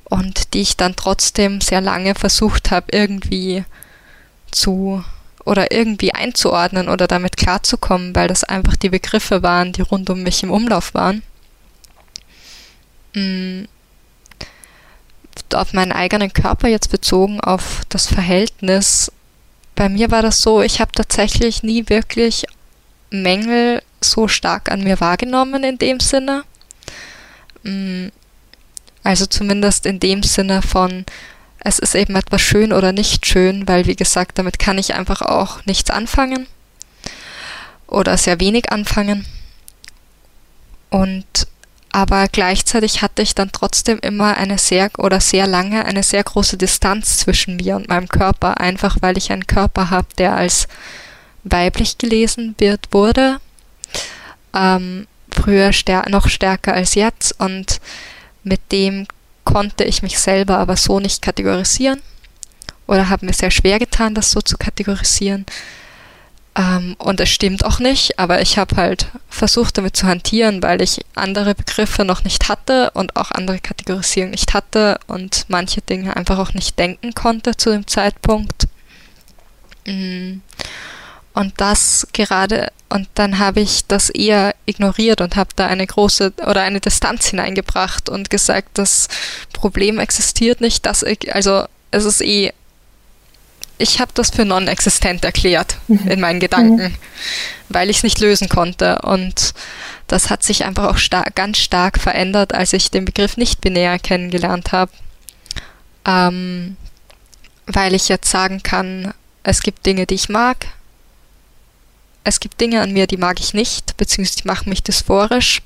und 0.10 0.54
die 0.54 0.62
ich 0.62 0.78
dann 0.78 0.96
trotzdem 0.96 1.62
sehr 1.62 1.82
lange 1.82 2.16
versucht 2.16 2.72
habe 2.72 2.88
irgendwie 2.92 3.66
zu 4.52 5.04
oder 5.46 5.72
irgendwie 5.72 6.14
einzuordnen 6.14 6.90
oder 6.90 7.08
damit 7.08 7.38
klarzukommen, 7.38 8.16
weil 8.16 8.28
das 8.28 8.44
einfach 8.44 8.76
die 8.76 8.90
Begriffe 8.90 9.44
waren, 9.44 9.72
die 9.72 9.82
rund 9.82 10.10
um 10.10 10.24
mich 10.24 10.44
im 10.44 10.52
Umlauf 10.52 10.94
waren. 10.94 11.24
Mhm. 13.14 13.68
Auf 15.54 15.74
meinen 15.74 15.92
eigenen 15.92 16.34
Körper 16.34 16.68
jetzt 16.68 16.92
bezogen, 16.92 17.40
auf 17.42 17.82
das 17.90 18.08
Verhältnis. 18.08 19.12
Bei 19.76 19.90
mir 19.90 20.12
war 20.12 20.22
das 20.22 20.42
so, 20.42 20.62
ich 20.62 20.80
habe 20.80 20.92
tatsächlich 20.92 21.64
nie 21.64 21.88
wirklich 21.88 22.46
Mängel 23.10 23.82
so 24.02 24.28
stark 24.28 24.72
an 24.72 24.84
mir 24.84 25.00
wahrgenommen 25.00 25.64
in 25.64 25.78
dem 25.78 26.00
Sinne. 26.00 26.44
Mm. 27.64 28.08
Also 29.04 29.26
zumindest 29.26 29.86
in 29.86 30.00
dem 30.02 30.22
Sinne 30.22 30.62
von, 30.62 31.06
es 31.60 31.80
ist 31.80 31.96
eben 31.96 32.16
etwas 32.16 32.42
schön 32.42 32.74
oder 32.74 32.92
nicht 32.92 33.26
schön, 33.26 33.68
weil 33.68 33.86
wie 33.86 33.96
gesagt, 33.96 34.38
damit 34.38 34.60
kann 34.60 34.78
ich 34.78 34.96
einfach 34.96 35.22
auch 35.22 35.66
nichts 35.66 35.90
anfangen 35.90 36.48
oder 37.88 38.18
sehr 38.18 38.40
wenig 38.40 38.72
anfangen. 38.72 39.26
und 40.90 41.26
aber 41.98 42.28
gleichzeitig 42.28 43.02
hatte 43.02 43.24
ich 43.24 43.34
dann 43.34 43.52
trotzdem 43.52 43.98
immer 44.04 44.38
eine 44.38 44.60
sehr 44.60 44.92
oder 45.00 45.20
sehr 45.20 45.48
lange 45.48 45.84
eine 45.84 46.04
sehr 46.04 46.24
große 46.24 46.56
Distanz 46.56 47.18
zwischen 47.18 47.56
mir 47.56 47.76
und 47.76 47.90
meinem 47.90 48.08
Körper, 48.08 48.60
einfach 48.60 48.98
weil 49.02 49.18
ich 49.18 49.32
einen 49.32 49.48
Körper 49.48 49.90
habe, 49.90 50.06
der 50.20 50.36
als 50.36 50.68
weiblich 51.44 51.98
gelesen 51.98 52.54
wird, 52.60 52.90
wurde. 52.92 53.40
Ähm, 54.54 55.08
früher 55.32 55.74
stär 55.74 56.08
noch 56.08 56.30
stärker 56.30 56.76
als 56.76 56.94
jetzt 56.94 57.40
und 57.40 57.82
mit 58.44 58.72
dem 58.72 59.08
konnte 59.44 59.84
ich 59.84 60.04
mich 60.04 60.20
selber 60.20 60.60
aber 60.60 60.76
so 60.76 61.00
nicht 61.00 61.24
kategorisieren 61.24 62.04
oder 62.86 63.10
habe 63.10 63.26
mir 63.26 63.34
sehr 63.34 63.50
schwer 63.50 63.80
getan, 63.80 64.14
das 64.14 64.30
so 64.30 64.40
zu 64.42 64.56
kategorisieren. 64.60 65.48
Ähm, 66.58 66.96
und 66.98 67.20
es 67.20 67.30
stimmt 67.30 67.64
auch 67.64 67.80
nicht, 67.80 68.18
aber 68.18 68.42
ich 68.42 68.58
habe 68.58 68.76
halt 68.76 69.08
versucht 69.30 69.78
damit 69.78 69.96
zu 69.96 70.08
hantieren, 70.08 70.64
weil 70.64 70.82
ich 70.82 71.06
andere 71.14 71.54
Begriffe 71.54 72.04
noch 72.04 72.24
nicht 72.24 72.50
hatte 72.50 72.90
und 72.92 73.16
auch 73.16 73.32
andere 73.32 73.60
Kategorisierungen 73.60 74.32
nicht 74.32 74.54
hatte 74.56 75.00
und 75.06 75.46
manche 75.50 75.82
Dinge 75.82 76.16
einfach 76.16 76.40
auch 76.40 76.54
nicht 76.54 76.80
denken 76.80 77.14
konnte 77.14 77.56
zu 77.56 77.70
dem 77.70 77.86
Zeitpunkt. 77.86 78.68
Mm. 79.86 80.38
Und 81.34 81.54
das 81.58 82.08
gerade, 82.14 82.72
und 82.90 83.08
dann 83.14 83.38
habe 83.38 83.60
ich 83.60 83.86
das 83.86 84.10
eher 84.10 84.56
ignoriert 84.66 85.22
und 85.22 85.36
habe 85.36 85.52
da 85.56 85.68
eine 85.68 85.86
große 85.86 86.34
oder 86.48 86.64
eine 86.64 86.80
Distanz 86.80 87.28
hineingebracht 87.28 88.10
und 88.10 88.32
gesagt, 88.32 88.80
das 88.80 89.08
Problem 89.54 90.00
existiert 90.00 90.62
nicht, 90.62 90.88
dass 90.88 91.04
ich, 91.04 91.36
also 91.36 91.66
es 91.92 92.06
ist 92.06 92.22
eh 92.22 92.54
ich 93.78 94.00
habe 94.00 94.12
das 94.14 94.32
für 94.32 94.46
non-existent 94.46 95.24
erklärt 95.24 95.78
mhm. 95.88 96.08
in 96.08 96.20
meinen 96.20 96.40
Gedanken, 96.40 96.92
mhm. 96.92 96.96
weil 97.70 97.90
ich 97.90 97.98
es 97.98 98.04
nicht 98.04 98.20
lösen 98.20 98.50
konnte. 98.50 99.00
Und 99.04 99.54
das 100.08 100.30
hat 100.30 100.44
sich 100.44 100.66
einfach 100.66 100.86
auch 100.86 100.98
star 100.98 101.26
ganz 101.36 101.60
stark 101.60 102.00
verändert, 102.00 102.54
als 102.54 102.74
ich 102.74 102.92
den 102.92 103.06
Begriff 103.06 103.38
nicht 103.38 103.62
binär 103.62 104.00
kennengelernt 104.00 104.72
habe. 104.72 104.92
Ähm, 106.06 106.78
weil 107.66 107.94
ich 107.94 108.08
jetzt 108.08 108.30
sagen 108.30 108.64
kann, 108.64 109.14
es 109.44 109.62
gibt 109.62 109.86
Dinge, 109.86 110.06
die 110.06 110.16
ich 110.16 110.30
mag. 110.30 110.68
Es 112.24 112.40
gibt 112.40 112.60
Dinge 112.60 112.82
an 112.82 112.92
mir, 112.92 113.08
die 113.08 113.18
mag 113.18 113.40
ich 113.40 113.54
nicht, 113.54 113.96
beziehungsweise 113.98 114.42
die 114.42 114.48
machen 114.48 114.70
mich 114.70 114.84
dysphorisch. 114.84 115.62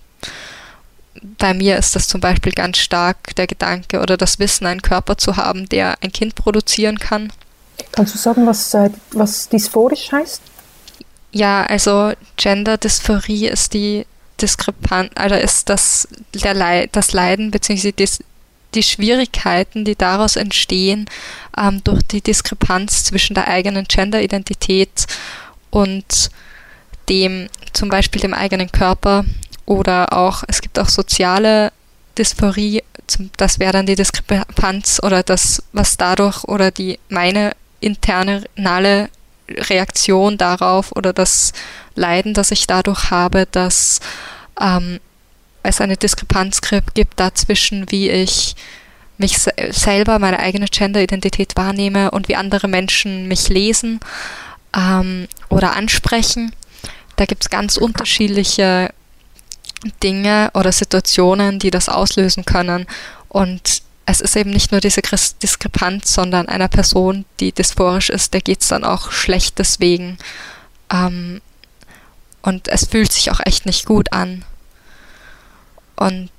Bei 1.38 1.54
mir 1.54 1.78
ist 1.78 1.96
das 1.96 2.08
zum 2.08 2.22
Beispiel 2.22 2.54
ganz 2.54 2.78
stark 2.78 3.36
der 3.36 3.48
Gedanke 3.48 4.00
oder 4.00 4.18
das 4.18 4.40
Wissen, 4.40 4.66
einen 4.66 4.82
Körper 4.82 5.18
zu 5.18 5.38
haben, 5.38 5.68
der 5.70 6.02
ein 6.02 6.12
Kind 6.12 6.36
produzieren 6.36 7.00
kann 7.00 7.32
Kannst 7.92 8.16
du 8.16 8.18
sagen, 8.18 8.46
was, 8.46 8.74
äh, 8.74 8.90
was 9.12 9.50
dysphorisch 9.50 10.12
heißt? 10.12 10.42
Ja, 11.32 11.64
also 11.64 12.12
Gender-Dysphorie 12.38 13.48
ist 13.48 13.74
die 13.74 14.06
Diskrepanz, 14.42 15.12
also 15.16 15.36
ist 15.36 15.70
das, 15.70 16.08
der 16.34 16.54
Leid, 16.54 16.90
das 16.94 17.14
Leiden 17.14 17.52
bzw. 17.52 17.92
Die, 17.92 18.10
die 18.74 18.84
Schwierigkeiten, 18.84 19.86
die 19.86 19.96
daraus 19.96 20.36
entstehen, 20.36 21.06
ähm, 21.58 21.84
durch 21.84 22.02
die 22.04 22.22
Diskrepanz 22.22 23.06
zwischen 23.06 23.34
der 23.34 23.48
eigenen 23.48 23.86
Gender-Identität 23.86 25.08
und 25.70 26.32
dem, 27.10 27.48
zum 27.74 27.90
Beispiel 27.90 28.22
dem 28.22 28.34
eigenen 28.34 28.72
Körper 28.72 29.26
oder 29.66 30.14
auch, 30.14 30.44
es 30.48 30.62
gibt 30.62 30.80
auch 30.80 30.90
soziale 30.90 31.72
Dysphorie, 32.18 32.84
das 33.38 33.60
wäre 33.60 33.74
dann 33.74 33.86
die 33.86 33.96
Diskrepanz 33.96 35.00
oder 35.02 35.24
das, 35.24 35.64
was 35.72 35.98
dadurch 35.98 36.44
oder 36.46 36.72
die 36.72 37.00
meine 37.10 37.54
internale 37.82 39.10
Reaktion 39.50 40.38
darauf 40.38 40.96
oder 40.96 41.12
das 41.14 41.52
Leiden, 41.96 42.34
das 42.34 42.52
ich 42.52 42.68
dadurch 42.68 43.12
habe, 43.12 43.48
dass 43.52 44.00
ähm, 44.60 45.00
es 45.64 45.82
eine 45.82 45.98
Diskrepanz 45.98 46.62
gibt 46.62 47.20
dazwischen, 47.20 47.92
wie 47.92 48.10
ich 48.10 48.56
mich 49.18 49.38
se 49.38 49.52
selber, 49.70 50.18
meine 50.20 50.40
eigene 50.40 50.66
Gender-Identität 50.66 51.56
wahrnehme 51.56 52.12
und 52.12 52.28
wie 52.28 52.36
andere 52.36 52.68
Menschen 52.68 53.28
mich 53.28 53.50
lesen 53.50 54.00
ähm, 54.76 55.28
oder 55.50 55.76
ansprechen. 55.76 56.56
Da 57.18 57.26
gibt 57.26 57.44
es 57.44 57.50
ganz 57.50 57.78
unterschiedliche 57.78 58.92
Dinge 60.02 60.50
oder 60.54 60.72
Situationen, 60.72 61.60
die 61.60 61.72
das 61.72 61.90
auslösen 61.90 62.46
können. 62.46 62.88
Und 63.30 63.84
es 64.12 64.22
ist 64.22 64.36
eben 64.36 64.52
nicht 64.52 64.72
nur 64.72 64.82
diese 64.82 65.02
Diskrepanz, 65.02 66.14
sondern 66.14 66.48
einer 66.48 66.68
Person, 66.68 67.26
die 67.40 67.52
dysphorisch 67.52 68.10
ist, 68.10 68.34
der 68.34 68.42
geht 68.42 68.62
es 68.62 68.68
dann 68.68 68.84
auch 68.84 69.12
schlecht 69.12 69.58
deswegen. 69.58 70.18
Ähm, 70.92 71.42
und 72.42 72.68
es 72.68 72.86
fühlt 72.86 73.12
sich 73.12 73.32
auch 73.32 73.40
echt 73.46 73.66
nicht 73.66 73.86
gut 73.86 74.12
an. 74.14 74.44
Und 75.96 76.30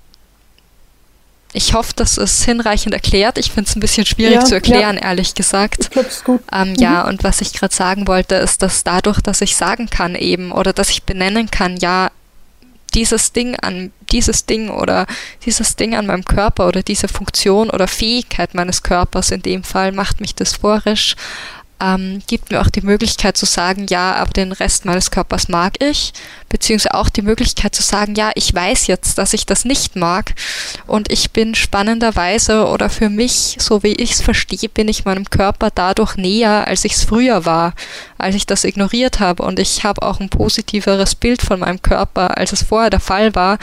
ich 1.54 1.74
hoffe, 1.74 1.92
das 1.96 2.16
ist 2.16 2.44
hinreichend 2.44 2.94
erklärt. 2.94 3.38
Ich 3.38 3.52
finde 3.52 3.68
es 3.68 3.76
ein 3.76 3.80
bisschen 3.80 4.06
schwierig 4.06 4.36
ja, 4.36 4.44
zu 4.44 4.54
erklären, 4.54 4.96
ja. 4.96 5.02
ehrlich 5.02 5.34
gesagt. 5.34 5.80
Ich 5.80 5.90
glaube, 5.90 6.08
es 6.08 6.24
gut. 6.24 6.42
Ähm, 6.52 6.70
mhm. 6.70 6.76
Ja, 6.76 7.06
und 7.06 7.24
was 7.24 7.40
ich 7.40 7.52
gerade 7.52 7.74
sagen 7.74 8.06
wollte, 8.06 8.34
ist, 8.36 8.62
dass 8.62 8.84
dadurch, 8.84 9.20
dass 9.20 9.40
ich 9.40 9.56
sagen 9.56 9.88
kann 9.88 10.14
eben 10.14 10.50
oder 10.50 10.72
dass 10.72 10.90
ich 10.90 11.02
benennen 11.04 11.50
kann, 11.50 11.76
ja, 11.76 12.10
dieses 12.94 13.32
Ding 13.32 13.56
an 13.56 13.92
dieses 14.10 14.46
Ding 14.46 14.68
oder 14.68 15.06
dieses 15.44 15.76
Ding 15.76 15.94
an 15.94 16.06
meinem 16.06 16.24
Körper 16.24 16.68
oder 16.68 16.82
diese 16.82 17.08
Funktion 17.08 17.70
oder 17.70 17.88
Fähigkeit 17.88 18.54
meines 18.54 18.82
Körpers 18.82 19.30
in 19.30 19.42
dem 19.42 19.64
Fall 19.64 19.92
macht 19.92 20.20
mich 20.20 20.34
dysphorisch, 20.34 21.16
ähm, 21.82 22.22
gibt 22.28 22.50
mir 22.50 22.60
auch 22.60 22.70
die 22.70 22.80
Möglichkeit 22.80 23.36
zu 23.36 23.44
sagen, 23.44 23.86
ja, 23.90 24.14
aber 24.14 24.30
den 24.30 24.52
Rest 24.52 24.84
meines 24.84 25.10
Körpers 25.10 25.48
mag 25.48 25.82
ich, 25.82 26.12
beziehungsweise 26.48 26.94
auch 26.94 27.08
die 27.08 27.22
Möglichkeit 27.22 27.74
zu 27.74 27.82
sagen, 27.82 28.14
ja, 28.14 28.30
ich 28.36 28.54
weiß 28.54 28.86
jetzt, 28.86 29.18
dass 29.18 29.32
ich 29.32 29.46
das 29.46 29.64
nicht 29.64 29.96
mag. 29.96 30.34
Und 30.86 31.10
ich 31.10 31.32
bin 31.32 31.56
spannenderweise 31.56 32.66
oder 32.66 32.88
für 32.88 33.08
mich, 33.08 33.56
so 33.58 33.82
wie 33.82 33.94
ich 33.94 34.12
es 34.12 34.20
verstehe, 34.22 34.68
bin 34.68 34.86
ich 34.86 35.04
meinem 35.04 35.28
Körper 35.28 35.70
dadurch 35.74 36.16
näher, 36.16 36.68
als 36.68 36.84
ich 36.84 36.92
es 36.92 37.04
früher 37.04 37.44
war, 37.44 37.74
als 38.16 38.36
ich 38.36 38.46
das 38.46 38.62
ignoriert 38.62 39.18
habe. 39.18 39.42
Und 39.42 39.58
ich 39.58 39.82
habe 39.82 40.02
auch 40.02 40.20
ein 40.20 40.30
positiveres 40.30 41.16
Bild 41.16 41.42
von 41.42 41.60
meinem 41.60 41.82
Körper, 41.82 42.38
als 42.38 42.52
es 42.52 42.62
vorher 42.62 42.90
der 42.90 43.00
Fall 43.00 43.34
war, 43.34 43.58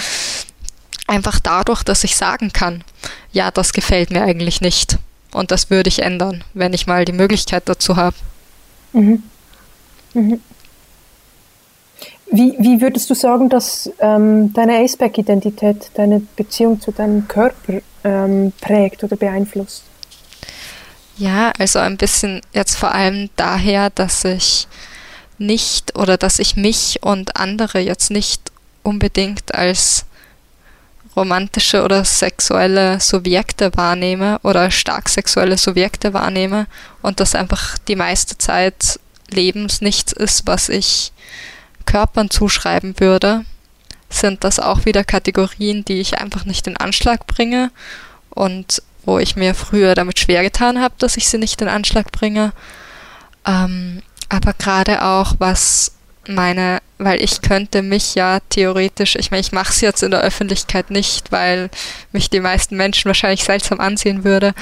einfach 1.07 1.39
dadurch, 1.39 1.83
dass 1.83 2.03
ich 2.03 2.17
sagen 2.17 2.51
kann, 2.51 2.83
ja, 3.31 3.49
das 3.49 3.71
gefällt 3.71 4.11
mir 4.11 4.23
eigentlich 4.23 4.59
nicht. 4.59 4.97
Und 5.31 5.51
das 5.51 5.69
würde 5.69 5.89
ich 5.89 6.01
ändern, 6.01 6.43
wenn 6.53 6.73
ich 6.73 6.87
mal 6.87 7.05
die 7.05 7.11
Möglichkeit 7.11 7.63
dazu 7.65 7.95
habe. 7.95 8.15
Mhm. 8.93 9.23
Mhm. 10.13 10.41
Wie, 12.31 12.55
wie 12.59 12.81
würdest 12.81 13.09
du 13.09 13.15
sagen, 13.15 13.49
dass 13.49 13.89
ähm, 13.99 14.53
deine 14.53 14.77
Aceback-Identität 14.79 15.91
deine 15.95 16.21
Beziehung 16.35 16.79
zu 16.79 16.91
deinem 16.91 17.27
Körper 17.27 17.81
ähm, 18.03 18.53
prägt 18.61 19.03
oder 19.03 19.15
beeinflusst? 19.15 19.83
Ja, 21.17 21.51
also 21.57 21.79
ein 21.79 21.97
bisschen 21.97 22.41
jetzt 22.53 22.75
vor 22.75 22.93
allem 22.93 23.29
daher, 23.35 23.89
dass 23.89 24.23
ich 24.25 24.67
nicht 25.39 25.97
oder 25.97 26.17
dass 26.17 26.39
ich 26.39 26.55
mich 26.55 26.99
und 27.01 27.35
andere 27.35 27.79
jetzt 27.79 28.11
nicht 28.11 28.51
unbedingt 28.83 29.55
als 29.55 30.05
romantische 31.15 31.83
oder 31.83 32.05
sexuelle 32.05 32.99
Subjekte 32.99 33.71
wahrnehme 33.75 34.39
oder 34.43 34.71
stark 34.71 35.09
sexuelle 35.09 35.57
Subjekte 35.57 36.13
wahrnehme 36.13 36.67
und 37.01 37.19
das 37.19 37.35
einfach 37.35 37.77
die 37.77 37.95
meiste 37.95 38.37
Zeit 38.37 38.99
Lebens 39.29 39.81
nichts 39.81 40.11
ist, 40.11 40.47
was 40.47 40.69
ich 40.69 41.11
Körpern 41.85 42.29
zuschreiben 42.29 42.99
würde, 42.99 43.45
sind 44.09 44.43
das 44.43 44.59
auch 44.59 44.85
wieder 44.85 45.03
Kategorien, 45.03 45.85
die 45.85 45.99
ich 45.99 46.19
einfach 46.19 46.45
nicht 46.45 46.67
in 46.67 46.77
Anschlag 46.77 47.27
bringe 47.27 47.71
und 48.29 48.81
wo 49.05 49.19
ich 49.19 49.35
mir 49.35 49.55
früher 49.55 49.95
damit 49.95 50.19
schwer 50.19 50.43
getan 50.43 50.79
habe, 50.81 50.95
dass 50.97 51.17
ich 51.17 51.29
sie 51.29 51.37
nicht 51.37 51.61
in 51.61 51.67
Anschlag 51.67 52.11
bringe. 52.11 52.53
Ähm, 53.45 54.01
aber 54.29 54.53
gerade 54.53 55.03
auch 55.03 55.35
was 55.39 55.93
meine, 56.29 56.79
weil 56.97 57.21
ich 57.21 57.41
könnte 57.41 57.81
mich 57.81 58.15
ja 58.15 58.39
theoretisch, 58.49 59.15
ich 59.15 59.31
meine, 59.31 59.41
ich 59.41 59.51
mache 59.51 59.71
es 59.71 59.81
jetzt 59.81 60.03
in 60.03 60.11
der 60.11 60.21
Öffentlichkeit 60.21 60.91
nicht, 60.91 61.31
weil 61.31 61.69
mich 62.11 62.29
die 62.29 62.39
meisten 62.39 62.77
Menschen 62.77 63.07
wahrscheinlich 63.07 63.43
seltsam 63.43 63.79
ansehen 63.79 64.23
würde, 64.23 64.53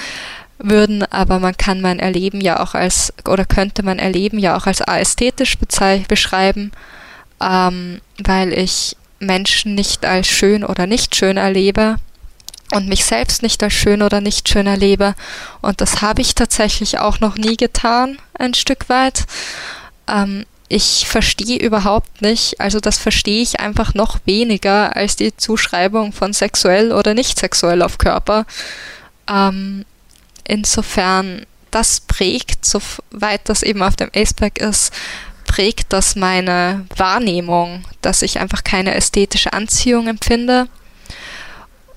würden, 0.59 1.03
aber 1.03 1.39
man 1.39 1.55
kann 1.55 1.81
mein 1.81 1.99
Erleben 1.99 2.41
ja 2.41 2.59
auch 2.59 2.73
als, 2.73 3.13
oder 3.27 3.45
könnte 3.45 3.83
mein 3.83 3.99
Erleben 3.99 4.39
ja 4.39 4.57
auch 4.57 4.65
als 4.65 4.81
ästhetisch 4.81 5.57
beschreiben, 6.07 6.71
ähm, 7.41 8.01
weil 8.23 8.53
ich 8.53 8.95
Menschen 9.19 9.75
nicht 9.75 10.05
als 10.05 10.27
schön 10.27 10.63
oder 10.63 10.87
nicht 10.87 11.15
schön 11.15 11.37
erlebe 11.37 11.97
und 12.71 12.87
mich 12.87 13.05
selbst 13.05 13.43
nicht 13.43 13.63
als 13.63 13.73
schön 13.73 14.01
oder 14.01 14.21
nicht 14.21 14.49
schön 14.49 14.67
erlebe. 14.67 15.15
Und 15.61 15.81
das 15.81 16.01
habe 16.01 16.21
ich 16.21 16.35
tatsächlich 16.35 16.99
auch 16.99 17.19
noch 17.19 17.35
nie 17.35 17.57
getan, 17.57 18.17
ein 18.37 18.53
Stück 18.53 18.89
weit. 18.89 19.25
Ähm, 20.07 20.45
ich 20.69 21.07
verstehe 21.07 21.59
überhaupt 21.59 22.21
nicht, 22.21 22.59
also 22.59 22.79
das 22.79 22.97
verstehe 22.97 23.41
ich 23.41 23.59
einfach 23.59 23.93
noch 23.93 24.19
weniger 24.25 24.95
als 24.95 25.15
die 25.15 25.35
Zuschreibung 25.35 26.11
von 26.11 26.33
sexuell 26.33 26.91
oder 26.91 27.13
nicht 27.13 27.39
sexuell 27.39 27.81
auf 27.81 27.97
Körper. 27.97 28.45
Ähm, 29.29 29.85
insofern, 30.43 31.45
das 31.71 32.01
prägt, 32.01 32.65
soweit 32.65 33.41
das 33.45 33.63
eben 33.63 33.81
auf 33.81 33.95
dem 33.95 34.09
Aceback 34.13 34.59
ist, 34.59 34.91
prägt 35.45 35.93
das 35.93 36.17
meine 36.17 36.85
Wahrnehmung, 36.97 37.85
dass 38.01 38.21
ich 38.21 38.39
einfach 38.39 38.65
keine 38.65 38.93
ästhetische 38.93 39.53
Anziehung 39.53 40.07
empfinde. 40.07 40.67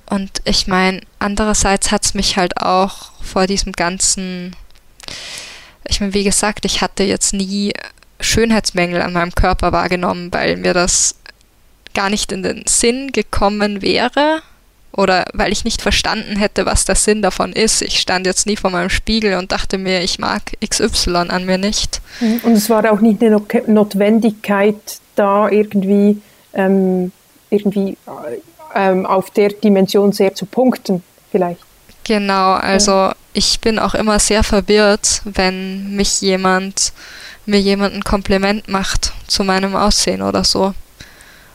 Und 0.08 0.42
ich 0.44 0.68
meine, 0.68 1.00
andererseits 1.18 1.90
hat 1.90 2.04
es 2.04 2.14
mich 2.14 2.36
halt 2.36 2.56
auch 2.56 3.12
vor 3.20 3.46
diesem 3.46 3.72
ganzen, 3.72 4.54
ich 5.88 6.00
meine, 6.00 6.14
wie 6.14 6.24
gesagt, 6.24 6.64
ich 6.64 6.80
hatte 6.80 7.02
jetzt 7.02 7.32
nie 7.32 7.72
Schönheitsmängel 8.20 9.02
an 9.02 9.12
meinem 9.12 9.34
Körper 9.34 9.72
wahrgenommen, 9.72 10.32
weil 10.32 10.56
mir 10.56 10.74
das 10.74 11.16
gar 11.94 12.10
nicht 12.10 12.32
in 12.32 12.42
den 12.42 12.64
Sinn 12.66 13.12
gekommen 13.12 13.82
wäre 13.82 14.42
oder 14.92 15.26
weil 15.32 15.52
ich 15.52 15.64
nicht 15.64 15.82
verstanden 15.82 16.36
hätte, 16.36 16.66
was 16.66 16.84
der 16.84 16.94
Sinn 16.94 17.22
davon 17.22 17.52
ist. 17.52 17.82
Ich 17.82 18.00
stand 18.00 18.26
jetzt 18.26 18.46
nie 18.46 18.56
vor 18.56 18.70
meinem 18.70 18.90
Spiegel 18.90 19.36
und 19.36 19.52
dachte 19.52 19.78
mir, 19.78 20.02
ich 20.02 20.18
mag 20.18 20.42
XY 20.66 21.28
an 21.28 21.46
mir 21.46 21.58
nicht. 21.58 22.00
Mhm. 22.20 22.40
Und 22.42 22.52
es 22.52 22.68
war 22.70 22.90
auch 22.90 23.00
nicht 23.00 23.22
eine 23.22 23.40
Notwendigkeit 23.66 24.76
da 25.14 25.48
irgendwie, 25.48 26.20
ähm, 26.54 27.12
irgendwie 27.50 27.96
ähm, 28.74 29.06
auf 29.06 29.30
der 29.30 29.50
Dimension 29.50 30.12
sehr 30.12 30.34
zu 30.34 30.46
punkten, 30.46 31.02
vielleicht. 31.30 31.60
Genau, 32.04 32.54
also 32.54 33.10
ich 33.32 33.60
bin 33.60 33.78
auch 33.78 33.94
immer 33.94 34.18
sehr 34.18 34.42
verwirrt, 34.42 35.22
wenn 35.24 35.94
mich 35.94 36.20
jemand, 36.20 36.92
mir 37.50 37.60
jemand 37.60 37.94
ein 37.94 38.04
Kompliment 38.04 38.68
macht 38.68 39.12
zu 39.26 39.44
meinem 39.44 39.76
Aussehen 39.76 40.22
oder 40.22 40.44
so. 40.44 40.74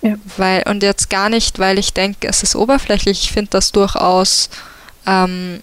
Ja. 0.02 0.16
Weil, 0.38 0.64
und 0.68 0.84
jetzt 0.84 1.10
gar 1.10 1.30
nicht, 1.30 1.58
weil 1.58 1.80
ich 1.80 1.94
denke, 1.94 2.28
es 2.28 2.44
ist 2.44 2.56
oberflächlich. 2.56 3.24
Ich 3.24 3.32
finde 3.32 3.52
das 3.52 3.72
durchaus 3.72 4.50
ähm, 5.08 5.62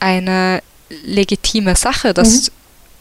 eine 0.00 0.62
legitime 1.04 1.76
Sache, 1.76 2.14
dass 2.14 2.46
mhm. 2.46 2.52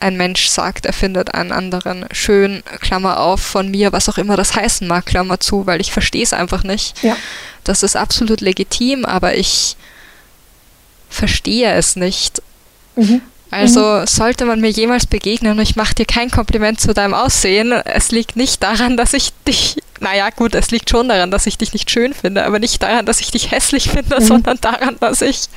ein 0.01 0.18
Mensch 0.18 0.47
sagt, 0.47 0.86
er 0.86 0.93
findet 0.93 1.34
einen 1.34 1.51
anderen 1.51 2.05
schön, 2.11 2.61
Klammer 2.80 3.20
auf, 3.20 3.41
von 3.41 3.72
mir, 3.72 3.91
was 3.91 4.09
auch 4.09 4.18
immer 4.18 4.38
das 4.38 4.55
heißen 4.55 4.88
mag, 4.88 5.05
Klammer 5.05 5.39
zu, 5.39 5.65
weil 5.65 5.82
ich 5.82 5.91
verstehe 5.91 6.24
es 6.24 6.34
einfach 6.34 6.63
nicht. 6.63 7.01
Ja. 7.01 7.18
Das 7.63 7.82
ist 7.82 7.95
absolut 7.95 8.41
legitim, 8.41 9.05
aber 9.05 9.36
ich 9.36 9.78
verstehe 11.09 11.74
es 11.74 11.95
nicht. 11.95 12.41
Mhm. 12.95 13.22
Also 13.49 13.81
mhm. 13.81 14.07
sollte 14.07 14.45
man 14.45 14.59
mir 14.59 14.69
jemals 14.69 15.05
begegnen 15.05 15.53
und 15.53 15.61
ich 15.61 15.75
mache 15.75 15.95
dir 15.95 16.05
kein 16.05 16.29
Kompliment 16.29 16.81
zu 16.81 16.93
deinem 16.93 17.13
Aussehen, 17.13 17.71
es 17.71 18.11
liegt 18.11 18.35
nicht 18.35 18.61
daran, 18.61 18.97
dass 18.97 19.13
ich 19.13 19.31
dich, 19.47 19.81
naja 20.01 20.29
gut, 20.31 20.53
es 20.53 20.71
liegt 20.71 20.89
schon 20.89 21.07
daran, 21.07 21.31
dass 21.31 21.47
ich 21.47 21.57
dich 21.57 21.73
nicht 21.73 21.89
schön 21.89 22.13
finde, 22.13 22.45
aber 22.45 22.59
nicht 22.59 22.83
daran, 22.83 23.05
dass 23.05 23.21
ich 23.21 23.31
dich 23.31 23.51
hässlich 23.51 23.89
finde, 23.89 24.19
mhm. 24.19 24.25
sondern 24.25 24.57
daran, 24.59 24.97
dass 24.99 25.21
ich 25.21 25.47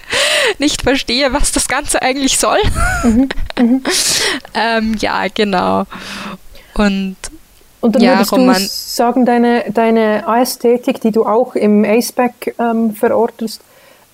nicht 0.58 0.82
verstehe, 0.82 1.32
was 1.32 1.52
das 1.52 1.66
Ganze 1.66 2.00
eigentlich 2.02 2.38
soll. 2.38 2.60
Mhm. 3.02 3.28
mhm. 3.58 3.82
ähm, 4.54 4.96
ja, 5.00 5.26
genau. 5.32 5.86
Und 6.74 7.16
und 7.80 7.96
dann 7.96 8.02
ja, 8.02 8.14
würdest 8.14 8.32
Roman 8.32 8.62
du 8.62 8.68
sagen, 8.68 9.24
deine, 9.24 9.64
deine 9.72 10.24
Ästhetik, 10.26 11.00
die 11.00 11.12
du 11.12 11.24
auch 11.24 11.54
im 11.54 11.84
ACEBAC 11.84 12.54
ähm, 12.58 12.94
verortest, 12.94 13.62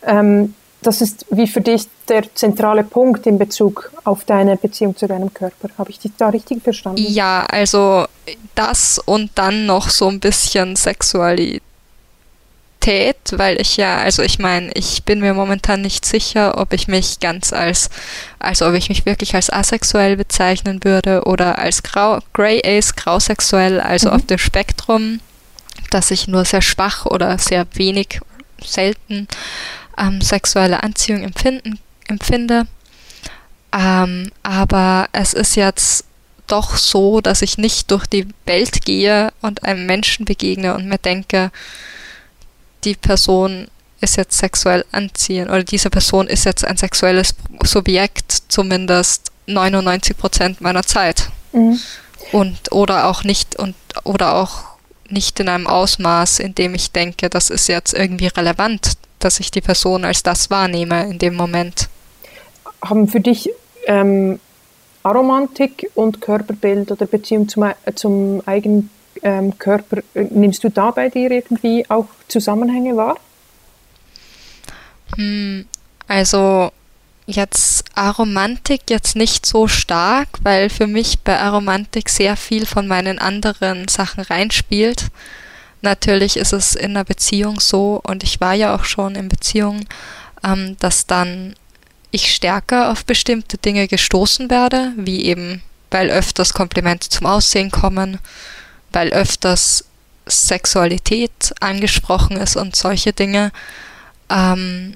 ähm, 0.06 0.54
das 0.86 1.00
ist 1.00 1.26
wie 1.30 1.48
für 1.48 1.60
dich 1.60 1.88
der 2.08 2.32
zentrale 2.34 2.84
Punkt 2.84 3.26
in 3.26 3.38
Bezug 3.38 3.90
auf 4.04 4.24
deine 4.24 4.56
Beziehung 4.56 4.96
zu 4.96 5.08
deinem 5.08 5.34
Körper. 5.34 5.68
Habe 5.78 5.90
ich 5.90 5.98
dich 5.98 6.12
da 6.16 6.28
richtig 6.28 6.62
verstanden? 6.62 7.04
Ja, 7.08 7.44
also 7.46 8.06
das 8.54 9.00
und 9.04 9.32
dann 9.34 9.66
noch 9.66 9.90
so 9.90 10.08
ein 10.08 10.20
bisschen 10.20 10.76
Sexualität, 10.76 11.60
weil 13.32 13.60
ich 13.60 13.76
ja, 13.76 13.98
also 13.98 14.22
ich 14.22 14.38
meine, 14.38 14.70
ich 14.74 15.02
bin 15.02 15.18
mir 15.20 15.34
momentan 15.34 15.80
nicht 15.80 16.04
sicher, 16.04 16.56
ob 16.56 16.72
ich 16.72 16.86
mich 16.86 17.18
ganz 17.18 17.52
als, 17.52 17.90
also 18.38 18.68
ob 18.68 18.74
ich 18.74 18.88
mich 18.88 19.04
wirklich 19.06 19.34
als 19.34 19.50
asexuell 19.50 20.16
bezeichnen 20.16 20.84
würde 20.84 21.24
oder 21.24 21.58
als 21.58 21.82
grau, 21.82 22.20
Grey 22.32 22.62
Ace, 22.64 22.94
grausexuell, 22.94 23.80
also 23.80 24.10
mhm. 24.10 24.14
auf 24.14 24.26
dem 24.26 24.38
Spektrum, 24.38 25.18
dass 25.90 26.12
ich 26.12 26.28
nur 26.28 26.44
sehr 26.44 26.62
schwach 26.62 27.06
oder 27.06 27.38
sehr 27.38 27.66
wenig, 27.74 28.20
selten 28.64 29.26
ähm, 29.98 30.20
sexuelle 30.20 30.82
Anziehung 30.82 31.22
empfinden, 31.22 31.78
empfinde. 32.06 32.66
Ähm, 33.72 34.30
aber 34.42 35.08
es 35.12 35.34
ist 35.34 35.56
jetzt 35.56 36.04
doch 36.46 36.76
so, 36.76 37.20
dass 37.20 37.42
ich 37.42 37.58
nicht 37.58 37.90
durch 37.90 38.06
die 38.06 38.28
Welt 38.44 38.84
gehe 38.84 39.32
und 39.42 39.64
einem 39.64 39.86
Menschen 39.86 40.24
begegne 40.24 40.74
und 40.74 40.86
mir 40.86 40.98
denke, 40.98 41.50
die 42.84 42.94
Person 42.94 43.68
ist 44.00 44.16
jetzt 44.16 44.38
sexuell 44.38 44.84
anziehend 44.92 45.48
oder 45.48 45.64
diese 45.64 45.90
Person 45.90 46.28
ist 46.28 46.44
jetzt 46.44 46.64
ein 46.64 46.76
sexuelles 46.76 47.34
Subjekt, 47.64 48.42
zumindest 48.48 49.32
99 49.46 50.16
Prozent 50.16 50.60
meiner 50.60 50.84
Zeit. 50.84 51.30
Mhm. 51.52 51.80
Und 52.32 52.72
oder 52.72 53.06
auch 53.06 53.24
nicht 53.24 53.56
und 53.56 53.74
oder 54.04 54.34
auch 54.34 54.64
nicht 55.08 55.38
in 55.40 55.48
einem 55.48 55.66
Ausmaß, 55.66 56.40
in 56.40 56.54
dem 56.54 56.74
ich 56.74 56.92
denke, 56.92 57.30
das 57.30 57.50
ist 57.50 57.68
jetzt 57.68 57.94
irgendwie 57.94 58.26
relevant 58.26 58.92
dass 59.26 59.40
ich 59.40 59.50
die 59.50 59.60
Person 59.60 60.04
als 60.04 60.22
das 60.22 60.50
wahrnehme 60.50 61.10
in 61.10 61.18
dem 61.18 61.34
Moment. 61.34 61.88
Haben 62.80 63.08
für 63.08 63.20
dich 63.20 63.50
ähm, 63.86 64.38
Aromantik 65.02 65.90
und 65.94 66.20
Körperbild 66.20 66.92
oder 66.92 67.06
Beziehung 67.06 67.48
zum, 67.48 67.64
zum 67.96 68.42
eigenen 68.46 68.88
ähm, 69.22 69.58
Körper, 69.58 70.02
nimmst 70.14 70.62
du 70.62 70.68
da 70.68 70.92
bei 70.92 71.08
dir 71.08 71.30
irgendwie 71.30 71.84
auch 71.88 72.06
Zusammenhänge 72.28 72.96
wahr? 72.96 73.16
Hm, 75.16 75.66
also 76.06 76.70
jetzt 77.26 77.84
Aromantik 77.96 78.82
jetzt 78.90 79.16
nicht 79.16 79.44
so 79.44 79.66
stark, 79.66 80.28
weil 80.42 80.70
für 80.70 80.86
mich 80.86 81.18
bei 81.20 81.38
Aromantik 81.38 82.08
sehr 82.08 82.36
viel 82.36 82.64
von 82.64 82.86
meinen 82.86 83.18
anderen 83.18 83.88
Sachen 83.88 84.22
reinspielt. 84.22 85.06
Natürlich 85.82 86.36
ist 86.36 86.52
es 86.52 86.74
in 86.74 86.92
einer 86.92 87.04
Beziehung 87.04 87.60
so, 87.60 88.00
und 88.02 88.22
ich 88.22 88.40
war 88.40 88.54
ja 88.54 88.74
auch 88.74 88.84
schon 88.84 89.14
in 89.14 89.28
Beziehungen, 89.28 89.86
ähm, 90.44 90.76
dass 90.78 91.06
dann 91.06 91.54
ich 92.10 92.34
stärker 92.34 92.90
auf 92.90 93.04
bestimmte 93.04 93.58
Dinge 93.58 93.88
gestoßen 93.88 94.48
werde, 94.50 94.92
wie 94.96 95.24
eben, 95.24 95.62
weil 95.90 96.10
öfters 96.10 96.54
Komplimente 96.54 97.08
zum 97.08 97.26
Aussehen 97.26 97.70
kommen, 97.70 98.18
weil 98.92 99.12
öfters 99.12 99.84
Sexualität 100.26 101.54
angesprochen 101.60 102.36
ist 102.36 102.56
und 102.56 102.74
solche 102.74 103.12
Dinge. 103.12 103.52
Ähm, 104.30 104.94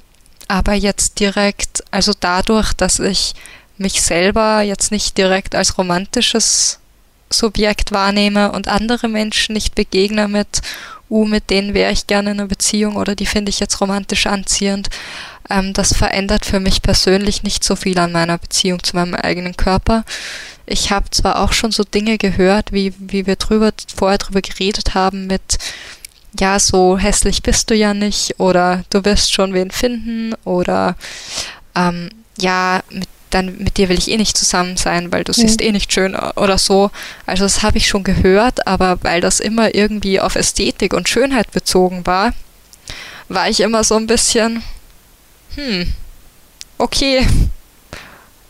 aber 0.49 0.75
jetzt 0.75 1.21
direkt, 1.21 1.85
also 1.91 2.13
dadurch, 2.19 2.73
dass 2.73 2.99
ich 2.99 3.35
mich 3.77 4.03
selber 4.03 4.63
jetzt 4.63 4.91
nicht 4.91 5.17
direkt 5.17 5.55
als 5.55 5.79
romantisches 5.79 6.81
Subjekt 7.33 7.93
wahrnehme 7.93 8.53
und 8.53 8.69
andere 8.69 9.09
Menschen 9.09 9.53
nicht 9.53 9.75
begegne 9.75 10.29
mit, 10.29 10.63
uh, 11.09 11.25
mit 11.25 11.51
denen 11.51 11.75
wäre 11.75 11.93
ich 11.93 12.07
gerne 12.07 12.33
in 12.33 12.41
einer 12.41 12.49
Beziehung 12.49 12.97
oder 12.97 13.15
die 13.15 13.27
finde 13.27 13.51
ich 13.51 13.61
jetzt 13.61 13.81
romantisch 13.81 14.27
anziehend. 14.27 14.91
Ähm, 15.49 15.73
das 15.73 15.97
verändert 15.97 16.45
für 16.45 16.61
mich 16.61 16.83
persönlich 16.83 17.43
nicht 17.43 17.65
so 17.65 17.77
viel 17.77 17.99
an 17.99 18.13
meiner 18.13 18.39
Beziehung 18.39 18.83
zu 18.83 18.97
meinem 18.97 19.15
eigenen 19.15 19.57
Körper. 19.57 20.05
Ich 20.67 20.93
habe 20.93 21.11
zwar 21.11 21.41
auch 21.41 21.53
schon 21.53 21.73
so 21.73 21.83
Dinge 21.83 22.19
gehört, 22.19 22.73
wie, 22.73 22.95
wie 22.99 23.27
wir 23.27 23.37
drüber, 23.37 23.73
vorher 23.95 24.19
drüber 24.19 24.41
geredet 24.41 24.95
haben 24.95 25.27
mit, 25.27 25.59
ja, 26.39 26.59
so 26.61 26.97
hässlich 26.97 27.43
bist 27.43 27.71
du 27.71 27.75
ja 27.75 27.93
nicht 27.95 28.39
oder 28.39 28.85
du 28.91 29.05
wirst 29.05 29.33
schon 29.33 29.53
wen 29.53 29.71
finden 29.73 30.35
oder 30.45 30.97
ähm, 31.75 32.11
ja, 32.39 32.83
mit 32.91 33.09
dann 33.31 33.59
mit 33.59 33.77
dir 33.77 33.89
will 33.89 33.99
ich 33.99 34.11
eh 34.11 34.17
nicht 34.17 34.37
zusammen 34.37 34.77
sein, 34.77 35.13
weil 35.13 35.25
du 35.25 35.33
mhm. 35.33 35.43
siehst 35.43 35.63
eh 35.63 35.73
nicht 35.73 35.93
schön 35.93 36.15
oder 36.15 36.59
so. 36.59 36.91
Also 37.27 37.45
das 37.45 37.63
habe 37.63 37.79
ich 37.79 37.87
schon 37.87 38.05
gehört, 38.05 38.67
aber 38.67 38.99
weil 39.03 39.21
das 39.21 39.41
immer 39.41 39.75
irgendwie 39.75 40.21
auf 40.21 40.37
Ästhetik 40.37 40.93
und 40.93 41.09
Schönheit 41.09 41.51
bezogen 41.53 42.07
war, 42.07 42.33
war 43.29 43.49
ich 43.49 43.61
immer 43.61 43.85
so 43.85 43.97
ein 43.97 44.07
bisschen, 44.07 44.63
hm, 45.55 45.93
okay, 46.79 47.27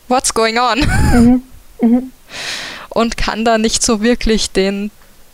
what's 0.07 0.33
going 0.33 0.57
on? 0.57 0.79
Mhm. 0.79 1.43
Mhm. 1.81 2.11
Und 2.89 3.17
kann 3.17 3.45
da 3.45 3.57
nicht 3.57 3.83
so 3.83 4.01
wirklich 4.01 4.51
den 4.51 4.91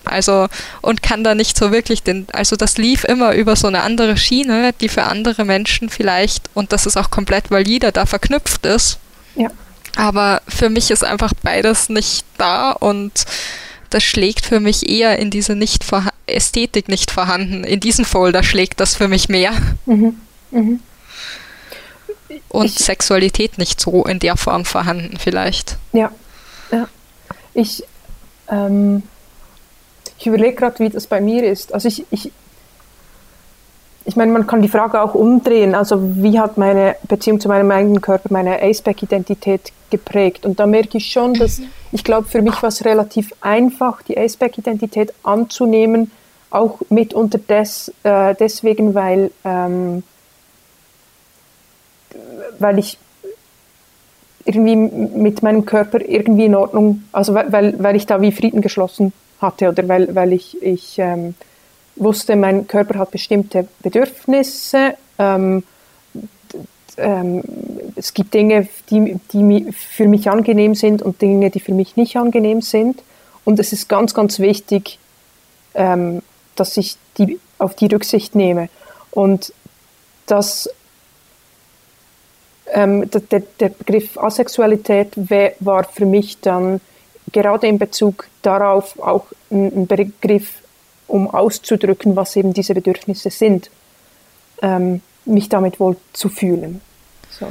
also 0.07 0.47
und 0.81 1.03
kann 1.03 1.23
da 1.23 1.35
nicht 1.35 1.57
so 1.57 1.71
wirklich 1.71 2.03
den, 2.03 2.27
also 2.31 2.55
das 2.55 2.77
lief 2.77 3.03
immer 3.03 3.33
über 3.33 3.55
so 3.55 3.67
eine 3.67 3.81
andere 3.81 4.17
Schiene, 4.17 4.73
die 4.79 4.89
für 4.89 5.03
andere 5.03 5.45
Menschen 5.45 5.89
vielleicht, 5.89 6.49
und 6.53 6.71
das 6.71 6.85
ist 6.85 6.97
auch 6.97 7.11
komplett 7.11 7.51
valide, 7.51 7.91
da 7.91 8.05
verknüpft 8.05 8.65
ist. 8.65 8.99
Ja. 9.37 9.49
Aber 9.95 10.41
für 10.47 10.69
mich 10.69 10.91
ist 10.91 11.03
einfach 11.03 11.33
beides 11.41 11.89
nicht 11.89 12.25
da 12.37 12.71
und 12.71 13.25
das 13.89 14.03
schlägt 14.03 14.45
für 14.45 14.59
mich 14.59 14.89
eher 14.89 15.17
in 15.17 15.29
diese 15.31 15.55
nicht 15.55 15.85
Ästhetik 16.27 16.89
nicht 16.89 17.09
vorhanden. 17.09 17.63
In 17.63 17.79
diesen 17.79 18.05
Folder 18.05 18.43
schlägt 18.43 18.79
das 18.79 18.95
für 18.95 19.07
mich 19.07 19.29
mehr. 19.29 19.53
Mhm. 19.85 20.19
Mhm. 20.51 20.79
Und 22.49 22.65
ich, 22.65 22.75
Sexualität 22.75 23.57
nicht 23.57 23.79
so 23.79 24.03
in 24.03 24.19
der 24.19 24.37
Form 24.37 24.65
vorhanden 24.65 25.17
vielleicht. 25.17 25.77
Ja, 25.93 26.11
ja. 26.71 26.87
Ich, 27.53 27.83
ähm, 28.49 29.03
ich 30.19 30.27
überlege 30.27 30.55
gerade, 30.55 30.79
wie 30.79 30.89
das 30.89 31.07
bei 31.07 31.21
mir 31.21 31.43
ist. 31.49 31.73
Also 31.73 31.87
ich, 31.87 32.05
ich, 32.11 32.31
ich 34.07 34.15
meine, 34.15 34.31
man 34.31 34.47
kann 34.47 34.61
die 34.61 34.69
Frage 34.69 35.01
auch 35.01 35.15
umdrehen. 35.15 35.75
Also, 35.75 35.97
wie 36.15 36.39
hat 36.39 36.57
meine 36.57 36.95
Beziehung 37.09 37.41
zu 37.41 37.49
meinem 37.49 37.69
eigenen 37.71 37.99
Körper 37.99 38.29
meine 38.31 38.61
Aceback-Identität 38.61 39.73
geprägt? 39.89 40.45
Und 40.45 40.61
da 40.61 40.65
merke 40.65 40.97
ich 40.97 41.11
schon, 41.11 41.33
dass 41.33 41.59
mhm. 41.59 41.65
ich 41.91 42.05
glaube, 42.05 42.25
für 42.25 42.41
mich 42.41 42.61
war 42.61 42.69
es 42.69 42.85
relativ 42.85 43.33
einfach, 43.41 44.01
die 44.03 44.17
Aceback-Identität 44.17 45.13
anzunehmen, 45.23 46.09
auch 46.51 46.79
mitunter 46.89 47.37
des, 47.37 47.93
äh, 48.03 48.33
deswegen, 48.35 48.95
weil, 48.95 49.29
ähm, 49.43 50.03
weil 52.59 52.79
ich 52.79 52.97
irgendwie 54.45 54.77
mit 54.77 55.43
meinem 55.43 55.65
Körper 55.65 55.99
irgendwie 55.99 56.45
in 56.45 56.55
Ordnung, 56.55 57.03
also 57.11 57.33
weil, 57.33 57.75
weil 57.77 57.97
ich 57.97 58.05
da 58.05 58.21
wie 58.21 58.31
Frieden 58.31 58.61
geschlossen 58.61 59.11
hatte 59.41 59.67
oder 59.67 59.85
weil, 59.89 60.15
weil 60.15 60.31
ich, 60.31 60.61
ich 60.63 60.97
ähm, 60.97 61.35
wusste, 61.99 62.35
mein 62.35 62.67
Körper 62.67 62.99
hat 62.99 63.11
bestimmte 63.11 63.67
Bedürfnisse. 63.81 64.95
Ähm, 65.17 65.63
ähm, 66.97 67.43
es 67.95 68.13
gibt 68.13 68.33
Dinge, 68.33 68.67
die, 68.89 69.19
die 69.31 69.71
für 69.71 70.07
mich 70.07 70.29
angenehm 70.29 70.75
sind 70.75 71.01
und 71.01 71.21
Dinge, 71.21 71.49
die 71.49 71.59
für 71.59 71.73
mich 71.73 71.95
nicht 71.95 72.17
angenehm 72.17 72.61
sind. 72.61 73.03
Und 73.45 73.59
es 73.59 73.71
ist 73.71 73.87
ganz, 73.87 74.13
ganz 74.13 74.39
wichtig, 74.39 74.99
ähm, 75.73 76.21
dass 76.55 76.75
ich 76.77 76.97
die, 77.17 77.39
auf 77.59 77.75
die 77.75 77.87
Rücksicht 77.87 78.35
nehme. 78.35 78.69
Und 79.11 79.53
das, 80.25 80.69
ähm, 82.73 83.09
der, 83.09 83.41
der, 83.59 83.69
Begriff 83.69 84.17
Asexualität 84.17 85.13
war 85.59 85.83
für 85.85 86.05
mich 86.05 86.39
dann 86.41 86.81
gerade 87.31 87.67
in 87.67 87.77
Bezug 87.77 88.27
darauf 88.41 88.99
auch 88.99 89.27
ein, 89.51 89.87
Begriff, 89.87 90.61
um 91.07 91.29
auszudrücken, 91.29 92.15
was 92.15 92.35
eben 92.35 92.53
diese 92.53 92.73
Bedürfnisse 92.73 93.29
sind, 93.29 93.69
ähm, 94.61 95.01
mich 95.25 95.49
damit 95.49 95.79
wohl 95.79 95.97
zu 96.13 96.29
fühlen. 96.29 96.81
So. 97.29 97.47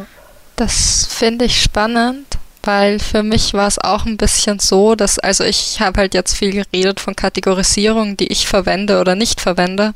Das 0.56 1.06
finde 1.06 1.44
ich 1.44 1.62
spannend, 1.62 2.26
weil 2.62 2.98
für 2.98 3.22
mich 3.22 3.54
war 3.54 3.68
es 3.68 3.78
auch 3.78 4.06
ein 4.06 4.16
bisschen 4.16 4.58
so, 4.58 4.94
dass, 4.94 5.18
also 5.18 5.44
ich 5.44 5.80
habe 5.80 6.00
halt 6.00 6.14
jetzt 6.14 6.36
viel 6.36 6.52
geredet 6.52 7.00
von 7.00 7.14
Kategorisierung, 7.14 8.16
die 8.16 8.28
ich 8.28 8.46
verwende 8.46 9.00
oder 9.00 9.14
nicht 9.14 9.40
verwende. 9.40 9.94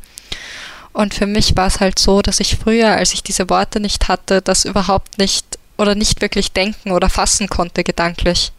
Und 0.92 1.14
für 1.14 1.26
mich 1.26 1.56
war 1.56 1.66
es 1.66 1.80
halt 1.80 1.98
so, 1.98 2.20
dass 2.20 2.40
ich 2.40 2.56
früher, 2.56 2.92
als 2.92 3.12
ich 3.14 3.22
diese 3.22 3.48
Worte 3.48 3.80
nicht 3.80 4.08
hatte, 4.08 4.42
das 4.42 4.64
überhaupt 4.64 5.18
nicht 5.18 5.58
oder 5.78 5.94
nicht 5.94 6.20
wirklich 6.20 6.52
denken 6.52 6.90
oder 6.90 7.08
fassen 7.08 7.48
konnte 7.48 7.84
gedanklich. 7.84 8.52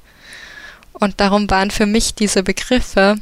Und 0.93 1.19
darum 1.19 1.49
waren 1.49 1.71
für 1.71 1.85
mich 1.85 2.15
diese 2.15 2.43
Begriffe 2.43 3.15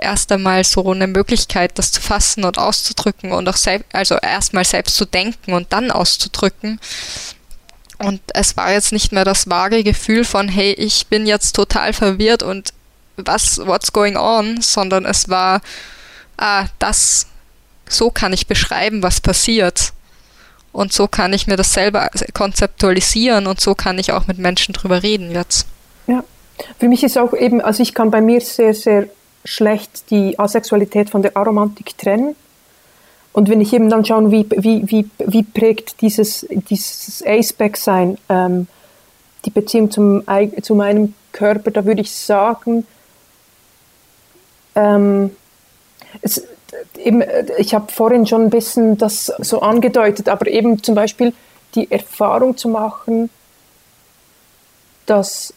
erst 0.00 0.32
einmal 0.32 0.64
so 0.64 0.90
eine 0.90 1.06
Möglichkeit, 1.06 1.78
das 1.78 1.92
zu 1.92 2.00
fassen 2.00 2.44
und 2.44 2.58
auszudrücken 2.58 3.32
und 3.32 3.48
auch 3.48 3.56
selbst, 3.56 3.94
also 3.94 4.16
erstmal 4.16 4.64
selbst 4.64 4.96
zu 4.96 5.04
denken 5.04 5.52
und 5.52 5.72
dann 5.72 5.90
auszudrücken. 5.90 6.80
Und 7.98 8.20
es 8.32 8.56
war 8.56 8.72
jetzt 8.72 8.92
nicht 8.92 9.12
mehr 9.12 9.24
das 9.24 9.48
vage 9.48 9.84
Gefühl 9.84 10.24
von, 10.24 10.48
hey, 10.48 10.72
ich 10.72 11.06
bin 11.08 11.26
jetzt 11.26 11.54
total 11.54 11.92
verwirrt 11.92 12.42
und 12.42 12.72
was, 13.16 13.58
what's 13.66 13.92
going 13.92 14.16
on, 14.16 14.60
sondern 14.62 15.04
es 15.04 15.28
war, 15.28 15.60
ah, 16.38 16.66
das, 16.78 17.26
so 17.88 18.10
kann 18.10 18.32
ich 18.32 18.46
beschreiben, 18.46 19.02
was 19.02 19.20
passiert. 19.20 19.92
Und 20.72 20.92
so 20.92 21.08
kann 21.08 21.32
ich 21.32 21.46
mir 21.46 21.56
das 21.56 21.74
selber 21.74 22.08
konzeptualisieren 22.32 23.46
und 23.46 23.60
so 23.60 23.74
kann 23.74 23.98
ich 23.98 24.12
auch 24.12 24.26
mit 24.26 24.38
Menschen 24.38 24.72
drüber 24.72 25.02
reden 25.02 25.32
jetzt. 25.32 25.66
Ja, 26.06 26.22
für 26.78 26.88
mich 26.88 27.02
ist 27.02 27.18
auch 27.18 27.34
eben, 27.34 27.60
also 27.60 27.82
ich 27.82 27.92
kann 27.92 28.10
bei 28.10 28.20
mir 28.20 28.40
sehr, 28.40 28.72
sehr 28.72 29.08
schlecht 29.44 30.10
die 30.10 30.38
Asexualität 30.38 31.10
von 31.10 31.22
der 31.22 31.36
Aromantik 31.36 31.96
trennen. 31.96 32.36
Und 33.32 33.48
wenn 33.48 33.60
ich 33.60 33.72
eben 33.72 33.88
dann 33.88 34.04
schaue, 34.04 34.30
wie, 34.30 34.46
wie, 34.50 34.90
wie, 34.90 35.08
wie 35.18 35.42
prägt 35.42 36.00
dieses, 36.00 36.46
dieses 36.50 37.22
Aceback-Sein 37.24 38.18
ähm, 38.28 38.66
die 39.44 39.50
Beziehung 39.50 39.90
zum, 39.90 40.24
zu 40.62 40.74
meinem 40.74 41.14
Körper, 41.32 41.70
da 41.70 41.84
würde 41.84 42.00
ich 42.00 42.12
sagen, 42.12 42.86
ähm, 44.74 45.30
es, 46.22 46.44
eben, 46.98 47.22
ich 47.58 47.74
habe 47.74 47.90
vorhin 47.92 48.26
schon 48.26 48.42
ein 48.42 48.50
bisschen 48.50 48.98
das 48.98 49.26
so 49.38 49.60
angedeutet, 49.60 50.28
aber 50.28 50.48
eben 50.48 50.82
zum 50.82 50.94
Beispiel 50.94 51.32
die 51.74 51.90
Erfahrung 51.90 52.56
zu 52.56 52.68
machen, 52.68 53.30
dass, 55.06 55.54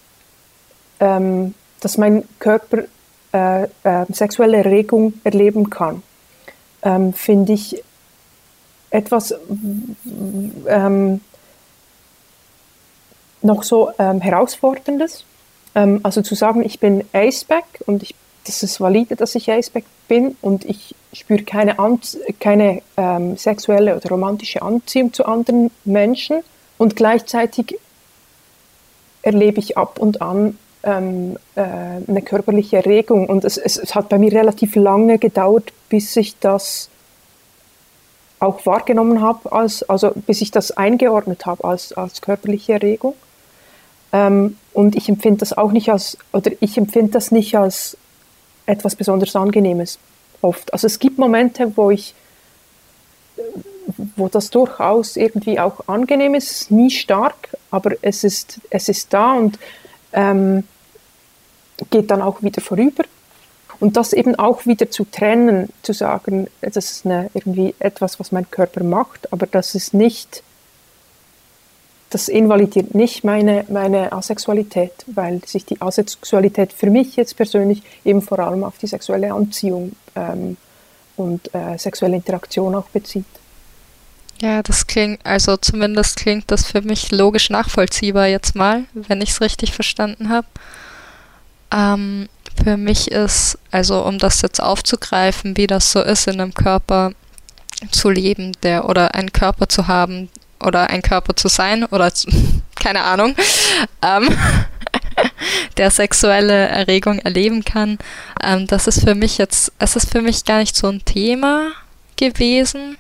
ähm, 1.00 1.54
dass 1.80 1.98
mein 1.98 2.24
Körper 2.40 2.84
äh, 3.34 3.64
äh, 3.64 4.06
sexuelle 4.12 4.58
Erregung 4.58 5.14
erleben 5.24 5.70
kann, 5.70 6.04
ähm, 6.84 7.14
finde 7.14 7.54
ich 7.54 7.84
etwas 8.90 9.34
ähm, 10.68 11.22
noch 13.42 13.64
so 13.64 13.92
ähm, 13.98 14.22
herausforderndes. 14.22 15.26
Ähm, 15.76 16.00
also 16.04 16.22
zu 16.22 16.36
sagen, 16.36 16.64
ich 16.64 16.80
bin 16.80 17.04
Aceback 17.12 17.66
und 17.86 18.04
ich, 18.04 18.16
das 18.46 18.62
ist 18.62 18.80
valide, 18.80 19.16
dass 19.16 19.36
ich 19.36 19.50
Aceback 19.50 19.86
bin 20.08 20.38
und 20.42 20.66
ich 20.66 20.96
spüre 21.12 21.44
keine, 21.44 21.80
Anz 21.80 22.18
keine 22.40 22.82
ähm, 22.98 23.36
sexuelle 23.38 23.96
oder 23.96 24.10
romantische 24.10 24.62
Anziehung 24.62 25.12
zu 25.12 25.26
anderen 25.26 25.72
Menschen 25.86 26.42
und 26.78 26.96
gleichzeitig 26.96 27.80
erlebe 29.24 29.60
ich 29.60 29.78
ab 29.78 30.00
und 30.00 30.22
an 30.22 30.58
ähm, 30.84 31.38
äh, 31.56 31.62
eine 31.62 32.22
körperliche 32.22 32.78
Erregung. 32.78 33.28
Und 33.28 33.46
es, 33.46 33.58
es, 33.58 33.78
es, 33.78 33.96
hat 33.96 34.10
bei 34.10 34.18
mir 34.18 34.32
relativ 34.32 34.76
lange 34.76 35.18
gedauert, 35.18 35.72
bis 35.90 36.16
ich 36.16 36.38
das 36.40 36.90
auch 38.40 38.66
wahrgenommen 38.66 39.22
habe, 39.22 39.52
als, 39.52 39.84
also 39.90 40.12
bis 40.14 40.42
ich 40.42 40.52
das 40.52 40.72
eingeordnet 40.72 41.46
habe 41.46 41.64
als, 41.64 41.94
als 41.94 42.22
körperliche 42.22 42.74
Erregung. 42.74 43.16
Ähm, 44.12 44.58
und 44.74 44.96
ich 44.96 45.08
empfinde 45.08 45.40
das 45.40 45.58
auch 45.58 45.72
nicht 45.72 45.90
als, 45.90 46.18
oder 46.34 46.52
ich 46.60 46.78
empfinde 46.78 47.14
das 47.14 47.32
nicht 47.32 47.56
als 47.56 47.98
etwas 48.66 48.96
besonders 48.96 49.36
Angenehmes 49.36 49.98
oft. 50.42 50.74
Also 50.74 50.88
es 50.88 51.00
gibt 51.00 51.18
Momente, 51.18 51.72
wo 51.76 51.90
ich, 51.92 52.14
wo 54.16 54.28
das 54.28 54.50
durchaus 54.50 55.16
irgendwie 55.16 55.60
auch 55.60 55.88
angenehm 55.88 56.36
ist, 56.36 56.70
nie 56.70 56.90
stark, 56.90 57.58
aber 57.72 57.92
es 58.02 58.24
ist, 58.24 58.60
es 58.70 58.90
ist 58.90 59.14
da 59.14 59.34
und 59.34 59.58
ähm, 60.12 60.64
geht 61.90 62.12
dann 62.12 62.22
auch 62.22 62.42
wieder 62.42 62.62
vorüber. 62.62 63.04
Und 63.80 63.98
das 63.98 64.14
eben 64.14 64.36
auch 64.36 64.66
wieder 64.66 64.90
zu 64.90 65.04
trennen, 65.06 65.70
zu 65.82 65.94
sagen, 65.94 66.48
das 66.62 66.78
ist 66.78 67.06
eine, 67.06 67.30
irgendwie 67.34 67.76
etwas, 67.80 68.20
was 68.20 68.32
mein 68.32 68.50
Körper 68.50 68.84
macht, 68.84 69.32
aber 69.34 69.46
das 69.46 69.76
ist 69.76 69.94
nicht, 69.94 70.44
das 72.10 72.30
invalidiert 72.30 72.96
nicht 72.96 73.24
meine, 73.24 73.66
meine 73.68 74.14
Asexualität, 74.14 74.94
weil 75.08 75.42
sich 75.46 75.66
die 75.66 75.82
Asexualität 75.82 76.72
für 76.72 76.90
mich 76.90 77.16
jetzt 77.16 77.36
persönlich 77.36 77.82
eben 78.06 78.22
vor 78.22 78.40
allem 78.40 78.64
auf 78.64 78.78
die 78.78 78.88
sexuelle 78.88 79.34
Anziehung 79.34 79.94
ähm, 80.16 80.56
und 81.18 81.54
äh, 81.54 81.78
sexuelle 81.78 82.16
Interaktion 82.16 82.76
auch 82.76 82.88
bezieht. 82.88 83.26
Ja, 84.42 84.62
das 84.62 84.88
klingt, 84.88 85.26
also 85.26 85.58
zumindest 85.58 86.18
klingt 86.18 86.52
das 86.52 86.66
für 86.66 86.82
mich 86.82 87.12
logisch 87.12 87.50
nachvollziehbar 87.50 88.28
jetzt 88.28 88.56
mal, 88.56 88.86
wenn 88.94 89.22
ich 89.22 89.32
es 89.32 89.42
richtig 89.42 89.74
verstanden 89.74 90.30
habe. 90.30 90.48
Ähm, 91.74 92.30
für 92.64 92.78
mich 92.78 93.12
ist, 93.12 93.58
also 93.72 94.04
um 94.06 94.20
das 94.20 94.42
jetzt 94.42 94.62
aufzugreifen, 94.62 95.58
wie 95.58 95.68
das 95.68 95.92
so 95.92 96.02
ist, 96.02 96.28
in 96.28 96.40
einem 96.40 96.54
Körper 96.54 97.12
zu 97.92 98.10
leben, 98.10 98.54
der 98.62 98.88
oder 98.88 99.16
einen 99.16 99.34
Körper 99.34 99.68
zu 99.68 99.88
haben 99.88 100.30
oder 100.64 100.90
ein 100.90 101.02
Körper 101.02 101.36
zu 101.36 101.48
sein 101.48 101.84
oder 101.86 102.12
keine 102.76 103.04
Ahnung, 103.04 103.36
ähm, 104.02 104.30
der 105.78 105.92
sexuelle 105.92 106.68
Erregung 106.68 107.20
erleben 107.20 107.66
kann. 107.66 107.98
Ähm, 108.42 108.68
das 108.68 108.88
ist 108.88 109.04
für 109.04 109.16
mich 109.16 109.38
jetzt, 109.38 109.72
es 109.80 109.96
ist 109.96 110.12
für 110.12 110.22
mich 110.22 110.46
gar 110.46 110.60
nicht 110.60 110.76
so 110.76 110.88
ein 110.88 111.04
Thema 111.04 111.72
gewesen, 112.16 112.98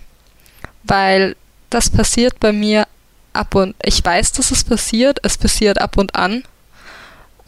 weil 0.83 1.35
das 1.69 1.89
passiert 1.89 2.39
bei 2.39 2.51
mir 2.51 2.87
ab 3.33 3.55
und 3.55 3.75
ich 3.83 4.03
weiß, 4.03 4.33
dass 4.33 4.51
es 4.51 4.63
passiert, 4.63 5.19
es 5.23 5.37
passiert 5.37 5.79
ab 5.79 5.97
und 5.97 6.15
an. 6.15 6.43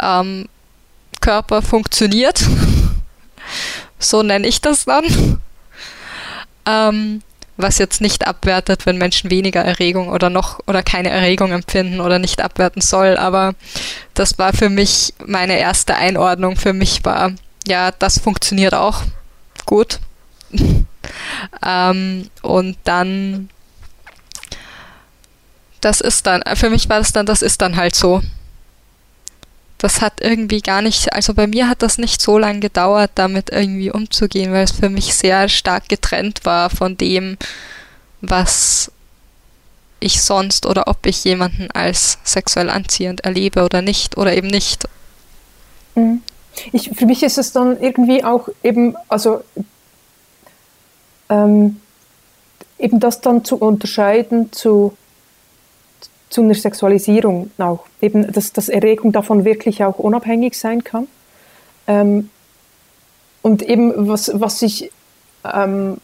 Ähm, 0.01 0.47
Körper 1.25 1.63
funktioniert. 1.63 2.39
so 3.99 4.21
nenne 4.21 4.45
ich 4.45 4.61
das 4.61 4.85
dann. 4.85 5.41
Ähm, 6.67 7.23
was 7.57 7.79
jetzt 7.79 7.99
nicht 7.99 8.27
abwertet, 8.27 8.85
wenn 8.85 8.99
Menschen 8.99 9.31
weniger 9.31 9.61
Erregung 9.61 10.09
oder 10.09 10.29
noch 10.29 10.59
oder 10.67 10.83
keine 10.83 11.09
Erregung 11.09 11.51
empfinden 11.51 11.99
oder 11.99 12.19
nicht 12.19 12.41
abwerten 12.41 12.81
soll. 12.81 13.17
Aber 13.17 13.55
das 14.13 14.37
war 14.37 14.53
für 14.53 14.69
mich 14.69 15.15
meine 15.25 15.57
erste 15.57 15.95
Einordnung. 15.95 16.57
Für 16.57 16.73
mich 16.73 17.03
war, 17.03 17.31
ja, 17.65 17.91
das 17.91 18.19
funktioniert 18.19 18.75
auch 18.75 19.01
gut. 19.65 19.99
ähm, 21.65 22.29
und 22.43 22.77
dann, 22.83 23.49
das 25.81 26.01
ist 26.01 26.27
dann, 26.27 26.43
für 26.53 26.69
mich 26.69 26.87
war 26.87 26.99
das 26.99 27.13
dann, 27.13 27.25
das 27.25 27.41
ist 27.41 27.63
dann 27.63 27.77
halt 27.77 27.95
so 27.95 28.21
das 29.85 30.01
hat 30.01 30.19
irgendwie 30.19 30.61
gar 30.61 30.81
nicht, 30.81 31.13
also 31.13 31.35
bei 31.35 31.45
mir 31.45 31.69
hat 31.69 31.83
das 31.83 31.99
nicht 31.99 32.19
so 32.19 32.39
lange 32.39 32.59
gedauert, 32.59 33.11
damit 33.13 33.51
irgendwie 33.51 33.91
umzugehen, 33.91 34.51
weil 34.51 34.63
es 34.63 34.71
für 34.71 34.89
mich 34.89 35.13
sehr 35.13 35.47
stark 35.47 35.87
getrennt 35.89 36.43
war 36.43 36.71
von 36.71 36.97
dem, 36.97 37.37
was 38.19 38.91
ich 39.99 40.23
sonst 40.23 40.65
oder 40.65 40.87
ob 40.87 41.05
ich 41.05 41.23
jemanden 41.23 41.69
als 41.69 42.17
sexuell 42.23 42.71
anziehend 42.71 43.25
erlebe 43.25 43.63
oder 43.63 43.83
nicht 43.83 44.17
oder 44.17 44.35
eben 44.35 44.47
nicht. 44.47 44.87
Mhm. 45.93 46.23
Ich, 46.71 46.89
für 46.89 47.05
mich 47.05 47.21
ist 47.21 47.37
es 47.37 47.51
dann 47.51 47.79
irgendwie 47.79 48.23
auch 48.23 48.49
eben, 48.63 48.95
also 49.07 49.43
ähm, 51.29 51.79
eben 52.79 52.99
das 52.99 53.21
dann 53.21 53.45
zu 53.45 53.57
unterscheiden 53.57 54.51
zu, 54.51 54.97
zu 56.35 56.41
einer 56.41 56.53
Sexualisierung 56.53 57.49
auch. 57.57 57.85
Eben, 58.01 58.29
dass, 58.31 58.51
dass 58.51 58.67
Erregung 58.67 59.13
davon 59.13 59.45
wirklich 59.45 59.83
auch 59.83 59.97
unabhängig 59.99 60.59
sein 60.59 60.83
kann. 60.83 61.07
Ähm, 61.87 62.29
und 63.41 63.61
eben, 63.63 64.09
was, 64.09 64.29
was 64.33 64.61
ich 64.61 64.91
ähm, 65.45 65.97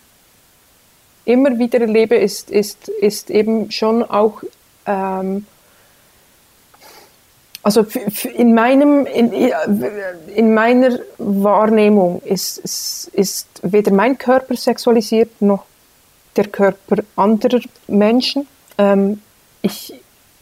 immer 1.26 1.60
wieder 1.60 1.82
erlebe, 1.82 2.16
ist, 2.16 2.50
ist, 2.50 2.88
ist 2.88 3.30
eben 3.30 3.72
schon 3.72 4.04
auch 4.04 4.42
ähm, 4.86 5.46
also 7.64 7.86
in, 8.34 8.56
meinem, 8.56 9.06
in, 9.06 9.34
in 10.34 10.54
meiner 10.54 10.98
Wahrnehmung 11.20 12.22
ist, 12.24 12.58
ist, 12.58 13.12
ist 13.14 13.48
weder 13.62 13.92
mein 13.92 14.18
Körper 14.18 14.56
sexualisiert 14.56 15.42
noch 15.42 15.66
der 16.38 16.48
Körper 16.48 17.04
anderer 17.16 17.60
Menschen. 17.88 18.48
Ähm, 18.80 19.22
ich 19.62 20.01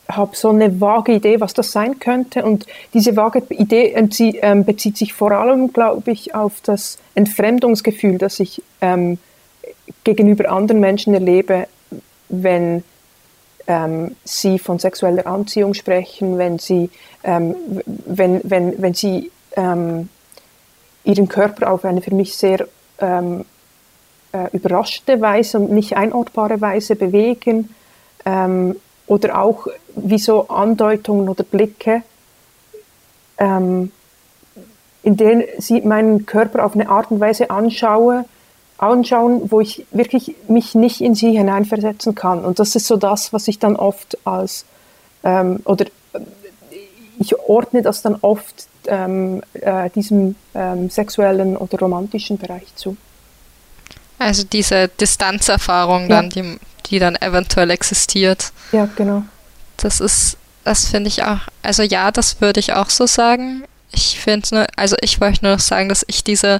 habe 0.09 0.35
so 0.35 0.49
eine 0.49 0.81
vage 0.81 1.13
Idee, 1.13 1.39
was 1.39 1.53
das 1.53 1.71
sein 1.71 1.99
könnte. 1.99 2.43
Und 2.43 2.65
diese 2.93 3.15
vage 3.15 3.43
Idee 3.49 3.93
ähm, 4.41 4.65
bezieht 4.65 4.97
sich 4.97 5.13
vor 5.13 5.31
allem, 5.31 5.71
glaube 5.71 6.11
ich, 6.11 6.33
auf 6.33 6.61
das 6.63 6.97
Entfremdungsgefühl, 7.15 8.17
das 8.17 8.39
ich 8.39 8.61
ähm, 8.81 9.19
gegenüber 10.03 10.49
anderen 10.49 10.79
Menschen 10.79 11.13
erlebe, 11.13 11.67
wenn 12.29 12.83
ähm, 13.67 14.15
sie 14.23 14.57
von 14.59 14.79
sexueller 14.79 15.27
Anziehung 15.27 15.73
sprechen, 15.73 16.37
wenn 16.37 16.57
sie, 16.57 16.89
ähm, 17.23 17.55
wenn, 17.85 18.41
wenn, 18.43 18.81
wenn 18.81 18.93
sie 18.93 19.31
ähm, 19.55 20.09
ihren 21.03 21.27
Körper 21.27 21.71
auf 21.71 21.85
eine 21.85 22.01
für 22.01 22.13
mich 22.13 22.35
sehr 22.35 22.67
ähm, 22.99 23.45
äh, 24.31 24.47
überraschende 24.53 25.21
Weise 25.21 25.59
und 25.59 25.71
nicht 25.71 25.95
einordbare 25.95 26.59
Weise 26.61 26.95
bewegen 26.95 27.73
ähm, 28.25 28.75
oder 29.07 29.41
auch 29.41 29.67
wie 30.03 30.19
so 30.19 30.47
Andeutungen 30.47 31.29
oder 31.29 31.43
Blicke, 31.43 32.03
ähm, 33.37 33.91
in 35.03 35.17
denen 35.17 35.43
sie 35.57 35.81
meinen 35.81 36.25
Körper 36.25 36.65
auf 36.65 36.73
eine 36.75 36.89
Art 36.89 37.11
und 37.11 37.19
Weise 37.19 37.49
anschaue, 37.49 38.25
anschauen, 38.77 39.51
wo 39.51 39.59
ich 39.59 39.85
wirklich 39.91 40.35
mich 40.47 40.75
nicht 40.75 41.01
in 41.01 41.15
sie 41.15 41.31
hineinversetzen 41.31 42.15
kann. 42.15 42.45
Und 42.45 42.59
das 42.59 42.75
ist 42.75 42.87
so 42.87 42.97
das, 42.97 43.33
was 43.33 43.47
ich 43.47 43.59
dann 43.59 43.75
oft 43.75 44.17
als, 44.25 44.65
ähm, 45.23 45.59
oder 45.65 45.85
äh, 45.85 46.19
ich 47.19 47.37
ordne 47.39 47.81
das 47.81 48.01
dann 48.01 48.17
oft 48.21 48.67
ähm, 48.87 49.43
äh, 49.53 49.89
diesem 49.91 50.35
ähm, 50.55 50.89
sexuellen 50.89 51.57
oder 51.57 51.79
romantischen 51.79 52.37
Bereich 52.37 52.73
zu. 52.75 52.95
Also 54.17 54.43
diese 54.43 54.89
Distanzerfahrung 54.89 56.09
ja. 56.09 56.21
dann, 56.21 56.29
die, 56.29 56.57
die 56.87 56.99
dann 56.99 57.15
eventuell 57.15 57.71
existiert. 57.71 58.51
Ja, 58.71 58.87
genau. 58.95 59.23
Das 59.81 59.99
ist, 59.99 60.37
das 60.63 60.87
finde 60.87 61.07
ich 61.07 61.23
auch, 61.23 61.39
also 61.61 61.83
ja, 61.83 62.11
das 62.11 62.41
würde 62.41 62.59
ich 62.59 62.73
auch 62.73 62.89
so 62.89 63.07
sagen. 63.07 63.63
Ich 63.91 64.19
finde 64.19 64.55
nur, 64.55 64.67
also 64.75 64.95
ich 65.01 65.19
wollte 65.19 65.43
nur 65.43 65.53
noch 65.53 65.59
sagen, 65.59 65.89
dass 65.89 66.05
ich 66.07 66.23
diese 66.23 66.59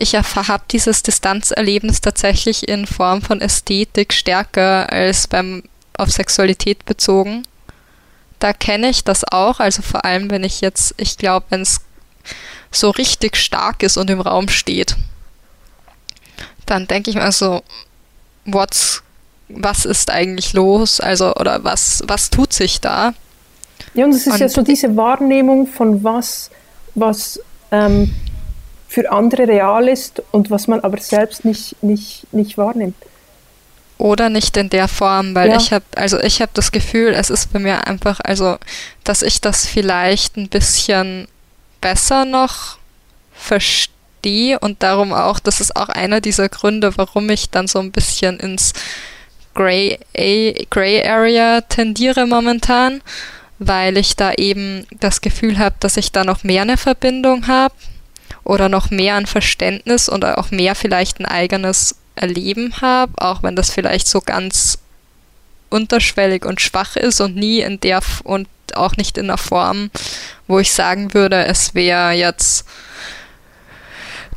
ich 0.00 0.14
habe 0.14 0.64
dieses 0.70 1.02
Distanzerlebnis 1.02 2.00
tatsächlich 2.00 2.66
in 2.68 2.86
Form 2.86 3.20
von 3.20 3.42
Ästhetik 3.42 4.14
stärker 4.14 4.90
als 4.90 5.28
beim 5.28 5.62
auf 5.98 6.10
Sexualität 6.10 6.86
bezogen. 6.86 7.46
Da 8.38 8.54
kenne 8.54 8.88
ich 8.88 9.04
das 9.04 9.24
auch, 9.30 9.60
also 9.60 9.82
vor 9.82 10.06
allem, 10.06 10.30
wenn 10.30 10.42
ich 10.42 10.62
jetzt, 10.62 10.94
ich 10.96 11.18
glaube, 11.18 11.46
wenn 11.50 11.60
es 11.60 11.82
so 12.70 12.88
richtig 12.88 13.36
stark 13.36 13.82
ist 13.82 13.98
und 13.98 14.08
im 14.08 14.22
Raum 14.22 14.48
steht, 14.48 14.96
dann 16.64 16.86
denke 16.86 17.10
ich 17.10 17.16
mir 17.16 17.30
so, 17.32 17.62
what's, 18.46 19.02
was 19.54 19.84
ist 19.84 20.10
eigentlich 20.10 20.52
los? 20.52 21.00
Also, 21.00 21.34
oder 21.34 21.64
was, 21.64 22.02
was 22.06 22.30
tut 22.30 22.52
sich 22.52 22.80
da? 22.80 23.14
Ja, 23.94 24.04
und 24.04 24.12
es 24.12 24.26
ist 24.26 24.34
und, 24.34 24.40
ja 24.40 24.48
so 24.48 24.62
diese 24.62 24.96
Wahrnehmung 24.96 25.66
von 25.66 26.04
was, 26.04 26.50
was 26.94 27.40
ähm, 27.70 28.14
für 28.88 29.10
andere 29.10 29.46
real 29.46 29.88
ist 29.88 30.22
und 30.30 30.50
was 30.50 30.68
man 30.68 30.80
aber 30.80 30.98
selbst 30.98 31.44
nicht, 31.44 31.82
nicht, 31.82 32.26
nicht 32.32 32.58
wahrnimmt. 32.58 32.96
Oder 33.98 34.30
nicht 34.30 34.56
in 34.56 34.70
der 34.70 34.88
Form, 34.88 35.34
weil 35.34 35.50
ja. 35.50 35.56
ich 35.56 35.72
habe, 35.72 35.84
also 35.94 36.18
ich 36.20 36.40
habe 36.40 36.50
das 36.54 36.72
Gefühl, 36.72 37.12
es 37.12 37.28
ist 37.28 37.52
bei 37.52 37.58
mir 37.58 37.86
einfach, 37.86 38.18
also, 38.24 38.56
dass 39.04 39.22
ich 39.22 39.40
das 39.40 39.66
vielleicht 39.66 40.36
ein 40.36 40.48
bisschen 40.48 41.28
besser 41.80 42.24
noch 42.24 42.78
verstehe 43.32 44.58
und 44.58 44.82
darum 44.82 45.12
auch, 45.12 45.38
das 45.38 45.60
ist 45.60 45.76
auch 45.76 45.88
einer 45.88 46.20
dieser 46.20 46.48
Gründe, 46.48 46.96
warum 46.96 47.28
ich 47.28 47.50
dann 47.50 47.66
so 47.66 47.78
ein 47.78 47.92
bisschen 47.92 48.40
ins 48.40 48.72
Gray, 49.54 49.98
Gray 50.70 51.06
Area 51.06 51.60
tendiere 51.62 52.26
momentan, 52.26 53.02
weil 53.58 53.96
ich 53.96 54.16
da 54.16 54.32
eben 54.32 54.86
das 55.00 55.20
Gefühl 55.20 55.58
habe, 55.58 55.76
dass 55.80 55.96
ich 55.96 56.12
da 56.12 56.24
noch 56.24 56.44
mehr 56.44 56.62
eine 56.62 56.76
Verbindung 56.76 57.46
habe 57.46 57.74
oder 58.44 58.68
noch 58.68 58.90
mehr 58.90 59.16
an 59.16 59.26
Verständnis 59.26 60.08
und 60.08 60.24
auch 60.24 60.50
mehr 60.50 60.74
vielleicht 60.74 61.20
ein 61.20 61.26
eigenes 61.26 61.96
Erleben 62.14 62.80
habe, 62.80 63.12
auch 63.16 63.42
wenn 63.42 63.56
das 63.56 63.70
vielleicht 63.70 64.06
so 64.06 64.20
ganz 64.20 64.78
unterschwellig 65.68 66.44
und 66.44 66.60
schwach 66.60 66.96
ist 66.96 67.20
und 67.20 67.36
nie 67.36 67.60
in 67.60 67.80
der 67.80 68.00
und 68.24 68.48
auch 68.74 68.96
nicht 68.96 69.18
in 69.18 69.28
der 69.28 69.38
Form, 69.38 69.90
wo 70.46 70.58
ich 70.58 70.72
sagen 70.72 71.14
würde, 71.14 71.44
es 71.44 71.74
wäre 71.74 72.12
jetzt 72.12 72.64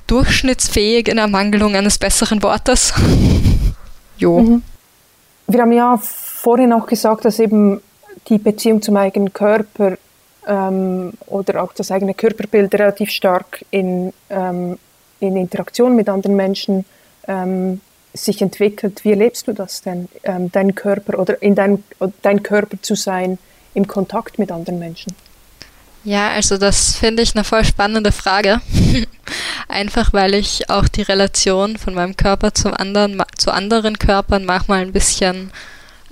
durchschnittsfähig 0.08 1.08
in 1.08 1.18
Ermangelung 1.18 1.76
eines 1.76 1.98
besseren 1.98 2.44
Wortes. 2.44 2.94
jo. 4.18 4.40
Mhm. 4.40 4.64
Wir 5.48 5.62
haben 5.62 5.72
ja 5.72 5.98
vorhin 5.98 6.74
auch 6.74 6.86
gesagt, 6.86 7.26
dass 7.26 7.40
eben 7.40 7.82
die 8.28 8.38
Beziehung 8.38 8.82
zum 8.82 8.98
eigenen 8.98 9.34
Körper 9.34 9.98
ähm, 10.48 11.14
oder 11.28 11.64
auch 11.64 11.74
das 11.74 11.92
eigene 11.92 12.14
Körperbild 12.14 12.74
relativ 12.76 13.10
stark 13.10 13.66
in, 13.72 14.14
ähm, 14.30 14.78
in 15.20 15.38
Interaktion 15.38 15.96
mit 15.96 16.10
anderen 16.10 16.36
Menschen 16.36 16.86
ähm, 17.28 17.82
sich 18.14 18.42
entwickelt. 18.42 19.04
Wie 19.04 19.12
erlebst 19.12 19.48
du 19.48 19.54
das 19.54 19.82
denn, 19.82 20.08
ähm, 20.24 20.52
dein 20.52 20.76
Körper 20.76 21.20
oder 21.20 21.42
in 21.42 21.56
dein, 21.56 21.84
dein 22.22 22.44
Körper 22.44 22.82
zu 22.82 22.96
sein 22.96 23.38
im 23.74 23.88
Kontakt 23.88 24.40
mit 24.40 24.52
anderen 24.52 24.80
Menschen? 24.80 25.14
Ja, 26.04 26.32
also 26.32 26.58
das 26.58 26.96
finde 26.96 27.24
ich 27.24 27.34
eine 27.34 27.44
voll 27.44 27.64
spannende 27.64 28.12
Frage. 28.12 28.62
Einfach 29.70 30.12
weil 30.12 30.34
ich 30.34 30.70
auch 30.70 30.88
die 30.88 31.02
Relation 31.02 31.78
von 31.78 31.94
meinem 31.94 32.18
Körper 32.18 32.54
zum 32.54 32.74
anderen, 32.74 33.22
zu 33.38 33.52
anderen 33.52 33.98
Körpern 33.98 34.44
manchmal 34.46 34.82
ein 34.82 34.92
bisschen 34.92 35.52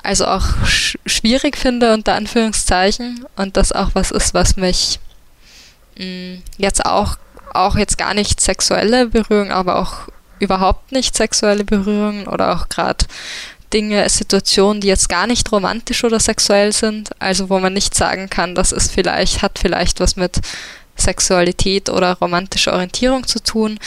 also 0.03 0.25
auch 0.25 0.65
sch 0.65 0.97
schwierig 1.05 1.57
finde, 1.57 1.93
unter 1.93 2.15
Anführungszeichen. 2.15 3.25
Und 3.35 3.57
das 3.57 3.71
auch 3.71 3.91
was 3.93 4.11
ist, 4.11 4.33
was 4.33 4.55
mich 4.55 4.99
mh, 5.97 6.05
mm, 6.05 6.43
jetzt 6.57 6.85
auch, 6.85 7.17
auch 7.53 7.77
jetzt 7.77 7.97
gar 7.97 8.13
nicht 8.13 8.41
sexuelle 8.41 9.07
Berührung, 9.07 9.51
aber 9.51 9.77
auch 9.77 10.07
überhaupt 10.39 10.91
nicht 10.91 11.15
sexuelle 11.15 11.63
Berührungen 11.63 12.27
oder 12.27 12.55
auch 12.55 12.69
gerade 12.69 13.05
Dinge, 13.73 14.07
Situationen, 14.09 14.81
die 14.81 14.87
jetzt 14.87 15.09
gar 15.09 15.27
nicht 15.27 15.51
romantisch 15.51 16.03
oder 16.03 16.19
sexuell 16.19 16.73
sind, 16.73 17.09
also 17.19 17.49
wo 17.49 17.59
man 17.59 17.73
nicht 17.73 17.95
sagen 17.95 18.29
kann, 18.29 18.55
das 18.55 18.71
ist 18.71 18.91
vielleicht, 18.91 19.41
hat 19.41 19.59
vielleicht 19.59 19.99
was 19.99 20.15
mit 20.15 20.39
Sexualität 20.95 21.89
oder 21.89 22.13
romantischer 22.15 22.73
Orientierung 22.73 23.25
zu 23.25 23.41
tun, 23.41 23.79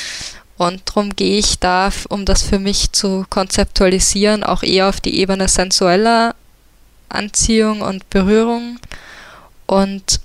und 0.57 0.83
darum 0.89 1.17
gehe 1.17 1.39
ich 1.39 1.59
da, 1.59 1.91
um 2.09 2.25
das 2.25 2.43
für 2.43 2.59
mich 2.59 2.93
zu 2.93 3.27
konzeptualisieren, 3.29 4.45
auch 4.45 4.63
eher 4.63 4.89
auf 4.89 5.01
die 5.01 5.19
Ebene 5.19 5.49
sensueller 5.49 6.35
Anziehung 7.09 7.81
und 7.81 8.09
Berührung. 8.11 8.79
Und 9.67 10.21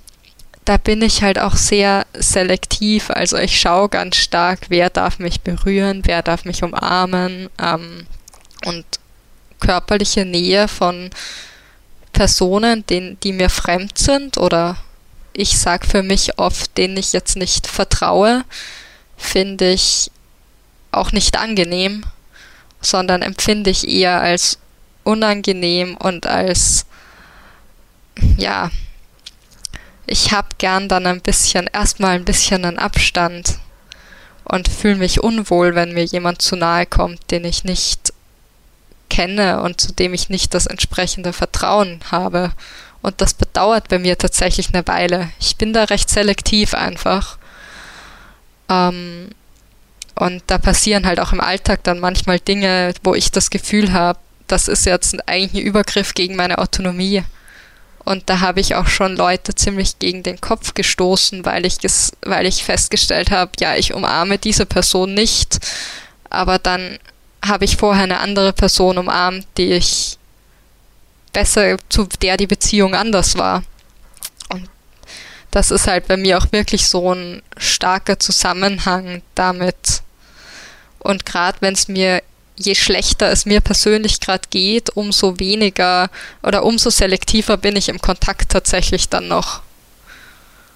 da 0.64 0.76
bin 0.76 1.02
ich 1.02 1.22
halt 1.22 1.38
auch 1.40 1.56
sehr 1.56 2.06
selektiv. 2.14 3.10
Also 3.10 3.38
ich 3.38 3.58
schaue 3.58 3.88
ganz 3.88 4.16
stark, 4.16 4.66
wer 4.68 4.88
darf 4.88 5.18
mich 5.18 5.40
berühren, 5.40 6.02
wer 6.04 6.22
darf 6.22 6.44
mich 6.44 6.62
umarmen. 6.62 7.48
Ähm, 7.60 8.06
und 8.66 8.84
körperliche 9.60 10.24
Nähe 10.24 10.68
von 10.68 11.10
Personen, 12.12 12.84
denen, 12.86 13.18
die 13.20 13.32
mir 13.32 13.50
fremd 13.50 13.98
sind 13.98 14.38
oder 14.38 14.76
ich 15.32 15.58
sage 15.58 15.86
für 15.86 16.02
mich 16.02 16.38
oft, 16.38 16.76
denen 16.76 16.96
ich 16.96 17.12
jetzt 17.12 17.36
nicht 17.36 17.66
vertraue, 17.66 18.44
finde 19.16 19.70
ich 19.70 20.10
auch 20.90 21.12
nicht 21.12 21.38
angenehm, 21.38 22.04
sondern 22.80 23.22
empfinde 23.22 23.70
ich 23.70 23.88
eher 23.88 24.20
als 24.20 24.58
unangenehm 25.04 25.96
und 25.96 26.26
als, 26.26 26.86
ja, 28.36 28.70
ich 30.06 30.32
habe 30.32 30.48
gern 30.58 30.88
dann 30.88 31.06
ein 31.06 31.20
bisschen, 31.20 31.68
erstmal 31.72 32.16
ein 32.16 32.24
bisschen 32.24 32.64
einen 32.64 32.78
Abstand 32.78 33.58
und 34.44 34.68
fühle 34.68 34.96
mich 34.96 35.22
unwohl, 35.22 35.74
wenn 35.74 35.94
mir 35.94 36.04
jemand 36.04 36.42
zu 36.42 36.56
nahe 36.56 36.86
kommt, 36.86 37.30
den 37.30 37.44
ich 37.44 37.62
nicht 37.62 38.09
kenne 39.10 39.60
und 39.60 39.80
zu 39.80 39.92
dem 39.92 40.14
ich 40.14 40.30
nicht 40.30 40.54
das 40.54 40.66
entsprechende 40.66 41.34
Vertrauen 41.34 42.00
habe. 42.10 42.52
Und 43.02 43.20
das 43.20 43.34
bedauert 43.34 43.88
bei 43.88 43.98
mir 43.98 44.16
tatsächlich 44.16 44.72
eine 44.72 44.86
Weile. 44.86 45.30
Ich 45.38 45.56
bin 45.56 45.74
da 45.74 45.84
recht 45.84 46.08
selektiv 46.08 46.74
einfach. 46.74 47.36
Ähm, 48.70 49.28
und 50.14 50.42
da 50.46 50.58
passieren 50.58 51.06
halt 51.06 51.20
auch 51.20 51.32
im 51.32 51.40
Alltag 51.40 51.82
dann 51.84 51.98
manchmal 51.98 52.38
Dinge, 52.40 52.94
wo 53.02 53.14
ich 53.14 53.30
das 53.30 53.50
Gefühl 53.50 53.92
habe, 53.92 54.18
das 54.46 54.68
ist 54.68 54.84
jetzt 54.84 55.16
eigentlich 55.28 55.62
ein 55.62 55.66
Übergriff 55.66 56.14
gegen 56.14 56.36
meine 56.36 56.58
Autonomie. 56.58 57.22
Und 58.04 58.28
da 58.28 58.40
habe 58.40 58.60
ich 58.60 58.74
auch 58.74 58.88
schon 58.88 59.16
Leute 59.16 59.54
ziemlich 59.54 59.98
gegen 59.98 60.22
den 60.22 60.40
Kopf 60.40 60.74
gestoßen, 60.74 61.44
weil 61.44 61.64
ich, 61.64 61.78
weil 62.22 62.46
ich 62.46 62.64
festgestellt 62.64 63.30
habe, 63.30 63.52
ja, 63.60 63.76
ich 63.76 63.94
umarme 63.94 64.38
diese 64.38 64.66
Person 64.66 65.14
nicht, 65.14 65.60
aber 66.28 66.58
dann 66.58 66.98
habe 67.44 67.64
ich 67.64 67.76
vorher 67.76 68.04
eine 68.04 68.18
andere 68.18 68.52
Person 68.52 68.98
umarmt, 68.98 69.46
die 69.56 69.72
ich 69.72 70.18
besser, 71.32 71.76
zu 71.88 72.06
der 72.20 72.36
die 72.36 72.46
Beziehung 72.46 72.94
anders 72.94 73.36
war. 73.36 73.62
Und 74.50 74.68
das 75.50 75.70
ist 75.70 75.86
halt 75.86 76.08
bei 76.08 76.16
mir 76.16 76.38
auch 76.38 76.52
wirklich 76.52 76.88
so 76.88 77.14
ein 77.14 77.42
starker 77.56 78.18
Zusammenhang 78.18 79.22
damit. 79.34 80.02
Und 80.98 81.24
gerade 81.24 81.58
wenn 81.60 81.74
es 81.74 81.88
mir, 81.88 82.22
je 82.56 82.74
schlechter 82.74 83.30
es 83.30 83.46
mir 83.46 83.60
persönlich 83.60 84.20
gerade 84.20 84.48
geht, 84.50 84.90
umso 84.90 85.38
weniger 85.38 86.10
oder 86.42 86.64
umso 86.64 86.90
selektiver 86.90 87.56
bin 87.56 87.76
ich 87.76 87.88
im 87.88 88.00
Kontakt 88.00 88.52
tatsächlich 88.52 89.08
dann 89.08 89.28
noch. 89.28 89.62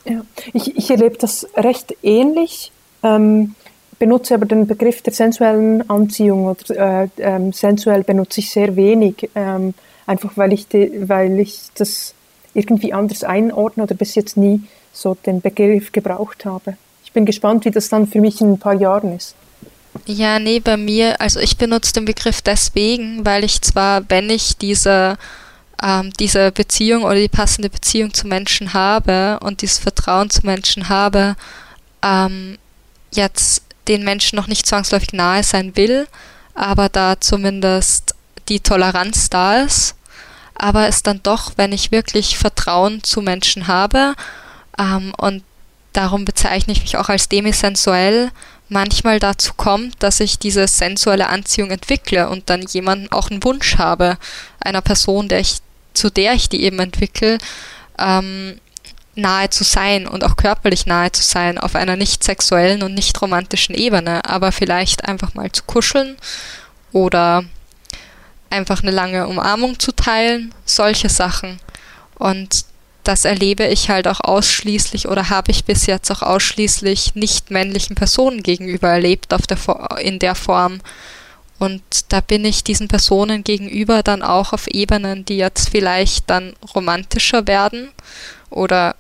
Ja, 0.05 0.23
ich, 0.53 0.77
ich 0.77 0.91
erlebe 0.91 1.17
das 1.19 1.47
recht 1.57 1.95
ähnlich. 2.03 2.73
Ähm, 3.03 3.55
benutze 3.99 4.35
aber 4.35 4.47
den 4.47 4.67
Begriff 4.67 5.03
der 5.03 5.13
sensuellen 5.13 5.89
Anziehung 5.89 6.47
oder 6.47 7.03
äh, 7.03 7.09
ähm, 7.19 7.53
sensuell 7.53 8.05
benutze 8.05 8.41
ich 8.41 8.51
sehr 8.51 8.77
wenig, 8.77 9.31
ähm, 9.35 9.75
einfach 10.07 10.33
weil 10.37 10.53
ich, 10.53 10.69
die, 10.69 11.09
weil 11.09 11.39
ich 11.41 11.69
das 11.75 12.15
irgendwie 12.55 12.93
anders 12.93 13.25
einordne 13.25 13.83
oder 13.83 13.95
bis 13.95 14.15
jetzt 14.15 14.37
nie 14.37 14.63
so 14.93 15.15
den 15.15 15.41
Begriff 15.41 15.93
gebraucht 15.93 16.45
habe. 16.45 16.77
Ich 17.05 17.13
bin 17.13 17.25
gespannt, 17.27 17.65
wie 17.65 17.71
das 17.71 17.89
dann 17.89 18.07
für 18.07 18.21
mich 18.21 18.41
in 18.41 18.53
ein 18.53 18.59
paar 18.59 18.75
Jahren 18.75 19.17
ist. 19.17 19.35
Ja, 20.07 20.39
nee, 20.39 20.61
bei 20.61 20.77
mir, 20.77 21.21
also 21.21 21.41
ich 21.41 21.57
benutze 21.57 21.93
den 21.95 22.05
Begriff 22.05 22.43
deswegen, 22.43 23.25
weil 23.25 23.45
ich 23.45 23.63
zwar, 23.63 24.09
wenn 24.09 24.29
ich 24.29 24.57
diese, 24.57 25.17
ähm, 25.83 26.13
diese 26.19 26.51
Beziehung 26.51 27.05
oder 27.05 27.15
die 27.15 27.29
passende 27.29 27.71
Beziehung 27.71 28.13
zu 28.13 28.27
Menschen 28.27 28.75
habe 28.75 29.39
und 29.43 29.63
dieses 29.63 29.79
Vertrauen 29.79 30.31
zu 30.31 30.45
Menschen 30.45 30.89
habe, 30.89 31.37
ähm, 32.03 32.59
jetzt 33.13 33.63
den 33.89 34.05
Menschen 34.05 34.37
noch 34.37 34.47
nicht 34.47 34.67
zwangsläufig 34.67 35.13
nahe 35.13 35.43
sein 35.43 35.77
will, 35.77 36.07
aber 36.55 36.89
da 36.89 37.21
zumindest 37.21 38.15
die 38.49 38.61
Toleranz 38.61 39.31
da 39.31 39.61
ist. 39.63 39.95
Aber 40.55 40.87
es 40.87 41.03
dann 41.03 41.21
doch, 41.23 41.53
wenn 41.57 41.73
ich 41.73 41.91
wirklich 41.91 42.39
Vertrauen 42.39 43.03
zu 43.03 43.21
Menschen 43.21 43.67
habe 43.67 44.15
ähm, 44.79 45.13
und 45.17 45.43
darum 45.93 46.25
bezeichne 46.25 46.73
ich 46.73 46.83
mich 46.83 46.97
auch 46.97 47.09
als 47.09 47.29
demisensuell, 47.29 48.31
manchmal 48.69 49.19
dazu 49.19 49.53
kommt, 49.55 50.03
dass 50.03 50.21
ich 50.21 50.39
diese 50.39 50.69
sensuelle 50.69 51.29
Anziehung 51.29 51.71
entwickle 51.71 52.29
und 52.29 52.51
dann 52.51 52.63
jemanden 52.63 53.11
auch 53.13 53.31
einen 53.31 53.43
Wunsch 53.45 53.79
habe, 53.79 54.17
einer 54.61 54.81
Person, 54.81 55.29
der 55.29 55.41
ich, 55.41 55.59
zu 55.93 56.11
der 56.11 56.35
ich 56.35 56.49
die 56.49 56.63
eben 56.63 56.79
entwickle, 56.79 57.39
ähm, 57.99 58.61
nahe 59.17 59.51
zu 59.51 59.65
sein 59.65 60.07
und 60.07 60.25
auch 60.25 60.37
körperlich 60.37 60.87
nahe 60.87 61.13
zu 61.13 61.23
sein 61.23 61.59
auf 61.59 61.75
einer 61.75 61.97
nicht 61.97 62.25
sexuellen 62.25 62.83
und 62.83 62.95
nicht 62.95 63.21
romantischen 63.21 63.75
Ebene, 63.75 64.25
aber 64.25 64.53
vielleicht 64.53 65.05
einfach 65.05 65.35
mal 65.35 65.51
zu 65.53 65.63
kuscheln 65.65 66.17
oder 66.93 67.45
einfach 68.51 68.83
eine 68.83 68.93
lange 68.93 69.27
Umarmung 69.27 69.79
zu 69.79 69.93
teilen, 69.93 70.55
solche 70.65 71.09
Sachen. 71.09 71.61
Und 72.17 72.65
das 73.03 73.25
erlebe 73.25 73.67
ich 73.67 73.91
halt 73.91 74.09
auch 74.09 74.21
ausschließlich 74.21 75.09
oder 75.09 75.29
habe 75.29 75.51
ich 75.51 75.65
bis 75.65 75.87
jetzt 75.87 76.11
auch 76.11 76.23
ausschließlich 76.23 77.15
nicht 77.15 77.51
männlichen 77.51 77.95
Personen 77.97 78.43
gegenüber 78.43 78.89
erlebt 78.89 79.35
auf 79.35 79.47
der, 79.47 79.59
in 80.01 80.19
der 80.19 80.35
Form. 80.35 80.81
Und 81.59 81.83
da 82.09 82.21
bin 82.21 82.45
ich 82.45 82.65
diesen 82.65 82.89
Personen 82.89 83.45
gegenüber 83.45 84.03
dann 84.03 84.23
auch 84.23 84.53
auf 84.53 84.67
Ebenen, 84.69 85.25
die 85.25 85.37
jetzt 85.37 85.69
vielleicht 85.69 86.31
dann 86.31 86.55
romantischer 86.75 87.47
werden 87.47 87.91
oder 88.51 88.97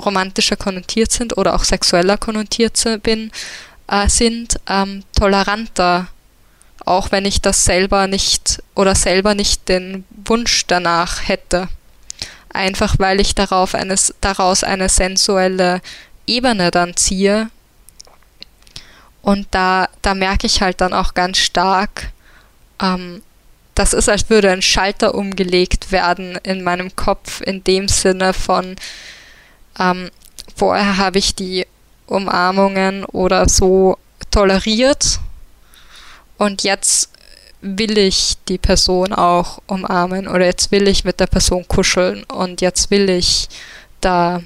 romantischer 0.00 0.56
konnotiert 0.56 1.12
sind 1.12 1.36
oder 1.38 1.54
auch 1.54 1.64
sexueller 1.64 2.16
konnotiert 2.16 2.82
bin, 3.02 3.30
äh, 3.88 4.08
sind, 4.08 4.58
ähm, 4.68 5.04
toleranter, 5.18 6.08
auch 6.84 7.12
wenn 7.12 7.24
ich 7.24 7.40
das 7.40 7.64
selber 7.64 8.06
nicht 8.06 8.62
oder 8.74 8.94
selber 8.94 9.34
nicht 9.34 9.68
den 9.68 10.04
Wunsch 10.24 10.66
danach 10.66 11.28
hätte. 11.28 11.68
Einfach 12.52 12.96
weil 12.98 13.20
ich 13.20 13.34
darauf 13.34 13.74
eines, 13.74 14.14
daraus 14.20 14.64
eine 14.64 14.88
sensuelle 14.88 15.80
Ebene 16.26 16.70
dann 16.70 16.96
ziehe. 16.96 17.50
Und 19.22 19.46
da, 19.50 19.88
da 20.02 20.14
merke 20.14 20.46
ich 20.46 20.62
halt 20.62 20.80
dann 20.80 20.94
auch 20.94 21.14
ganz 21.14 21.38
stark, 21.38 22.10
ähm, 22.80 23.22
das 23.74 23.92
ist, 23.92 24.08
als 24.08 24.28
würde 24.30 24.50
ein 24.50 24.62
Schalter 24.62 25.14
umgelegt 25.14 25.92
werden 25.92 26.36
in 26.42 26.62
meinem 26.62 26.94
Kopf, 26.96 27.40
in 27.40 27.62
dem 27.64 27.88
Sinne 27.88 28.32
von, 28.32 28.76
ähm, 29.80 30.10
vorher 30.54 30.98
habe 30.98 31.18
ich 31.18 31.34
die 31.34 31.66
Umarmungen 32.06 33.04
oder 33.06 33.48
so 33.48 33.96
toleriert 34.30 35.18
und 36.38 36.62
jetzt 36.62 37.10
will 37.62 37.98
ich 37.98 38.36
die 38.48 38.58
Person 38.58 39.12
auch 39.12 39.60
umarmen 39.66 40.28
oder 40.28 40.44
jetzt 40.44 40.70
will 40.70 40.88
ich 40.88 41.04
mit 41.04 41.20
der 41.20 41.26
Person 41.26 41.66
kuscheln 41.68 42.24
und 42.24 42.60
jetzt 42.60 42.90
will 42.90 43.08
ich 43.10 43.48
da 44.00 44.42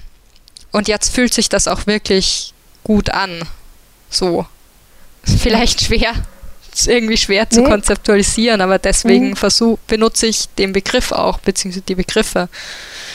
und 0.72 0.88
jetzt 0.88 1.14
fühlt 1.14 1.32
sich 1.32 1.48
das 1.48 1.68
auch 1.68 1.86
wirklich 1.86 2.52
gut 2.82 3.10
an. 3.10 3.42
So. 4.10 4.46
Vielleicht 5.24 5.82
schwer, 5.82 6.12
irgendwie 6.86 7.16
schwer 7.16 7.48
zu 7.48 7.62
nee. 7.62 7.68
konzeptualisieren, 7.68 8.60
aber 8.60 8.78
deswegen 8.78 9.30
mhm. 9.30 9.36
versuch, 9.36 9.78
benutze 9.86 10.26
ich 10.26 10.48
den 10.54 10.72
Begriff 10.72 11.12
auch, 11.12 11.38
beziehungsweise 11.38 11.82
die 11.82 11.94
Begriffe. 11.94 12.48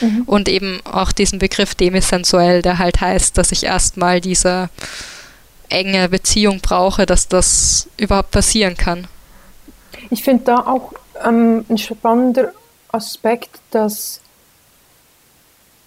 Mhm. 0.00 0.22
Und 0.26 0.48
eben 0.48 0.80
auch 0.84 1.12
diesen 1.12 1.38
Begriff 1.38 1.74
demisensuell, 1.74 2.62
der 2.62 2.78
halt 2.78 3.00
heißt, 3.00 3.36
dass 3.36 3.52
ich 3.52 3.64
erstmal 3.64 4.20
diese 4.20 4.70
enge 5.68 6.08
Beziehung 6.08 6.60
brauche, 6.60 7.06
dass 7.06 7.28
das 7.28 7.88
überhaupt 7.96 8.30
passieren 8.30 8.76
kann. 8.76 9.06
Ich 10.10 10.24
finde 10.24 10.44
da 10.44 10.56
auch 10.66 10.92
ähm, 11.24 11.64
ein 11.68 11.78
spannender 11.78 12.52
Aspekt, 12.92 13.60
dass 13.70 14.20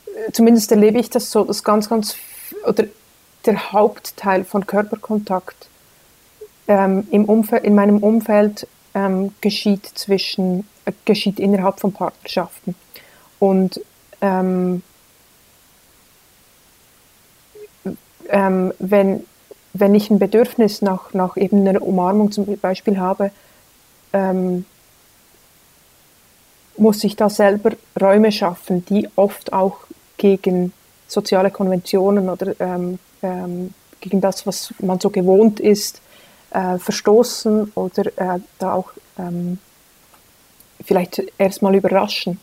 äh, 0.05 0.31
zumindest 0.31 0.71
erlebe 0.71 0.99
ich 0.99 1.09
das 1.09 1.31
so, 1.31 1.43
dass 1.43 1.63
ganz, 1.63 1.89
ganz 1.89 2.15
oder 2.65 2.85
der 3.45 3.73
Hauptteil 3.73 4.45
von 4.45 4.65
Körperkontakt 4.65 5.67
ähm, 6.67 7.07
im 7.11 7.25
Umfeld, 7.25 7.63
in 7.63 7.75
meinem 7.75 7.97
Umfeld 7.97 8.67
ähm, 8.93 9.33
geschieht 9.41 9.85
zwischen 9.85 10.67
äh, 10.85 10.91
geschieht 11.05 11.39
innerhalb 11.39 11.79
von 11.79 11.93
Partnerschaften. 11.93 12.75
Und 13.39 13.81
ähm, 14.21 14.83
ähm, 18.29 18.73
wenn, 18.79 19.25
wenn 19.73 19.95
ich 19.95 20.09
ein 20.09 20.19
Bedürfnis 20.19 20.81
nach, 20.81 21.13
nach 21.13 21.37
eben 21.37 21.67
einer 21.67 21.81
Umarmung 21.81 22.31
zum 22.31 22.45
Beispiel 22.57 22.97
habe, 22.97 23.31
ähm, 24.13 24.65
muss 26.77 27.03
ich 27.03 27.15
da 27.15 27.29
selber 27.29 27.71
Räume 27.99 28.31
schaffen, 28.31 28.85
die 28.85 29.07
oft 29.15 29.53
auch 29.53 29.77
gegen 30.17 30.73
soziale 31.07 31.51
Konventionen 31.51 32.29
oder 32.29 32.59
ähm, 32.59 32.99
ähm, 33.21 33.73
gegen 34.01 34.21
das, 34.21 34.45
was 34.47 34.73
man 34.79 34.99
so 34.99 35.09
gewohnt 35.09 35.59
ist, 35.59 36.01
äh, 36.53 36.77
verstoßen 36.77 37.71
oder 37.75 38.05
äh, 38.17 38.39
da 38.59 38.73
auch 38.73 38.91
ähm, 39.17 39.57
vielleicht 40.83 41.21
erstmal 41.37 41.75
überraschen. 41.75 42.39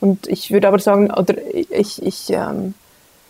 Und 0.00 0.26
ich 0.26 0.50
würde 0.50 0.68
aber 0.68 0.78
sagen, 0.78 1.10
oder 1.10 1.34
ich, 1.52 2.02
ich, 2.02 2.30
ähm, 2.30 2.74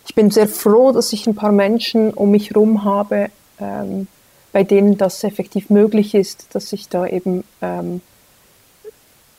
ich 0.05 0.15
bin 0.15 0.29
sehr 0.29 0.47
froh, 0.47 0.91
dass 0.91 1.13
ich 1.13 1.25
ein 1.25 1.35
paar 1.35 1.51
Menschen 1.51 2.13
um 2.13 2.31
mich 2.31 2.49
herum 2.49 2.83
habe, 2.83 3.29
ähm, 3.59 4.07
bei 4.51 4.63
denen 4.63 4.97
das 4.97 5.23
effektiv 5.23 5.69
möglich 5.69 6.15
ist, 6.15 6.53
dass 6.53 6.73
ich 6.73 6.89
da 6.89 7.07
eben 7.07 7.43
ähm, 7.61 8.01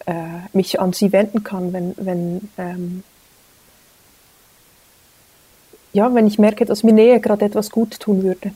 äh, 0.07 0.13
mich 0.53 0.81
an 0.81 0.93
sie 0.93 1.13
wenden 1.13 1.43
kann, 1.43 1.73
wenn, 1.73 1.95
wenn, 1.97 2.49
ähm, 2.59 3.03
ja, 5.93 6.15
wenn 6.15 6.27
ich 6.27 6.39
merke, 6.39 6.65
dass 6.65 6.83
mir 6.83 6.93
Nähe 6.93 7.21
gerade 7.21 7.45
etwas 7.45 7.71
gut 7.71 7.99
tun 7.99 8.23
würde. 8.23 8.53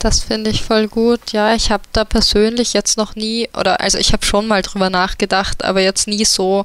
Das 0.00 0.20
finde 0.20 0.48
ich 0.48 0.64
voll 0.64 0.88
gut. 0.88 1.32
Ja, 1.32 1.54
ich 1.54 1.70
habe 1.70 1.82
da 1.92 2.06
persönlich 2.06 2.72
jetzt 2.72 2.96
noch 2.96 3.16
nie, 3.16 3.50
oder 3.56 3.80
also 3.80 3.98
ich 3.98 4.14
habe 4.14 4.24
schon 4.24 4.48
mal 4.48 4.62
drüber 4.62 4.88
nachgedacht, 4.88 5.62
aber 5.62 5.82
jetzt 5.82 6.08
nie 6.08 6.24
so 6.24 6.64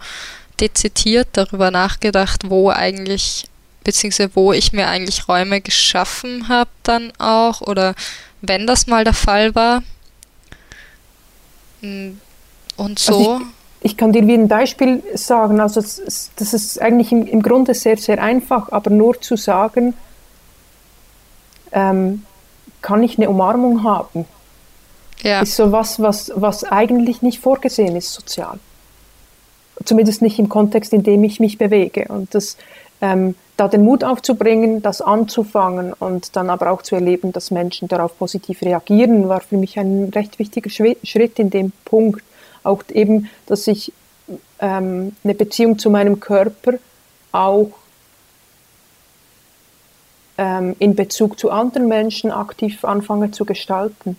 dezidiert 0.62 1.28
darüber 1.34 1.70
nachgedacht, 1.70 2.50
wo 2.50 2.70
eigentlich, 2.70 3.50
beziehungsweise 3.84 4.34
wo 4.36 4.54
ich 4.54 4.72
mir 4.72 4.88
eigentlich 4.88 5.28
Räume 5.28 5.60
geschaffen 5.60 6.48
habe 6.48 6.70
dann 6.84 7.12
auch 7.18 7.60
oder 7.60 7.94
wenn 8.42 8.66
das 8.66 8.88
mal 8.88 9.04
der 9.04 9.14
Fall 9.14 9.54
war. 9.54 9.84
Mm, 11.82 12.12
und 12.78 13.00
so. 13.00 13.18
Also 13.18 13.42
ich, 13.82 13.92
ich, 13.92 13.98
kann 13.98 14.14
dir 14.14 14.26
wie 14.28 14.36
ein 14.36 14.48
Beispiel 14.48 15.04
sagen, 15.16 15.60
also 15.60 15.82
das, 15.82 16.32
das 16.38 16.54
ist 16.54 16.82
eigentlich 16.82 17.12
im, 17.12 17.28
im, 17.28 17.42
Grunde 17.42 17.74
sehr, 17.74 17.98
sehr 17.98 18.24
einfach, 18.24 18.72
aber 18.72 18.92
nur 18.92 19.22
zu 19.22 19.36
sagen, 19.36 19.94
ähm, 21.74 22.24
kann 22.86 23.02
ich 23.02 23.18
eine 23.18 23.32
Umarmung 23.32 23.84
haben? 23.84 24.26
Ja. 25.24 25.42
Ist 25.42 25.56
so 25.56 25.72
was, 25.72 26.00
was, 26.00 26.32
was 26.36 26.64
eigentlich 26.64 27.24
nicht 27.24 27.40
vorgesehen 27.40 27.96
ist 27.96 28.14
sozial. 28.14 28.60
Zumindest 29.84 30.22
nicht 30.22 30.38
im 30.38 30.50
Kontext, 30.50 30.94
in 30.94 31.02
dem 31.02 31.24
ich 31.24 31.40
mich 31.40 31.58
bewege. 31.58 32.06
Und 32.10 32.36
das, 32.36 32.58
ähm, 33.02 33.34
da 33.58 33.68
den 33.68 33.84
Mut 33.84 34.04
aufzubringen, 34.04 34.84
das 34.84 35.02
anzufangen 35.02 35.94
und 35.94 36.36
dann 36.36 36.52
aber 36.52 36.70
auch 36.70 36.84
zu 36.84 36.94
erleben, 36.94 37.34
dass 37.34 37.50
Menschen 37.50 37.88
darauf 37.88 38.20
positiv 38.20 38.62
reagieren, 38.62 39.30
war 39.30 39.42
für 39.42 39.58
mich 39.58 39.80
ein 39.80 40.12
recht 40.14 40.38
wichtiger 40.38 40.70
Schritt 40.70 41.40
in 41.40 41.50
dem 41.50 41.72
Punkt. 41.86 42.24
Auch 42.62 42.84
eben, 42.94 43.32
dass 43.48 43.66
ich 43.66 43.94
ähm, 44.60 45.16
eine 45.24 45.34
Beziehung 45.34 45.80
zu 45.80 45.90
meinem 45.90 46.20
Körper 46.20 46.74
auch 47.32 47.72
ähm, 50.38 50.76
in 50.80 50.96
Bezug 50.96 51.40
zu 51.40 51.52
anderen 51.52 51.88
Menschen 51.88 52.32
aktiv 52.32 52.84
anfange 52.84 53.32
zu 53.32 53.46
gestalten. 53.46 54.18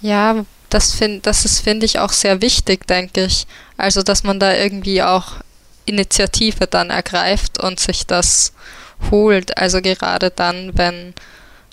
Ja, 0.00 0.44
das, 0.70 0.92
find, 0.92 1.26
das 1.26 1.44
ist, 1.44 1.60
finde 1.60 1.86
ich, 1.86 1.98
auch 1.98 2.12
sehr 2.12 2.42
wichtig, 2.42 2.86
denke 2.86 3.24
ich. 3.24 3.46
Also, 3.76 4.02
dass 4.02 4.24
man 4.24 4.40
da 4.40 4.54
irgendwie 4.54 5.02
auch 5.02 5.36
Initiative 5.86 6.66
dann 6.66 6.90
ergreift 6.90 7.62
und 7.62 7.78
sich 7.80 8.06
das 8.06 8.52
holt. 9.10 9.56
Also 9.58 9.80
gerade 9.80 10.30
dann, 10.30 10.76
wenn 10.76 11.14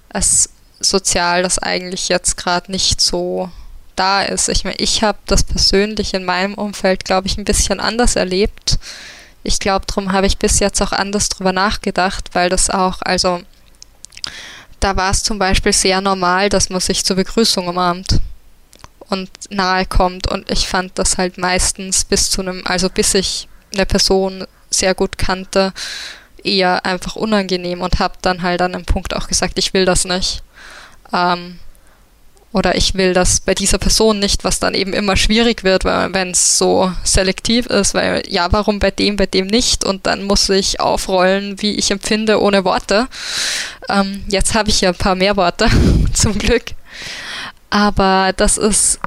es 0.10 0.50
sozial 0.80 1.44
das 1.44 1.60
eigentlich 1.60 2.10
jetzt 2.10 2.38
gerade 2.38 2.72
nicht 2.72 3.02
so 3.02 3.50
da 3.96 4.24
ist. 4.24 4.50
Ich 4.50 4.64
meine, 4.64 4.78
ich 4.78 5.04
habe 5.04 5.20
das 5.28 5.44
persönlich 5.44 6.14
in 6.14 6.26
meinem 6.26 6.56
Umfeld, 6.56 7.06
glaube 7.06 7.28
ich, 7.28 7.38
ein 7.38 7.46
bisschen 7.46 7.80
anders 7.80 8.16
erlebt. 8.16 8.80
Ich 9.44 9.60
glaube, 9.60 9.86
darum 9.88 10.12
habe 10.12 10.28
ich 10.28 10.38
bis 10.38 10.60
jetzt 10.60 10.82
auch 10.82 10.92
anders 10.92 11.30
drüber 11.30 11.54
nachgedacht, 11.54 12.30
weil 12.34 12.50
das 12.50 12.70
auch, 12.70 13.02
also 13.02 13.42
da 14.80 14.96
war 14.96 15.12
es 15.12 15.24
zum 15.24 15.40
Beispiel 15.40 15.74
sehr 15.74 16.02
normal, 16.02 16.50
dass 16.50 16.70
man 16.70 16.80
sich 16.80 17.06
zur 17.06 17.16
Begrüßung 17.16 17.68
umarmt 17.68 18.20
und 19.10 19.30
nahe 19.50 19.86
kommt. 19.86 20.28
Und 20.28 20.50
ich 20.50 20.68
fand 20.68 20.98
das 20.98 21.18
halt 21.18 21.38
meistens 21.38 22.04
bis 22.04 22.30
zu 22.30 22.42
einem, 22.42 22.64
also 22.66 22.90
bis 22.90 23.14
ich 23.14 23.48
eine 23.74 23.86
Person 23.86 24.46
sehr 24.70 24.96
gut 24.96 25.18
kannte, 25.18 25.74
eher 26.44 26.86
einfach 26.86 27.16
unangenehm 27.16 27.82
und 27.82 28.00
habe 28.00 28.16
dann 28.22 28.42
halt 28.42 28.62
an 28.62 28.74
einem 28.74 28.86
Punkt 28.86 29.16
auch 29.16 29.28
gesagt, 29.28 29.60
ich 29.60 29.74
will 29.74 29.86
das 29.86 30.06
nicht. 30.06 30.44
Ähm, 31.14 31.60
oder 32.54 32.76
ich 32.76 32.96
will 32.96 33.14
das 33.14 33.40
bei 33.40 33.54
dieser 33.54 33.78
Person 33.78 34.20
nicht, 34.20 34.44
was 34.44 34.60
dann 34.60 34.74
eben 34.74 34.92
immer 34.94 35.16
schwierig 35.16 35.64
wird, 35.64 35.86
wenn 35.86 36.32
es 36.32 36.58
so 36.58 36.92
selektiv 37.04 37.66
ist, 37.68 37.94
weil 37.94 38.24
ja, 38.28 38.52
warum 38.52 38.80
bei 38.80 38.92
dem, 38.92 39.16
bei 39.16 39.26
dem 39.26 39.48
nicht? 39.48 39.86
Und 39.86 40.06
dann 40.06 40.24
muss 40.24 40.50
ich 40.50 40.80
aufrollen, 40.82 41.62
wie 41.62 41.76
ich 41.76 41.92
empfinde, 41.92 42.42
ohne 42.42 42.66
Worte. 42.66 43.08
Ähm, 43.90 44.24
jetzt 44.28 44.54
habe 44.54 44.70
ich 44.70 44.82
ja 44.82 44.90
ein 44.90 44.96
paar 44.96 45.16
mehr 45.16 45.38
Worte, 45.38 45.68
zum 46.14 46.38
Glück. 46.38 46.64
Aber 47.70 48.34
das 48.36 48.58
ist 48.58 49.00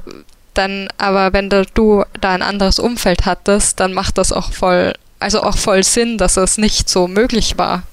dann, 0.55 0.87
aber 0.97 1.33
wenn 1.33 1.49
du, 1.49 2.03
da 2.19 2.31
ein 2.31 2.41
anderes 2.41 2.79
Umfeld 2.79 3.25
hattest, 3.25 3.79
dann 3.79 3.93
macht 3.93 4.17
das 4.17 4.31
auch 4.31 4.51
voll, 4.51 4.93
also 5.19 5.43
auch 5.43 5.57
voll 5.57 5.83
Sinn, 5.83 6.17
dass 6.17 6.37
es 6.37 6.57
nicht 6.57 6.89
so 6.89 7.07
möglich 7.07 7.57
war. 7.57 7.83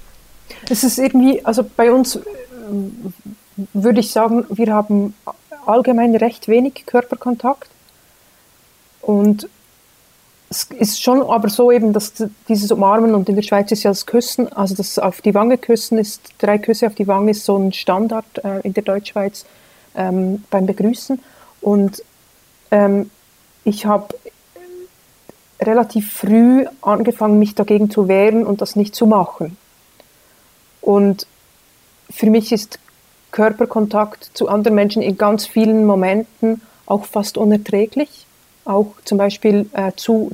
Es 0.69 0.83
ist 0.83 0.97
irgendwie, 0.97 1.45
also 1.45 1.69
bei 1.75 1.91
uns 1.91 2.17
würde 3.73 3.99
ich 3.99 4.11
sagen, 4.11 4.45
wir 4.49 4.73
haben 4.73 5.13
allgemein 5.67 6.15
recht 6.15 6.47
wenig 6.47 6.85
Körperkontakt. 6.85 7.69
Und 9.01 9.49
es 10.49 10.63
ist 10.65 11.01
schon 11.01 11.21
aber 11.21 11.49
so 11.49 11.71
eben, 11.71 11.93
dass 11.93 12.13
dieses 12.47 12.71
Umarmen 12.71 13.15
und 13.15 13.27
in 13.27 13.35
der 13.35 13.41
Schweiz 13.41 13.71
ist 13.71 13.83
ja 13.83 13.91
das 13.91 14.05
Küssen, 14.05 14.51
also 14.53 14.75
das 14.75 14.99
auf 14.99 15.21
die 15.21 15.33
Wange 15.33 15.57
küssen 15.57 15.97
ist, 15.97 16.21
drei 16.37 16.59
Küsse 16.59 16.87
auf 16.87 16.95
die 16.95 17.07
Wange 17.07 17.31
ist 17.31 17.45
so 17.45 17.57
ein 17.57 17.73
Standard 17.73 18.25
äh, 18.43 18.59
in 18.61 18.73
der 18.73 18.83
Deutschschweiz 18.83 19.45
ähm, 19.95 20.43
beim 20.51 20.67
Begrüßen. 20.67 21.19
Und 21.61 22.03
ähm, 22.69 23.09
ich 23.63 23.85
habe 23.85 24.13
relativ 25.59 26.13
früh 26.13 26.65
angefangen, 26.81 27.39
mich 27.39 27.55
dagegen 27.55 27.89
zu 27.89 28.07
wehren 28.07 28.45
und 28.45 28.61
das 28.61 28.75
nicht 28.75 28.93
zu 28.93 29.07
machen. 29.07 29.57
Und 30.81 31.25
für 32.09 32.29
mich 32.29 32.51
ist 32.51 32.79
Körperkontakt 33.33 34.29
zu 34.33 34.47
anderen 34.47 34.75
Menschen 34.75 35.01
in 35.01 35.17
ganz 35.17 35.45
vielen 35.45 35.85
Momenten 35.85 36.61
auch 36.85 37.03
fast 37.05 37.37
unerträglich. 37.37 38.25
Auch 38.63 38.93
zum 39.03 39.17
Beispiel 39.17 39.69
äh, 39.73 39.91
zu, 39.97 40.31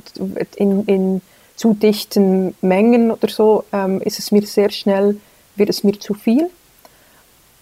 in, 0.56 0.84
in 0.84 1.22
zu 1.56 1.74
dichten 1.74 2.54
Mengen 2.60 3.10
oder 3.10 3.28
so 3.28 3.64
ähm, 3.72 4.00
ist 4.02 4.18
es 4.18 4.30
mir 4.30 4.46
sehr 4.46 4.70
schnell, 4.70 5.18
wird 5.56 5.70
es 5.70 5.82
mir 5.82 5.98
zu 5.98 6.14
viel. 6.14 6.48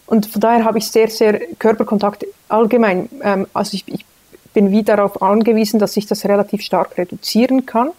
Und 0.06 0.26
von 0.26 0.40
daher 0.40 0.64
habe 0.64 0.78
ich 0.78 0.88
sehr, 0.88 1.08
sehr 1.08 1.40
Körperkontakt 1.58 2.26
allgemein. 2.48 3.08
Ähm, 3.22 3.46
also 3.54 3.74
ich, 3.74 3.86
ich 3.86 4.04
bin 4.52 4.70
wie 4.72 4.82
darauf 4.82 5.22
angewiesen, 5.22 5.78
dass 5.78 5.96
ich 5.96 6.06
das 6.06 6.24
relativ 6.24 6.62
stark 6.62 6.98
reduzieren 6.98 7.64
kann. 7.64 7.90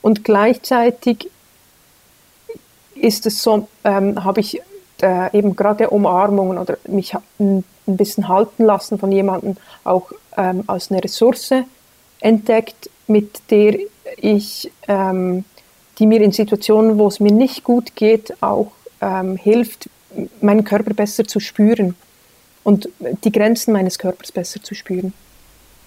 Und 0.00 0.24
gleichzeitig 0.24 1.30
ist 2.94 3.24
es 3.26 3.42
so, 3.42 3.68
ähm, 3.84 4.24
habe 4.24 4.40
ich 4.40 4.60
äh, 5.02 5.36
eben 5.36 5.56
gerade 5.56 5.90
Umarmungen 5.90 6.58
oder 6.58 6.78
mich 6.86 7.14
ein, 7.38 7.64
bisschen 7.84 8.28
halten 8.28 8.64
lassen 8.64 8.96
von 8.98 9.10
jemandem 9.10 9.56
auch 9.82 10.12
ähm, 10.36 10.62
als 10.68 10.90
eine 10.90 11.02
Ressource 11.02 11.52
entdeckt, 12.20 12.88
mit 13.08 13.50
der 13.50 13.76
ich, 14.18 14.70
ähm, 14.86 15.44
die 15.98 16.06
mir 16.06 16.20
in 16.22 16.30
Situationen, 16.30 16.96
wo 16.98 17.08
es 17.08 17.18
mir 17.18 17.32
nicht 17.32 17.64
gut 17.64 17.96
geht, 17.96 18.40
auch 18.40 18.70
ähm, 19.00 19.36
hilft, 19.36 19.90
meinen 20.40 20.62
Körper 20.62 20.94
besser 20.94 21.24
zu 21.24 21.40
spüren 21.40 21.96
und 22.62 22.88
die 23.24 23.32
Grenzen 23.32 23.72
meines 23.72 23.98
Körpers 23.98 24.30
besser 24.30 24.62
zu 24.62 24.74
spüren. 24.74 25.12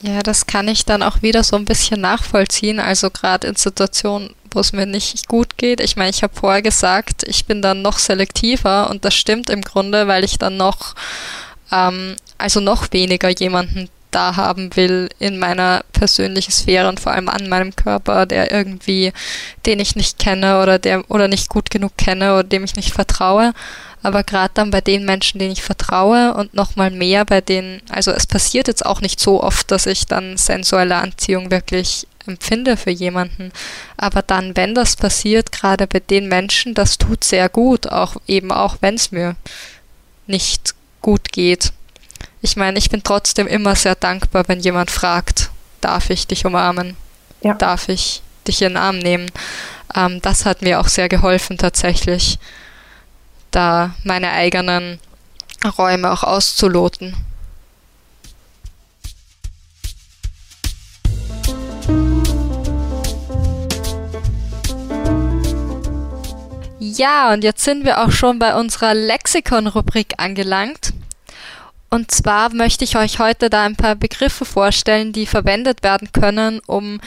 Ja, 0.02 0.22
das 0.22 0.46
kann 0.46 0.68
ich 0.68 0.86
dann 0.86 1.02
auch 1.02 1.22
wieder 1.22 1.44
so 1.44 1.56
ein 1.56 1.66
bisschen 1.66 2.02
nachvollziehen. 2.02 2.80
Also 2.80 3.10
gerade 3.10 3.48
in 3.48 3.56
Situationen, 3.56 4.32
wo 4.56 4.60
es 4.62 4.74
mir 4.74 4.86
nicht 4.86 5.28
gut 5.28 5.58
geht. 5.58 5.80
Ich 5.80 5.96
meine, 5.96 6.10
ich 6.10 6.24
habe 6.24 6.34
vorher 6.34 6.62
gesagt, 6.62 7.24
ich 7.28 7.46
bin 7.46 7.62
dann 7.62 7.82
noch 7.82 8.00
selektiver 8.00 8.90
und 8.90 9.06
das 9.06 9.14
stimmt 9.14 9.50
im 9.50 9.62
Grunde, 9.62 10.08
weil 10.08 10.24
ich 10.24 10.40
dann 10.40 10.58
noch, 10.58 10.96
ähm, 11.72 12.16
also 12.38 12.60
noch 12.60 12.92
weniger 12.92 13.30
jemanden 13.30 13.90
da 14.16 14.38
haben 14.38 14.74
will 14.78 15.10
in 15.20 15.38
meiner 15.40 15.84
persönlichen 15.92 16.52
Sphäre 16.52 16.88
und 16.88 17.02
vor 17.02 17.12
allem 17.12 17.28
an 17.28 17.50
meinem 17.50 17.76
Körper, 17.76 18.26
der 18.26 18.50
irgendwie, 18.50 19.12
den 19.66 19.82
ich 19.82 19.98
nicht 19.98 20.20
kenne 20.20 20.62
oder 20.62 20.80
der 20.80 21.04
oder 21.12 21.28
nicht 21.28 21.50
gut 21.50 21.70
genug 21.70 21.98
kenne 21.98 22.34
oder 22.34 22.44
dem 22.44 22.64
ich 22.64 22.78
nicht 22.78 22.94
vertraue. 22.94 23.54
Aber 24.06 24.24
gerade 24.24 24.52
dann 24.54 24.70
bei 24.70 24.82
den 24.82 25.04
Menschen, 25.04 25.40
denen 25.40 25.54
ich 25.54 25.64
vertraue 25.64 26.36
und 26.36 26.54
nochmal 26.54 26.92
mehr 26.92 27.26
bei 27.26 27.42
denen, 27.42 27.82
also 27.90 28.12
es 28.12 28.28
passiert 28.28 28.68
jetzt 28.68 28.86
auch 28.86 29.02
nicht 29.02 29.20
so 29.20 29.42
oft, 29.42 29.72
dass 29.72 29.88
ich 29.88 30.06
dann 30.06 30.38
sensuelle 30.38 30.98
Anziehung 30.98 31.50
wirklich 31.50 32.06
empfinde 32.28 32.78
für 32.78 32.92
jemanden. 32.92 33.52
Aber 33.98 34.22
dann, 34.22 34.56
wenn 34.56 34.76
das 34.76 34.96
passiert, 34.96 35.52
gerade 35.52 35.88
bei 35.88 36.00
den 36.02 36.28
Menschen, 36.28 36.76
das 36.76 37.00
tut 37.00 37.24
sehr 37.24 37.50
gut, 37.50 37.88
auch 37.88 38.18
eben 38.28 38.52
auch 38.52 38.78
wenn 38.82 38.94
es 38.94 39.12
mir 39.12 39.38
nicht 40.28 40.76
gut 41.02 41.32
geht. 41.32 41.74
Ich 42.44 42.56
meine, 42.58 42.78
ich 42.78 42.92
bin 42.92 43.02
trotzdem 43.02 43.48
immer 43.48 43.76
sehr 43.76 43.96
dankbar, 43.96 44.44
wenn 44.48 44.60
jemand 44.60 44.92
fragt, 44.92 45.50
darf 45.82 46.12
ich 46.12 46.28
dich 46.28 46.46
umarmen? 46.46 46.96
Ja. 47.42 47.56
Darf 47.56 47.90
ich 47.90 48.22
dich 48.48 48.62
in 48.62 48.74
den 48.74 48.78
Arm 48.78 49.00
nehmen? 49.00 49.32
Ähm, 49.96 50.22
das 50.22 50.46
hat 50.46 50.62
mir 50.62 50.80
auch 50.80 50.90
sehr 50.90 51.10
geholfen 51.10 51.58
tatsächlich, 51.58 52.38
da 53.56 53.96
meine 54.04 54.32
eigenen 54.32 55.00
Räume 55.78 56.12
auch 56.12 56.24
auszuloten. 56.24 57.16
Ja, 66.80 67.34
und 67.34 67.44
jetzt 67.44 67.64
sind 67.64 67.84
wir 67.84 68.02
auch 68.02 68.12
schon 68.12 68.40
bei 68.40 68.56
unserer 68.56 68.94
Lexikon-Rubrik 68.94 70.14
angelangt. 70.18 70.94
Und 71.90 72.12
zwar 72.12 72.54
möchte 72.54 72.84
ich 72.84 72.98
euch 72.98 73.20
heute 73.20 73.50
da 73.50 73.64
ein 73.64 73.76
paar 73.76 73.96
Begriffe 73.96 74.46
vorstellen, 74.46 75.12
die 75.12 75.26
verwendet 75.26 75.84
werden 75.84 76.12
können, 76.12 76.62
um 76.68 77.02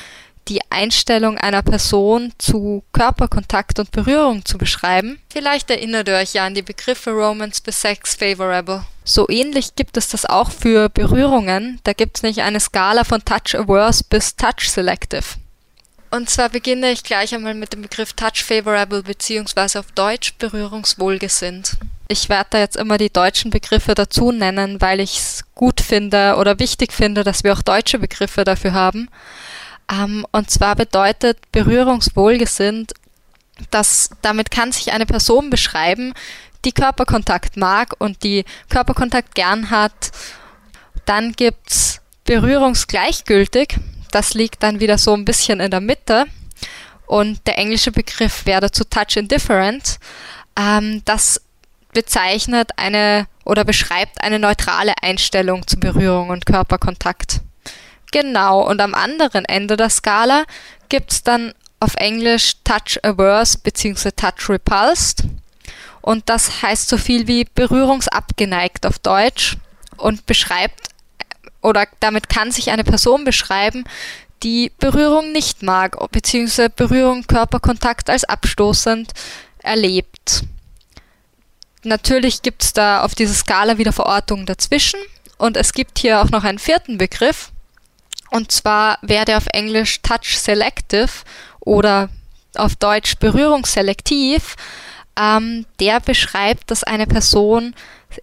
die 0.49 0.61
Einstellung 0.71 1.39
einer 1.39 1.63
Person 1.63 2.33
zu 2.39 2.83
Körperkontakt 2.93 3.79
und 3.79 3.91
Berührung 3.91 4.45
zu 4.45 4.59
beschreiben. 4.59 5.21
Vielleicht 5.31 5.71
erinnert 5.71 6.09
ihr 6.09 6.15
euch 6.15 6.35
ja 6.35 6.47
an 6.47 6.55
die 6.55 6.63
Begriffe 6.63 7.11
Romance 7.11 7.61
bis 7.61 7.81
Sex 7.81 8.15
Favorable. 8.15 8.85
So 9.05 9.29
ähnlich 9.29 9.75
gibt 9.75 9.97
es 9.97 10.09
das 10.09 10.27
auch 10.27 10.51
für 10.51 10.89
Berührungen. 10.89 11.81
Da 11.85 11.93
gibt 11.93 12.19
es 12.19 12.23
nicht 12.23 12.41
eine 12.41 12.61
Skala 12.61 13.05
von 13.05 13.25
Touch 13.25 13.55
Averse 13.55 14.05
bis 14.09 14.37
Touch 14.37 14.69
Selective. 14.69 15.25
Und 16.11 16.31
zwar 16.31 16.49
beginne 16.49 16.91
ich 16.91 17.03
gleich 17.03 17.35
einmal 17.35 17.55
mit 17.55 17.75
dem 17.75 17.83
Begriff 17.83 18.15
Touch 18.15 18.43
Favorable 18.43 19.03
beziehungsweise 19.03 19.81
auf 19.81 19.93
Deutsch 19.93 20.35
berührungswohlgesinnt. 20.39 21.77
Ich 22.09 22.31
werde 22.31 22.49
da 22.51 22.59
jetzt 22.61 22.77
immer 22.77 22.97
die 22.97 23.13
deutschen 23.13 23.51
Begriffe 23.51 23.95
dazu 23.95 24.33
nennen, 24.33 24.81
weil 24.81 25.01
ich 25.01 25.19
es 25.19 25.45
gut 25.55 25.83
finde 25.83 26.37
oder 26.37 26.59
wichtig 26.59 26.95
finde, 26.95 27.25
dass 27.25 27.45
wir 27.45 27.53
auch 27.53 27.61
deutsche 27.61 27.99
Begriffe 27.99 28.45
dafür 28.45 28.73
haben. 28.73 29.11
Ähm, 29.91 30.27
und 30.33 30.51
zwar 30.51 30.77
bedeutet 30.77 31.39
berührungswohlgesinnt, 31.53 32.93
dass 33.71 34.11
damit 34.23 34.51
kann 34.51 34.73
sich 34.73 34.93
eine 34.93 35.07
Person 35.07 35.51
beschreiben, 35.51 36.15
die 36.65 36.73
Körperkontakt 36.73 37.57
mag 37.57 37.95
und 37.99 38.23
die 38.23 38.45
Körperkontakt 38.69 39.35
gern 39.35 39.71
hat. 39.71 40.11
Dann 41.05 41.33
gibt's 41.33 42.01
berührungsgleichgültig. 42.25 43.77
Das 44.11 44.35
liegt 44.35 44.63
dann 44.63 44.81
wieder 44.81 44.99
so 44.99 45.15
ein 45.15 45.25
bisschen 45.25 45.61
in 45.61 45.71
der 45.71 45.81
Mitte. 45.81 46.27
Und 47.07 47.47
der 47.47 47.59
englische 47.59 47.91
Begriff 47.91 48.45
wäre 48.45 48.61
dazu 48.61 48.85
Touch 48.85 49.17
Indifferent. 49.17 49.99
Ähm, 50.59 51.03
das 51.05 51.41
bezeichnet 51.93 52.71
eine 52.77 53.27
oder 53.45 53.65
beschreibt 53.65 54.21
eine 54.23 54.39
neutrale 54.39 54.93
Einstellung 55.03 55.67
zu 55.67 55.79
Berührung 55.79 56.29
und 56.29 56.45
Körperkontakt. 56.45 57.41
Genau, 58.11 58.67
und 58.67 58.81
am 58.81 58.95
anderen 58.95 59.45
Ende 59.45 59.77
der 59.77 59.91
Skala 59.91 60.45
gibt 60.89 61.13
es 61.13 61.23
dann 61.23 61.53
auf 61.81 61.95
Englisch 61.97 62.55
Touch 62.65 62.99
Averse 63.03 63.59
bzw. 63.59 64.11
Touch 64.13 64.49
Repulsed. 64.49 65.25
Und 66.01 66.29
das 66.29 66.63
heißt 66.63 66.89
so 66.89 66.97
viel 66.97 67.27
wie 67.27 67.45
berührungsabgeneigt 67.45 68.87
auf 68.87 68.99
Deutsch 68.99 69.57
und 69.97 70.27
beschreibt 70.27 70.89
oder 71.61 71.87
damit 72.01 72.29
kann 72.29 72.53
sich 72.53 72.71
eine 72.71 72.85
Person 72.85 73.25
beschreiben, 73.25 73.85
die 74.43 74.71
Berührung 74.79 75.33
nicht 75.33 75.63
mag, 75.63 75.97
bzw. 76.11 76.69
Berührung, 76.75 77.27
Körperkontakt 77.27 78.09
als 78.09 78.25
abstoßend 78.25 79.13
erlebt. 79.59 80.45
Natürlich 81.83 82.43
gibt 82.43 82.63
es 82.63 82.73
da 82.73 83.03
auf 83.03 83.15
dieser 83.15 83.35
Skala 83.35 83.79
wieder 83.79 83.93
Verortungen 83.93 84.47
dazwischen 84.47 85.01
und 85.37 85.57
es 85.57 85.73
gibt 85.73 85.99
hier 85.99 86.21
auch 86.21 86.31
noch 86.31 86.45
einen 86.45 86.59
vierten 86.59 86.99
Begriff 86.99 87.51
und 88.31 88.53
zwar 88.53 88.99
wäre 89.03 89.25
der 89.25 89.39
auf 89.39 89.47
Englisch 89.53 90.01
Touch 90.03 90.39
Selective 90.39 91.11
oder 91.61 92.09
auf 92.57 92.77
Deutsch 92.77 93.17
Berührungsselektiv. 93.19 94.57
Ähm, 95.19 95.67
der 95.81 96.01
beschreibt, 96.01 96.71
dass 96.71 96.85
eine 96.85 97.07
Person 97.07 97.75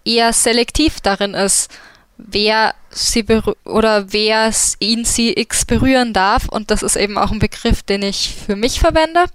eher 0.06 0.32
selektiv 0.34 1.01
darin 1.01 1.34
ist, 1.34 1.70
wer 2.18 2.74
sie 2.89 3.26
oder 3.66 4.14
wer 4.14 4.51
ihn, 4.80 5.03
sie, 5.03 5.34
x 5.34 5.66
berühren 5.66 6.14
darf. 6.14 6.47
Und 6.47 6.72
das 6.72 6.84
ist 6.84 6.95
eben 6.95 7.18
auch 7.18 7.32
ein 7.32 7.39
Begriff, 7.39 7.84
den 7.84 8.01
ich 8.01 8.36
für 8.45 8.56
mich 8.56 8.80
verwende 8.80 9.26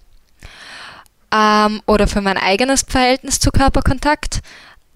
ähm, 1.32 1.82
oder 1.86 2.06
für 2.06 2.20
mein 2.20 2.38
eigenes 2.38 2.84
Verhältnis 2.88 3.40
zu 3.40 3.50
Körperkontakt. 3.50 4.40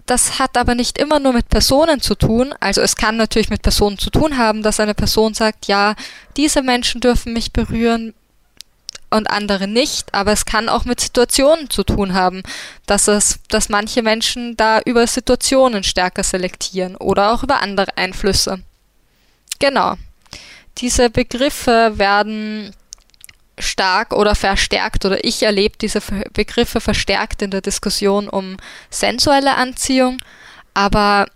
Das 0.05 0.37
hat 0.37 0.55
aber 0.55 0.75
nicht 0.75 0.97
immer 0.99 1.19
nur 1.19 1.33
mit 1.33 1.49
Personen 1.49 1.99
zu 1.99 2.15
tun. 2.15 2.53
Also 2.59 2.81
es 2.81 2.95
kann 2.95 3.17
natürlich 3.17 3.49
mit 3.49 3.63
Personen 3.63 3.97
zu 3.97 4.11
tun 4.11 4.37
haben, 4.37 4.61
dass 4.61 4.79
eine 4.79 4.93
Person 4.93 5.33
sagt, 5.33 5.65
ja, 5.65 5.95
diese 6.37 6.61
Menschen 6.61 7.01
dürfen 7.01 7.33
mich 7.33 7.51
berühren 7.51 8.13
und 9.09 9.29
andere 9.29 9.67
nicht. 9.67 10.13
Aber 10.13 10.31
es 10.31 10.45
kann 10.45 10.69
auch 10.69 10.85
mit 10.85 10.99
Situationen 10.99 11.69
zu 11.71 11.83
tun 11.83 12.13
haben, 12.13 12.43
dass 12.85 13.07
es, 13.07 13.39
dass 13.49 13.69
manche 13.69 14.03
Menschen 14.03 14.55
da 14.57 14.79
über 14.81 15.07
Situationen 15.07 15.83
stärker 15.83 16.23
selektieren 16.23 16.95
oder 16.95 17.33
auch 17.33 17.41
über 17.41 17.61
andere 17.61 17.97
Einflüsse. 17.97 18.59
Genau. 19.57 19.95
Diese 20.77 21.09
Begriffe 21.09 21.93
werden 21.95 22.75
stark 23.57 24.13
oder 24.13 24.35
verstärkt 24.35 25.05
oder 25.05 25.23
ich 25.23 25.43
erlebe 25.43 25.77
diese 25.77 26.01
Begriffe 26.33 26.81
verstärkt 26.81 27.41
in 27.41 27.51
der 27.51 27.61
Diskussion 27.61 28.27
um 28.27 28.57
sensuelle 28.89 29.55
Anziehung, 29.55 30.17
aber 30.73 31.27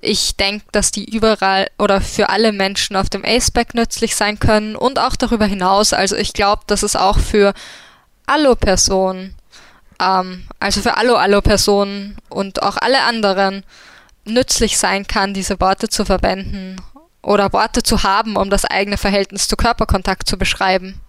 ich 0.00 0.36
denke, 0.36 0.66
dass 0.72 0.90
die 0.90 1.10
überall 1.10 1.68
oder 1.78 2.00
für 2.00 2.28
alle 2.28 2.52
Menschen 2.52 2.96
auf 2.96 3.08
dem 3.08 3.24
Aceback 3.24 3.74
nützlich 3.74 4.14
sein 4.14 4.38
können 4.38 4.76
und 4.76 4.98
auch 4.98 5.16
darüber 5.16 5.46
hinaus. 5.46 5.92
Also 5.92 6.16
ich 6.16 6.32
glaube, 6.32 6.62
dass 6.66 6.82
es 6.82 6.96
auch 6.96 7.18
für 7.18 7.54
Allo-Personen, 8.26 9.34
ähm, 10.00 10.46
also 10.60 10.82
für 10.82 10.96
Allo-Allo-Personen 10.96 12.18
und 12.28 12.62
auch 12.62 12.76
alle 12.76 13.02
anderen 13.02 13.64
nützlich 14.24 14.78
sein 14.78 15.06
kann, 15.06 15.34
diese 15.34 15.60
Worte 15.60 15.88
zu 15.88 16.04
verwenden 16.04 16.76
oder 17.22 17.52
Worte 17.52 17.82
zu 17.82 18.02
haben, 18.02 18.36
um 18.36 18.50
das 18.50 18.64
eigene 18.64 18.98
Verhältnis 18.98 19.48
zu 19.48 19.56
Körperkontakt 19.56 20.28
zu 20.28 20.36
beschreiben. 20.36 21.00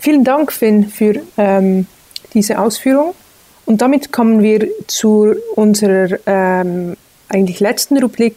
Vielen 0.00 0.24
Dank, 0.24 0.50
Finn, 0.50 0.88
für 0.88 1.20
ähm, 1.36 1.86
diese 2.32 2.58
Ausführung. 2.58 3.12
Und 3.66 3.82
damit 3.82 4.10
kommen 4.10 4.42
wir 4.42 4.66
zu 4.86 5.34
unserer 5.56 6.18
ähm, 6.24 6.96
eigentlich 7.28 7.60
letzten 7.60 7.98
Rubrik, 7.98 8.34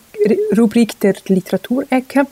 Rubrik 0.57 0.99
der 0.99 1.15
Literaturecke. 1.25 2.27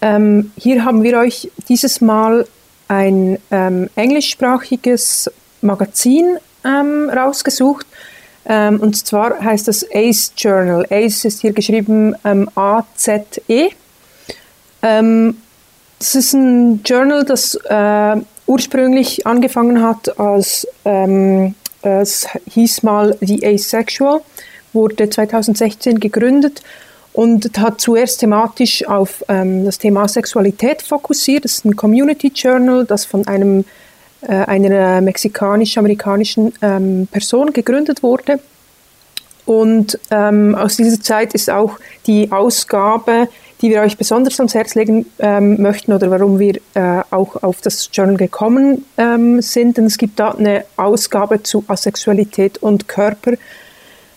Ähm, 0.00 0.52
hier 0.56 0.84
haben 0.84 1.02
wir 1.02 1.18
euch 1.18 1.50
dieses 1.68 2.00
Mal 2.00 2.46
ein 2.86 3.38
ähm, 3.50 3.90
englischsprachiges 3.96 5.28
Magazin 5.60 6.38
ähm, 6.64 7.10
rausgesucht. 7.10 7.86
Ähm, 8.46 8.78
und 8.78 8.94
zwar 8.94 9.42
heißt 9.42 9.66
das 9.66 9.84
ACE 9.92 10.30
Journal. 10.36 10.86
ACE 10.88 11.26
ist 11.26 11.40
hier 11.40 11.52
geschrieben 11.52 12.14
ähm, 12.24 12.48
A-Z-E. 12.54 13.70
das 14.80 16.14
ist 16.14 16.32
ein 16.32 16.80
Journal, 16.84 17.24
das 17.24 17.56
äh, 17.56 18.16
ursprünglich 18.52 19.26
angefangen 19.26 19.82
hat 19.82 20.20
als, 20.20 20.68
ähm, 20.84 21.54
es 21.80 22.28
hieß 22.50 22.82
mal 22.82 23.16
The 23.20 23.46
Asexual, 23.46 24.20
wurde 24.74 25.08
2016 25.08 25.98
gegründet 25.98 26.60
und 27.14 27.58
hat 27.58 27.80
zuerst 27.80 28.20
thematisch 28.20 28.86
auf 28.86 29.24
ähm, 29.28 29.64
das 29.64 29.78
Thema 29.78 30.06
Sexualität 30.06 30.82
fokussiert. 30.82 31.46
Das 31.46 31.52
ist 31.52 31.64
ein 31.64 31.76
Community 31.76 32.30
Journal, 32.34 32.84
das 32.84 33.06
von 33.06 33.26
einem, 33.26 33.64
äh, 34.20 34.34
einer 34.34 35.00
mexikanisch-amerikanischen 35.00 36.52
ähm, 36.60 37.08
Person 37.10 37.54
gegründet 37.54 38.02
wurde. 38.02 38.38
Und 39.46 39.98
ähm, 40.10 40.54
aus 40.54 40.76
dieser 40.76 41.00
Zeit 41.00 41.32
ist 41.32 41.48
auch 41.48 41.78
die 42.06 42.30
Ausgabe 42.30 43.28
die 43.62 43.70
wir 43.70 43.80
euch 43.80 43.96
besonders 43.96 44.40
ans 44.40 44.54
Herz 44.54 44.74
legen 44.74 45.06
ähm, 45.20 45.62
möchten 45.62 45.92
oder 45.92 46.10
warum 46.10 46.40
wir 46.40 46.56
äh, 46.74 47.02
auch 47.10 47.42
auf 47.44 47.60
das 47.60 47.88
Journal 47.92 48.16
gekommen 48.16 48.84
ähm, 48.98 49.40
sind. 49.40 49.76
Denn 49.76 49.86
es 49.86 49.98
gibt 49.98 50.18
da 50.18 50.32
eine 50.32 50.64
Ausgabe 50.76 51.44
zu 51.44 51.64
Asexualität 51.68 52.58
und 52.58 52.88
Körper, 52.88 53.34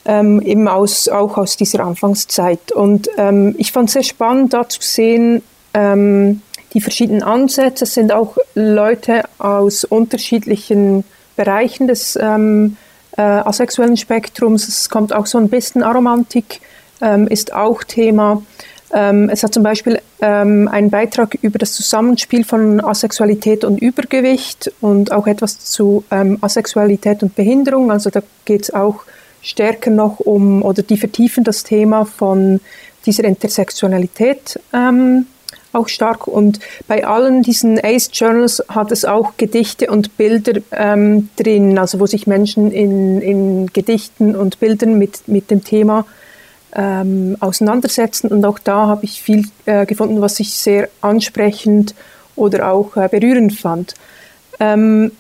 ähm, 0.05 0.41
eben 0.41 0.67
aus, 0.67 1.07
auch 1.07 1.37
aus 1.37 1.57
dieser 1.57 1.81
Anfangszeit. 1.81 2.71
Und 2.71 3.07
ähm, 3.17 3.53
ich 3.59 3.71
fand 3.71 3.89
es 3.89 3.93
sehr 3.93 4.03
spannend, 4.03 4.53
da 4.53 4.67
zu 4.67 4.81
sehen, 4.81 5.43
ähm, 5.75 6.41
die 6.73 6.81
verschiedenen 6.81 7.21
Ansätze. 7.21 7.83
Es 7.85 7.93
sind 7.93 8.11
auch 8.11 8.37
Leute 8.55 9.25
aus 9.37 9.83
unterschiedlichen 9.83 11.03
Bereichen 11.35 11.87
des 11.87 12.17
ähm, 12.19 12.77
äh, 13.15 13.21
asexuellen 13.21 13.95
Spektrums. 13.95 14.67
Es 14.67 14.89
kommt 14.89 15.13
auch 15.13 15.27
so 15.27 15.37
ein 15.37 15.49
bisschen 15.49 15.83
Aromantik, 15.83 16.61
ist 17.27 17.53
auch 17.53 17.83
Thema. 17.83 18.41
Ähm, 18.95 19.29
es 19.29 19.43
hat 19.43 19.53
zum 19.53 19.61
Beispiel 19.61 19.99
ähm, 20.21 20.69
einen 20.69 20.89
Beitrag 20.89 21.37
über 21.41 21.59
das 21.59 21.73
Zusammenspiel 21.73 22.45
von 22.45 22.79
Asexualität 22.79 23.65
und 23.65 23.81
Übergewicht 23.81 24.71
und 24.79 25.11
auch 25.11 25.27
etwas 25.27 25.59
zu 25.59 26.05
ähm, 26.11 26.37
Asexualität 26.39 27.21
und 27.21 27.35
Behinderung. 27.35 27.91
Also 27.91 28.09
da 28.09 28.23
geht 28.45 28.63
es 28.63 28.73
auch 28.73 29.01
stärker 29.41 29.91
noch 29.91 30.21
um, 30.21 30.63
oder 30.63 30.81
die 30.81 30.95
vertiefen 30.95 31.43
das 31.43 31.63
Thema 31.63 32.05
von 32.05 32.61
dieser 33.05 33.25
Intersektionalität 33.25 34.61
ähm, 34.73 35.27
auch 35.73 35.89
stark. 35.89 36.25
Und 36.27 36.61
bei 36.87 37.05
allen 37.05 37.43
diesen 37.43 37.77
Ace 37.83 38.09
Journals 38.13 38.63
hat 38.69 38.93
es 38.93 39.03
auch 39.03 39.33
Gedichte 39.35 39.91
und 39.91 40.15
Bilder 40.15 40.61
ähm, 40.71 41.27
drin, 41.35 41.77
also 41.77 41.99
wo 41.99 42.05
sich 42.05 42.27
Menschen 42.27 42.71
in, 42.71 43.19
in 43.19 43.67
Gedichten 43.73 44.37
und 44.37 44.61
Bildern 44.61 44.97
mit, 44.97 45.27
mit 45.27 45.51
dem 45.51 45.65
Thema 45.65 46.05
ähm, 46.75 47.37
auseinandersetzen. 47.39 48.27
Und 48.29 48.45
auch 48.45 48.59
da 48.59 48.87
habe 48.87 49.05
ich 49.05 49.21
viel 49.21 49.45
äh, 49.65 49.85
gefunden, 49.85 50.21
was 50.21 50.39
ich 50.39 50.53
sehr 50.53 50.89
ansprechend 51.01 51.95
oder 52.35 52.71
auch 52.71 52.95
äh, 52.97 53.07
berührend 53.09 53.53
fand. 53.53 53.93
Ähm, 54.59 55.11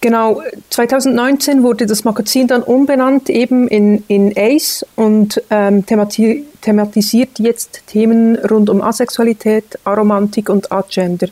genau, 0.00 0.42
2019 0.70 1.62
wurde 1.62 1.86
das 1.86 2.04
Magazin 2.04 2.46
dann 2.46 2.62
umbenannt 2.62 3.30
eben 3.30 3.68
in, 3.68 4.04
in 4.08 4.32
ACE 4.36 4.86
und 4.96 5.42
ähm, 5.50 5.86
themati 5.86 6.46
thematisiert 6.60 7.40
jetzt 7.40 7.82
Themen 7.88 8.36
rund 8.36 8.70
um 8.70 8.82
Asexualität, 8.82 9.80
Aromantik 9.84 10.48
und 10.48 10.70
Agender. 10.70 11.26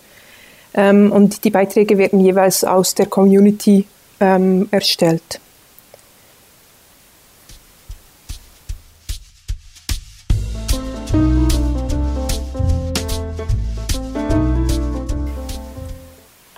Ähm, 0.74 1.12
und 1.12 1.44
die 1.44 1.50
Beiträge 1.50 1.98
werden 1.98 2.20
jeweils 2.20 2.64
aus 2.64 2.94
der 2.94 3.06
Community 3.06 3.86
ähm, 4.18 4.68
erstellt. 4.72 5.40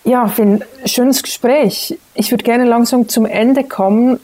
Ja, 0.05 0.29
Finn, 0.29 0.63
schönes 0.85 1.23
Gespräch. 1.23 1.99
Ich 2.15 2.31
würde 2.31 2.45
gerne 2.45 2.65
langsam 2.65 3.09
zum 3.09 3.25
Ende 3.25 3.65
kommen. 3.65 4.21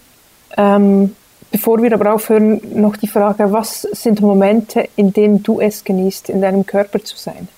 Ähm, 0.56 1.16
bevor 1.50 1.82
wir 1.82 1.92
aber 1.94 2.12
aufhören, 2.12 2.60
noch 2.74 2.96
die 2.96 3.06
Frage, 3.06 3.52
was 3.52 3.82
sind 3.82 4.20
Momente, 4.20 4.88
in 4.96 5.12
denen 5.12 5.42
du 5.42 5.60
es 5.60 5.84
genießt, 5.84 6.28
in 6.28 6.42
deinem 6.42 6.66
Körper 6.66 7.02
zu 7.02 7.16
sein? 7.16 7.48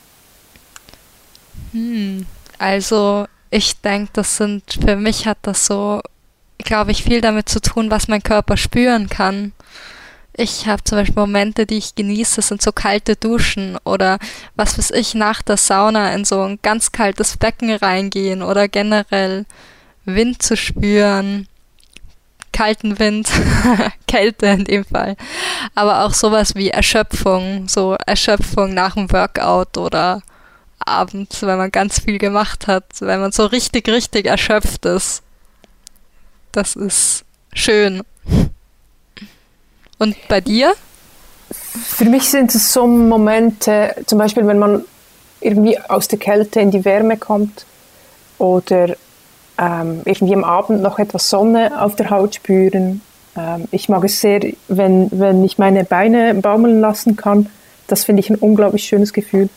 Hm, 1.72 2.26
also 2.58 3.26
ich 3.50 3.80
denke, 3.80 4.10
das 4.12 4.36
sind, 4.36 4.62
für 4.84 4.96
mich 4.96 5.26
hat 5.26 5.38
das 5.42 5.66
so, 5.66 6.00
glaube 6.58 6.92
ich, 6.92 7.02
viel 7.02 7.20
damit 7.20 7.48
zu 7.48 7.60
tun, 7.60 7.90
was 7.90 8.06
mein 8.06 8.22
Körper 8.22 8.56
spüren 8.56 9.08
kann. 9.08 9.52
Ich 10.32 10.66
habe 10.66 10.82
zum 10.84 10.98
Beispiel 10.98 11.20
Momente, 11.20 11.66
die 11.66 11.78
ich 11.78 11.94
genieße, 11.94 12.40
sind 12.42 12.62
so 12.62 12.72
kalte 12.72 13.16
Duschen 13.16 13.76
oder 13.84 14.18
was 14.56 14.78
weiß 14.78 14.92
ich, 14.92 15.14
nach 15.14 15.42
der 15.42 15.56
Sauna 15.56 16.12
in 16.12 16.24
so 16.24 16.42
ein 16.42 16.58
ganz 16.62 16.92
kaltes 16.92 17.36
Becken 17.36 17.74
reingehen 17.74 18.42
oder 18.42 18.68
generell 18.68 19.44
Wind 20.04 20.42
zu 20.42 20.56
spüren, 20.56 21.46
kalten 22.52 22.98
Wind, 22.98 23.28
Kälte 24.06 24.46
in 24.46 24.64
dem 24.64 24.84
Fall, 24.84 25.16
aber 25.74 26.04
auch 26.04 26.14
sowas 26.14 26.54
wie 26.54 26.70
Erschöpfung, 26.70 27.68
so 27.68 27.96
Erschöpfung 28.06 28.72
nach 28.72 28.94
dem 28.94 29.10
Workout 29.12 29.76
oder 29.76 30.22
abends, 30.78 31.42
wenn 31.42 31.58
man 31.58 31.70
ganz 31.70 32.00
viel 32.00 32.18
gemacht 32.18 32.66
hat, 32.66 32.84
wenn 33.00 33.20
man 33.20 33.32
so 33.32 33.46
richtig, 33.46 33.88
richtig 33.88 34.26
erschöpft 34.26 34.86
ist. 34.86 35.22
Das 36.52 36.76
ist 36.76 37.24
schön. 37.52 38.02
Und 40.00 40.16
bei 40.28 40.40
dir? 40.40 40.72
Für 41.50 42.06
mich 42.06 42.28
sind 42.30 42.54
es 42.54 42.72
so 42.72 42.86
Momente, 42.86 43.94
zum 44.06 44.18
Beispiel, 44.18 44.46
wenn 44.46 44.58
man 44.58 44.84
irgendwie 45.40 45.78
aus 45.78 46.08
der 46.08 46.18
Kälte 46.18 46.60
in 46.60 46.70
die 46.70 46.86
Wärme 46.86 47.18
kommt 47.18 47.66
oder 48.38 48.96
ähm, 49.58 50.00
irgendwie 50.06 50.34
am 50.34 50.42
Abend 50.42 50.80
noch 50.80 50.98
etwas 50.98 51.28
Sonne 51.28 51.82
auf 51.82 51.96
der 51.96 52.08
Haut 52.08 52.36
spüren. 52.36 53.02
Ähm, 53.36 53.68
ich 53.72 53.90
mag 53.90 54.02
es 54.04 54.22
sehr, 54.22 54.40
wenn, 54.68 55.10
wenn 55.12 55.44
ich 55.44 55.58
meine 55.58 55.84
Beine 55.84 56.34
baumeln 56.34 56.80
lassen 56.80 57.16
kann. 57.16 57.50
Das 57.86 58.04
finde 58.04 58.20
ich 58.20 58.30
ein 58.30 58.36
unglaublich 58.36 58.84
schönes 58.84 59.12
Gefühl. 59.12 59.50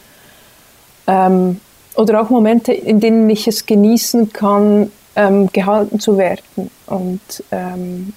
Ähm, 1.08 1.62
oder 1.96 2.22
auch 2.22 2.30
Momente, 2.30 2.74
in 2.74 3.00
denen 3.00 3.30
ich 3.30 3.48
es 3.48 3.66
genießen 3.66 4.34
kann, 4.34 4.92
ähm, 5.16 5.48
gehalten 5.54 6.02
zu 6.02 6.18
werden 6.18 6.70
und 6.88 7.44
ähm, 7.52 8.14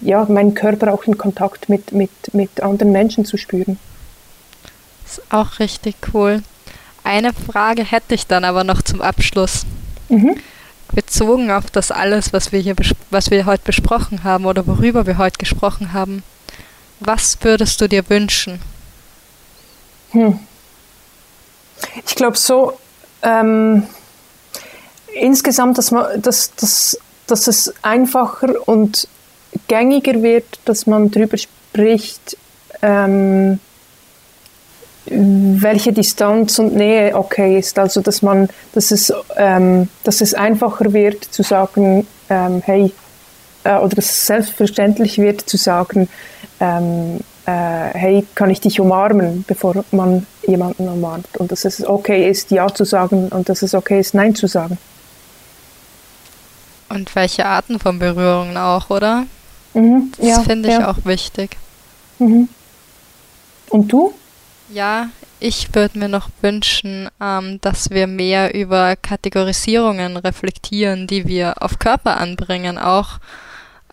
ja, 0.00 0.24
meinen 0.28 0.54
Körper 0.54 0.92
auch 0.92 1.04
in 1.04 1.18
Kontakt 1.18 1.68
mit, 1.68 1.92
mit, 1.92 2.10
mit 2.32 2.60
anderen 2.62 2.92
Menschen 2.92 3.24
zu 3.24 3.36
spüren. 3.36 3.78
Das 5.04 5.18
ist 5.18 5.32
auch 5.32 5.58
richtig 5.58 5.96
cool. 6.14 6.42
Eine 7.04 7.32
Frage 7.32 7.84
hätte 7.84 8.14
ich 8.14 8.26
dann 8.26 8.44
aber 8.44 8.64
noch 8.64 8.82
zum 8.82 9.00
Abschluss. 9.02 9.64
Mhm. 10.08 10.36
Bezogen 10.92 11.50
auf 11.50 11.70
das 11.70 11.90
alles, 11.90 12.32
was 12.32 12.50
wir 12.52 12.60
hier 12.60 12.74
was 13.10 13.30
wir 13.30 13.46
heute 13.46 13.62
besprochen 13.64 14.24
haben 14.24 14.44
oder 14.44 14.66
worüber 14.66 15.06
wir 15.06 15.18
heute 15.18 15.38
gesprochen 15.38 15.92
haben, 15.92 16.24
was 16.98 17.38
würdest 17.42 17.80
du 17.80 17.88
dir 17.88 18.08
wünschen? 18.10 18.60
Hm. 20.10 20.38
Ich 22.06 22.14
glaube 22.14 22.36
so, 22.36 22.78
ähm, 23.22 23.84
insgesamt, 25.14 25.78
dass, 25.78 25.90
man, 25.90 26.20
dass, 26.20 26.54
dass, 26.56 26.98
dass 27.26 27.46
es 27.46 27.72
einfacher 27.82 28.68
und 28.68 29.08
gängiger 29.68 30.22
wird, 30.22 30.60
dass 30.64 30.86
man 30.86 31.10
darüber 31.10 31.36
spricht, 31.36 32.36
ähm, 32.82 33.58
welche 35.06 35.92
Distanz 35.92 36.58
und 36.58 36.74
Nähe 36.74 37.14
okay 37.16 37.58
ist. 37.58 37.78
Also 37.78 38.00
dass 38.00 38.22
man, 38.22 38.48
dass 38.72 38.90
es, 38.90 39.12
ähm, 39.36 39.88
dass 40.04 40.20
es 40.20 40.34
einfacher 40.34 40.92
wird 40.92 41.24
zu 41.24 41.42
sagen, 41.42 42.06
ähm, 42.28 42.62
hey, 42.64 42.92
äh, 43.64 43.76
oder 43.76 43.96
dass 43.96 44.06
es 44.06 44.26
selbstverständlich 44.26 45.18
wird 45.18 45.40
zu 45.42 45.56
sagen, 45.56 46.08
ähm, 46.60 47.20
äh, 47.46 47.50
hey, 47.94 48.26
kann 48.34 48.50
ich 48.50 48.60
dich 48.60 48.80
umarmen, 48.80 49.44
bevor 49.46 49.84
man 49.90 50.26
jemanden 50.46 50.88
umarmt. 50.88 51.36
Und 51.38 51.50
dass 51.50 51.64
es 51.64 51.84
okay 51.84 52.28
ist, 52.28 52.50
Ja 52.50 52.72
zu 52.72 52.84
sagen 52.84 53.28
und 53.28 53.48
dass 53.48 53.62
es 53.62 53.74
okay 53.74 54.00
ist, 54.00 54.14
Nein 54.14 54.34
zu 54.34 54.46
sagen. 54.46 54.78
Und 56.88 57.14
welche 57.14 57.46
Arten 57.46 57.78
von 57.78 57.98
Berührungen 57.98 58.56
auch, 58.56 58.90
oder? 58.90 59.26
Mhm, 59.74 60.12
das 60.16 60.26
ja, 60.26 60.40
finde 60.40 60.68
ich 60.68 60.74
ja. 60.78 60.90
auch 60.90 61.04
wichtig. 61.04 61.56
Mhm. 62.18 62.48
Und 63.68 63.92
du? 63.92 64.12
Ja, 64.72 65.08
ich 65.40 65.74
würde 65.74 65.98
mir 65.98 66.08
noch 66.08 66.28
wünschen, 66.42 67.08
ähm, 67.20 67.60
dass 67.60 67.90
wir 67.90 68.06
mehr 68.06 68.54
über 68.54 68.94
Kategorisierungen 68.96 70.16
reflektieren, 70.16 71.06
die 71.06 71.26
wir 71.26 71.62
auf 71.62 71.78
Körper 71.78 72.18
anbringen, 72.18 72.78
auch 72.78 73.18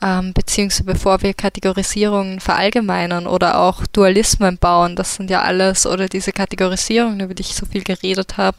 ähm, 0.02 0.34
beziehungsweise 0.34 0.84
bevor 0.84 1.22
wir 1.22 1.34
Kategorisierungen 1.34 2.40
verallgemeinern 2.40 3.26
oder 3.26 3.60
auch 3.60 3.88
Dualismen 3.88 4.58
bauen. 4.58 4.96
Das 4.96 5.16
sind 5.16 5.30
ja 5.30 5.42
alles, 5.42 5.88
oder 5.88 6.08
diese 6.08 6.32
Kategorisierungen, 6.32 7.22
über 7.22 7.34
die 7.34 7.42
ich 7.42 7.56
so 7.56 7.66
viel 7.66 7.84
geredet 7.84 8.38
habe, 8.38 8.58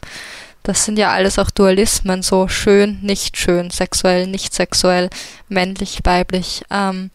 das 0.63 0.85
sind 0.85 0.99
ja 0.99 1.11
alles 1.11 1.39
auch 1.39 1.49
Dualismen, 1.49 2.21
so 2.21 2.47
schön, 2.47 2.99
nicht 3.01 3.37
schön, 3.37 3.69
sexuell, 3.69 4.27
nicht 4.27 4.53
sexuell, 4.53 5.09
männlich, 5.47 5.99
weiblich. 6.03 6.63
Ähm, 6.69 7.11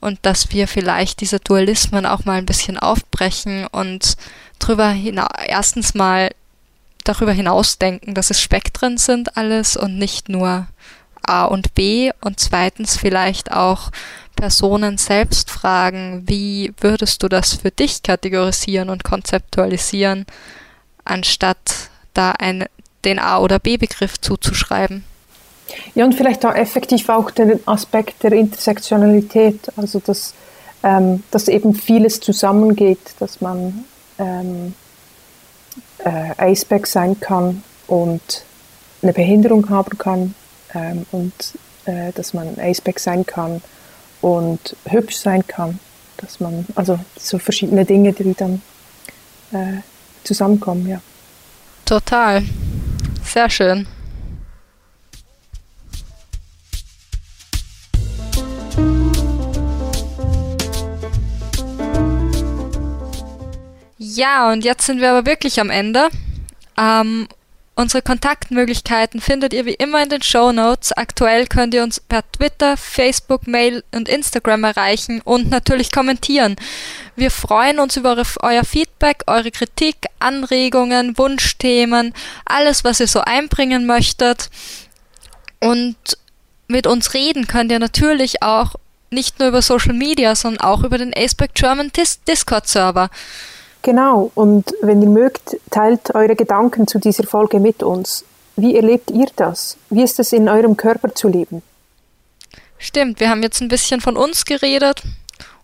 und 0.00 0.18
dass 0.22 0.50
wir 0.52 0.66
vielleicht 0.66 1.20
diese 1.20 1.38
Dualismen 1.38 2.06
auch 2.06 2.24
mal 2.24 2.38
ein 2.38 2.46
bisschen 2.46 2.78
aufbrechen 2.78 3.66
und 3.68 4.16
drüber 4.58 4.88
hinaus, 4.90 5.28
erstens 5.46 5.94
mal 5.94 6.30
darüber 7.04 7.32
hinausdenken, 7.32 8.14
dass 8.14 8.30
es 8.30 8.40
Spektren 8.40 8.98
sind 8.98 9.36
alles 9.36 9.76
und 9.76 9.96
nicht 9.98 10.28
nur 10.28 10.66
A 11.24 11.44
und 11.44 11.74
B 11.74 12.10
und 12.20 12.40
zweitens 12.40 12.96
vielleicht 12.96 13.52
auch 13.52 13.90
Personen 14.34 14.98
selbst 14.98 15.50
fragen, 15.50 16.24
wie 16.26 16.72
würdest 16.80 17.22
du 17.22 17.28
das 17.28 17.54
für 17.54 17.70
dich 17.70 18.02
kategorisieren 18.02 18.90
und 18.90 19.04
konzeptualisieren, 19.04 20.26
anstatt 21.04 21.91
da 22.14 22.32
ein, 22.32 22.66
den 23.04 23.18
A- 23.18 23.38
oder 23.38 23.58
B-Begriff 23.58 24.20
zuzuschreiben. 24.20 25.04
Ja, 25.94 26.04
und 26.04 26.14
vielleicht 26.14 26.44
auch 26.44 26.54
effektiv 26.54 27.08
auch 27.08 27.30
den 27.30 27.60
Aspekt 27.66 28.22
der 28.22 28.32
Intersektionalität, 28.32 29.60
also 29.76 30.00
dass, 30.00 30.34
ähm, 30.82 31.22
dass 31.30 31.48
eben 31.48 31.74
vieles 31.74 32.20
zusammengeht, 32.20 33.14
dass 33.18 33.40
man 33.40 33.84
ähm, 34.18 34.74
äh, 35.98 36.32
Aceback 36.36 36.86
sein 36.86 37.18
kann 37.20 37.62
und 37.86 38.44
eine 39.02 39.12
Behinderung 39.12 39.68
haben 39.70 39.96
kann 39.98 40.34
ähm, 40.74 41.06
und 41.12 41.32
äh, 41.86 42.12
dass 42.12 42.34
man 42.34 42.58
Aceback 42.58 42.98
sein 42.98 43.24
kann 43.24 43.62
und 44.20 44.76
hübsch 44.86 45.16
sein 45.16 45.46
kann, 45.46 45.78
dass 46.18 46.40
man, 46.40 46.66
also 46.74 46.98
so 47.18 47.38
verschiedene 47.38 47.84
Dinge, 47.84 48.12
die 48.12 48.34
dann 48.34 48.62
äh, 49.52 49.80
zusammenkommen, 50.24 50.88
ja. 50.88 51.00
Total. 51.84 52.42
Sehr 53.24 53.50
schön. 53.50 53.86
Ja, 63.98 64.52
und 64.52 64.64
jetzt 64.64 64.84
sind 64.84 65.00
wir 65.00 65.10
aber 65.10 65.26
wirklich 65.26 65.60
am 65.60 65.70
Ende. 65.70 66.08
Ähm, 66.76 67.28
unsere 67.74 68.02
Kontaktmöglichkeiten 68.02 69.20
findet 69.20 69.52
ihr 69.52 69.64
wie 69.64 69.74
immer 69.74 70.02
in 70.02 70.08
den 70.08 70.22
Show 70.22 70.52
Notes. 70.52 70.92
Aktuell 70.92 71.46
könnt 71.46 71.74
ihr 71.74 71.82
uns 71.82 72.00
per 72.00 72.22
Twitter, 72.32 72.76
Facebook, 72.76 73.46
Mail 73.46 73.82
und 73.92 74.08
Instagram 74.08 74.64
erreichen 74.64 75.20
und 75.22 75.50
natürlich 75.50 75.90
kommentieren. 75.90 76.56
Wir 77.16 77.30
freuen 77.30 77.78
uns 77.78 77.96
über 77.96 78.22
euer 78.40 78.64
Feedback, 78.64 79.24
eure 79.26 79.50
Kritik, 79.50 79.96
Anregungen, 80.18 81.16
Wunschthemen, 81.16 82.14
alles, 82.44 82.84
was 82.84 83.00
ihr 83.00 83.08
so 83.08 83.20
einbringen 83.20 83.86
möchtet. 83.86 84.50
Und 85.60 85.96
mit 86.68 86.86
uns 86.86 87.14
reden 87.14 87.46
könnt 87.46 87.70
ihr 87.70 87.78
natürlich 87.78 88.42
auch 88.42 88.74
nicht 89.10 89.38
nur 89.38 89.48
über 89.48 89.62
Social 89.62 89.94
Media, 89.94 90.34
sondern 90.34 90.62
auch 90.62 90.84
über 90.84 90.98
den 90.98 91.14
Aceback 91.14 91.54
German 91.54 91.92
Discord 92.26 92.66
Server. 92.66 93.10
Genau, 93.82 94.30
und 94.36 94.72
wenn 94.80 95.02
ihr 95.02 95.08
mögt, 95.08 95.56
teilt 95.70 96.14
eure 96.14 96.36
Gedanken 96.36 96.86
zu 96.86 97.00
dieser 97.00 97.24
Folge 97.24 97.58
mit 97.58 97.82
uns. 97.82 98.24
Wie 98.54 98.76
erlebt 98.76 99.10
ihr 99.10 99.26
das? 99.34 99.76
Wie 99.90 100.02
ist 100.02 100.20
es 100.20 100.32
in 100.32 100.48
eurem 100.48 100.76
Körper 100.76 101.12
zu 101.14 101.26
leben? 101.26 101.62
Stimmt, 102.78 103.18
wir 103.18 103.28
haben 103.28 103.42
jetzt 103.42 103.60
ein 103.60 103.68
bisschen 103.68 104.00
von 104.00 104.16
uns 104.16 104.44
geredet 104.44 105.02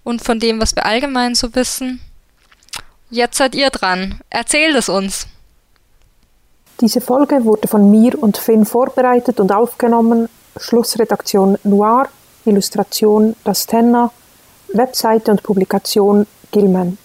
und 0.03 0.23
von 0.23 0.41
dem, 0.41 0.61
was 0.61 0.75
wir 0.75 0.85
allgemein 0.85 1.35
so 1.35 1.55
wissen. 1.55 2.01
Jetzt 3.11 3.39
seid 3.39 3.55
ihr 3.55 3.71
dran. 3.71 4.21
Erzählt 4.31 4.75
es 4.77 4.89
uns. 4.89 5.27
Diese 6.81 7.01
Folge 7.01 7.45
wurde 7.45 7.69
von 7.69 7.91
mir 7.91 8.21
und 8.21 8.37
Finn 8.37 8.65
vorbereitet 8.65 9.41
und 9.41 9.53
aufgenommen. 9.53 10.29
Schlussredaktion 10.59 11.57
Noir, 11.65 12.09
Illustration 12.45 13.37
Rastenna, 13.45 14.11
Webseite 14.73 15.31
und 15.31 15.43
Publikation 15.43 16.27
Gilman. 16.51 16.99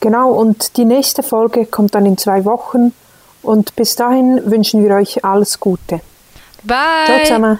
Genau, 0.00 0.30
und 0.32 0.76
die 0.76 0.84
nächste 0.84 1.22
Folge 1.22 1.66
kommt 1.66 1.94
dann 1.94 2.06
in 2.06 2.16
zwei 2.16 2.44
Wochen. 2.44 2.92
Und 3.42 3.76
bis 3.76 3.96
dahin 3.96 4.50
wünschen 4.50 4.82
wir 4.82 4.96
euch 4.96 5.24
alles 5.24 5.60
Gute. 5.60 6.00
Bye. 6.62 7.06
Ciao 7.06 7.18
zusammen. 7.24 7.58